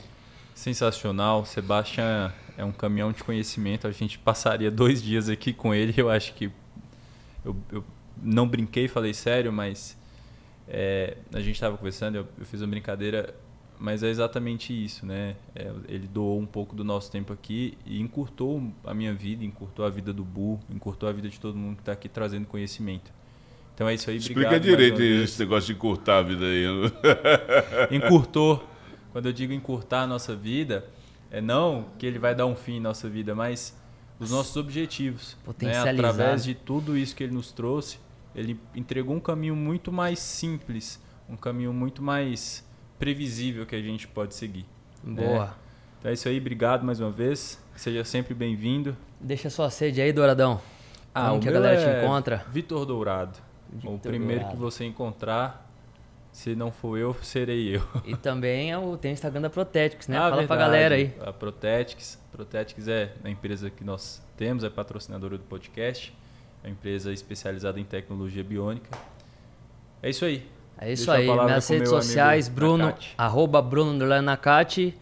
Sensacional, 0.55 1.45
Sebastião 1.45 2.31
é 2.61 2.65
um 2.65 2.71
caminhão 2.71 3.11
de 3.11 3.23
conhecimento. 3.23 3.87
A 3.87 3.91
gente 3.91 4.19
passaria 4.19 4.69
dois 4.69 5.01
dias 5.01 5.27
aqui 5.27 5.51
com 5.51 5.73
ele. 5.73 5.93
Eu 5.97 6.11
acho 6.11 6.33
que 6.35 6.51
eu, 7.43 7.55
eu 7.71 7.83
não 8.21 8.47
brinquei, 8.47 8.87
falei 8.87 9.15
sério, 9.15 9.51
mas 9.51 9.97
é, 10.67 11.17
a 11.33 11.39
gente 11.39 11.55
estava 11.55 11.75
conversando, 11.75 12.17
eu, 12.17 12.27
eu, 12.37 12.45
fiz 12.45 12.61
uma 12.61 12.67
brincadeira, 12.67 13.33
mas 13.79 14.03
é 14.03 14.09
exatamente 14.09 14.71
isso, 14.71 15.07
né? 15.07 15.35
É, 15.55 15.71
ele 15.87 16.07
doou 16.07 16.39
um 16.39 16.45
pouco 16.45 16.75
do 16.75 16.83
nosso 16.83 17.11
tempo 17.11 17.33
aqui 17.33 17.75
e 17.83 17.99
encurtou 17.99 18.71
a 18.83 18.93
minha 18.93 19.13
vida, 19.13 19.43
encurtou 19.43 19.83
a 19.83 19.89
vida 19.89 20.13
do 20.13 20.23
Bu, 20.23 20.59
encurtou 20.69 21.09
a 21.09 21.11
vida 21.11 21.29
de 21.29 21.39
todo 21.39 21.57
mundo 21.57 21.77
que 21.77 21.81
está 21.81 21.93
aqui 21.93 22.07
trazendo 22.07 22.45
conhecimento. 22.45 23.11
Então 23.73 23.89
é 23.89 23.95
isso 23.95 24.07
aí, 24.07 24.17
Explica 24.17 24.55
obrigado. 24.55 24.61
Direito 24.61 25.01
esse 25.01 25.39
negócio 25.39 25.65
de 25.65 25.73
encurtar 25.73 26.19
a 26.19 26.21
vida 26.21 26.45
aí. 26.45 26.65
Encurtou. 27.89 28.67
Quando 29.11 29.25
eu 29.25 29.33
digo 29.33 29.51
encurtar 29.51 30.03
a 30.03 30.07
nossa 30.07 30.35
vida, 30.35 30.85
é 31.31 31.41
não 31.41 31.85
que 31.97 32.05
ele 32.05 32.19
vai 32.19 32.35
dar 32.35 32.45
um 32.45 32.55
fim 32.55 32.73
em 32.73 32.79
nossa 32.79 33.09
vida, 33.09 33.33
mas 33.33 33.75
os 34.19 34.29
nossos 34.29 34.55
objetivos. 34.57 35.37
Né? 35.61 35.77
Através 35.79 36.43
de 36.43 36.53
tudo 36.53 36.95
isso 36.95 37.15
que 37.15 37.23
ele 37.23 37.33
nos 37.33 37.51
trouxe, 37.51 37.97
ele 38.35 38.59
entregou 38.75 39.15
um 39.15 39.19
caminho 39.19 39.55
muito 39.55 39.91
mais 39.91 40.19
simples, 40.19 41.01
um 41.27 41.35
caminho 41.35 41.73
muito 41.73 42.03
mais 42.03 42.67
previsível 42.99 43.65
que 43.65 43.75
a 43.75 43.81
gente 43.81 44.07
pode 44.07 44.35
seguir. 44.35 44.65
Boa. 45.03 45.45
É. 45.45 45.49
Então 45.99 46.11
é 46.11 46.13
isso 46.13 46.27
aí, 46.27 46.37
obrigado 46.37 46.83
mais 46.83 46.99
uma 46.99 47.11
vez. 47.11 47.59
Seja 47.75 48.03
sempre 48.03 48.33
bem-vindo. 48.33 48.95
Deixa 49.19 49.49
sua 49.49 49.69
sede 49.69 50.01
aí, 50.01 50.11
Douradão. 50.11 50.61
Ah, 51.13 51.29
Como 51.29 51.41
que 51.41 51.49
a 51.49 51.51
galera 51.51 51.79
é 51.79 51.99
te 51.99 52.05
encontra? 52.05 52.45
Vitor 52.51 52.85
Dourado. 52.85 53.39
Vitor 53.71 53.93
o 53.93 53.99
primeiro 53.99 54.41
Dourado. 54.41 54.55
que 54.55 54.61
você 54.61 54.85
encontrar, 54.85 55.70
se 56.31 56.55
não 56.55 56.71
for 56.71 56.97
eu, 56.97 57.13
serei 57.21 57.75
eu. 57.75 57.81
E 58.05 58.15
também 58.15 58.71
é 58.71 58.77
tem 58.99 59.11
o 59.11 59.13
Instagram 59.13 59.41
da 59.41 59.49
Protetics, 59.49 60.07
né? 60.07 60.17
Ah, 60.17 60.21
Fala 60.21 60.35
verdade. 60.37 60.47
pra 60.47 60.57
galera 60.57 60.95
aí. 60.95 61.13
A 61.19 61.33
Protetics. 61.33 62.19
Protetics 62.31 62.87
é 62.87 63.13
a 63.23 63.29
empresa 63.29 63.69
que 63.69 63.83
nós 63.83 64.21
temos, 64.37 64.63
é 64.63 64.69
patrocinadora 64.69 65.37
do 65.37 65.43
podcast. 65.43 66.13
É 66.63 66.67
uma 66.67 66.73
empresa 66.73 67.11
especializada 67.11 67.79
em 67.79 67.83
tecnologia 67.83 68.43
biônica. 68.43 68.89
É 70.01 70.09
isso 70.09 70.25
aí. 70.25 70.47
É 70.77 70.91
isso 70.91 71.11
Deixa 71.11 71.31
aí. 71.33 71.47
Nas 71.47 71.67
redes 71.67 71.89
sociais, 71.89 72.47
Bruno, 72.47 72.93
arroba 73.17 73.61
Bruno 73.61 74.21
Nakati. 74.21 74.97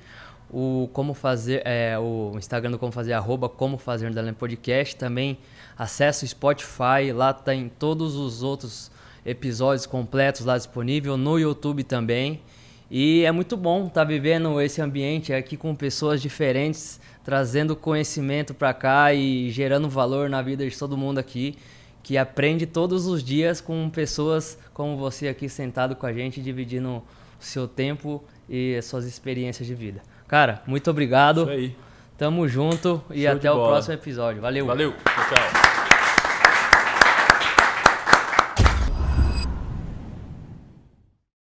O 0.51 0.89
como 0.93 1.13
fazer, 1.13 1.61
é, 1.63 1.97
o 1.99 2.33
Instagram 2.35 2.71
do 2.71 2.79
Como 2.79 2.91
Fazer, 2.91 3.13
arroba 3.13 3.47
Como 3.47 3.77
Fazer 3.77 4.11
Podcast. 4.33 4.95
Também 4.95 5.37
acessa 5.77 6.25
o 6.25 6.27
Spotify, 6.27 7.13
lá 7.13 7.31
tem 7.31 7.69
todos 7.69 8.15
os 8.15 8.41
outros 8.41 8.91
episódios 9.29 9.85
completos 9.85 10.45
lá 10.45 10.57
disponível, 10.57 11.15
no 11.17 11.37
YouTube 11.37 11.83
também. 11.83 12.41
E 12.89 13.23
é 13.23 13.31
muito 13.31 13.55
bom 13.55 13.85
estar 13.85 14.01
tá 14.01 14.03
vivendo 14.03 14.59
esse 14.59 14.81
ambiente 14.81 15.31
aqui 15.31 15.55
com 15.55 15.75
pessoas 15.75 16.21
diferentes, 16.21 16.99
trazendo 17.23 17.75
conhecimento 17.75 18.53
para 18.53 18.73
cá 18.73 19.13
e 19.13 19.51
gerando 19.51 19.87
valor 19.87 20.29
na 20.29 20.41
vida 20.41 20.67
de 20.67 20.77
todo 20.77 20.97
mundo 20.97 21.19
aqui, 21.19 21.55
que 22.01 22.17
aprende 22.17 22.65
todos 22.65 23.05
os 23.05 23.23
dias 23.23 23.61
com 23.61 23.89
pessoas 23.89 24.57
como 24.73 24.97
você 24.97 25.27
aqui 25.27 25.47
sentado 25.47 25.95
com 25.95 26.07
a 26.07 26.13
gente, 26.13 26.41
dividindo 26.41 26.89
o 26.89 27.03
seu 27.39 27.67
tempo 27.67 28.23
e 28.49 28.75
as 28.75 28.85
suas 28.85 29.05
experiências 29.05 29.67
de 29.67 29.75
vida. 29.75 30.01
Cara, 30.27 30.63
muito 30.65 30.89
obrigado. 30.89 31.43
Isso 31.43 31.51
aí. 31.51 31.75
Tamo 32.17 32.47
junto 32.47 33.01
e 33.11 33.23
Show 33.23 33.31
até 33.31 33.51
o 33.51 33.55
próximo 33.55 33.93
episódio. 33.93 34.41
Valeu. 34.41 34.65
Valeu. 34.65 34.91
Tchau, 34.91 35.25
tchau. 35.29 35.88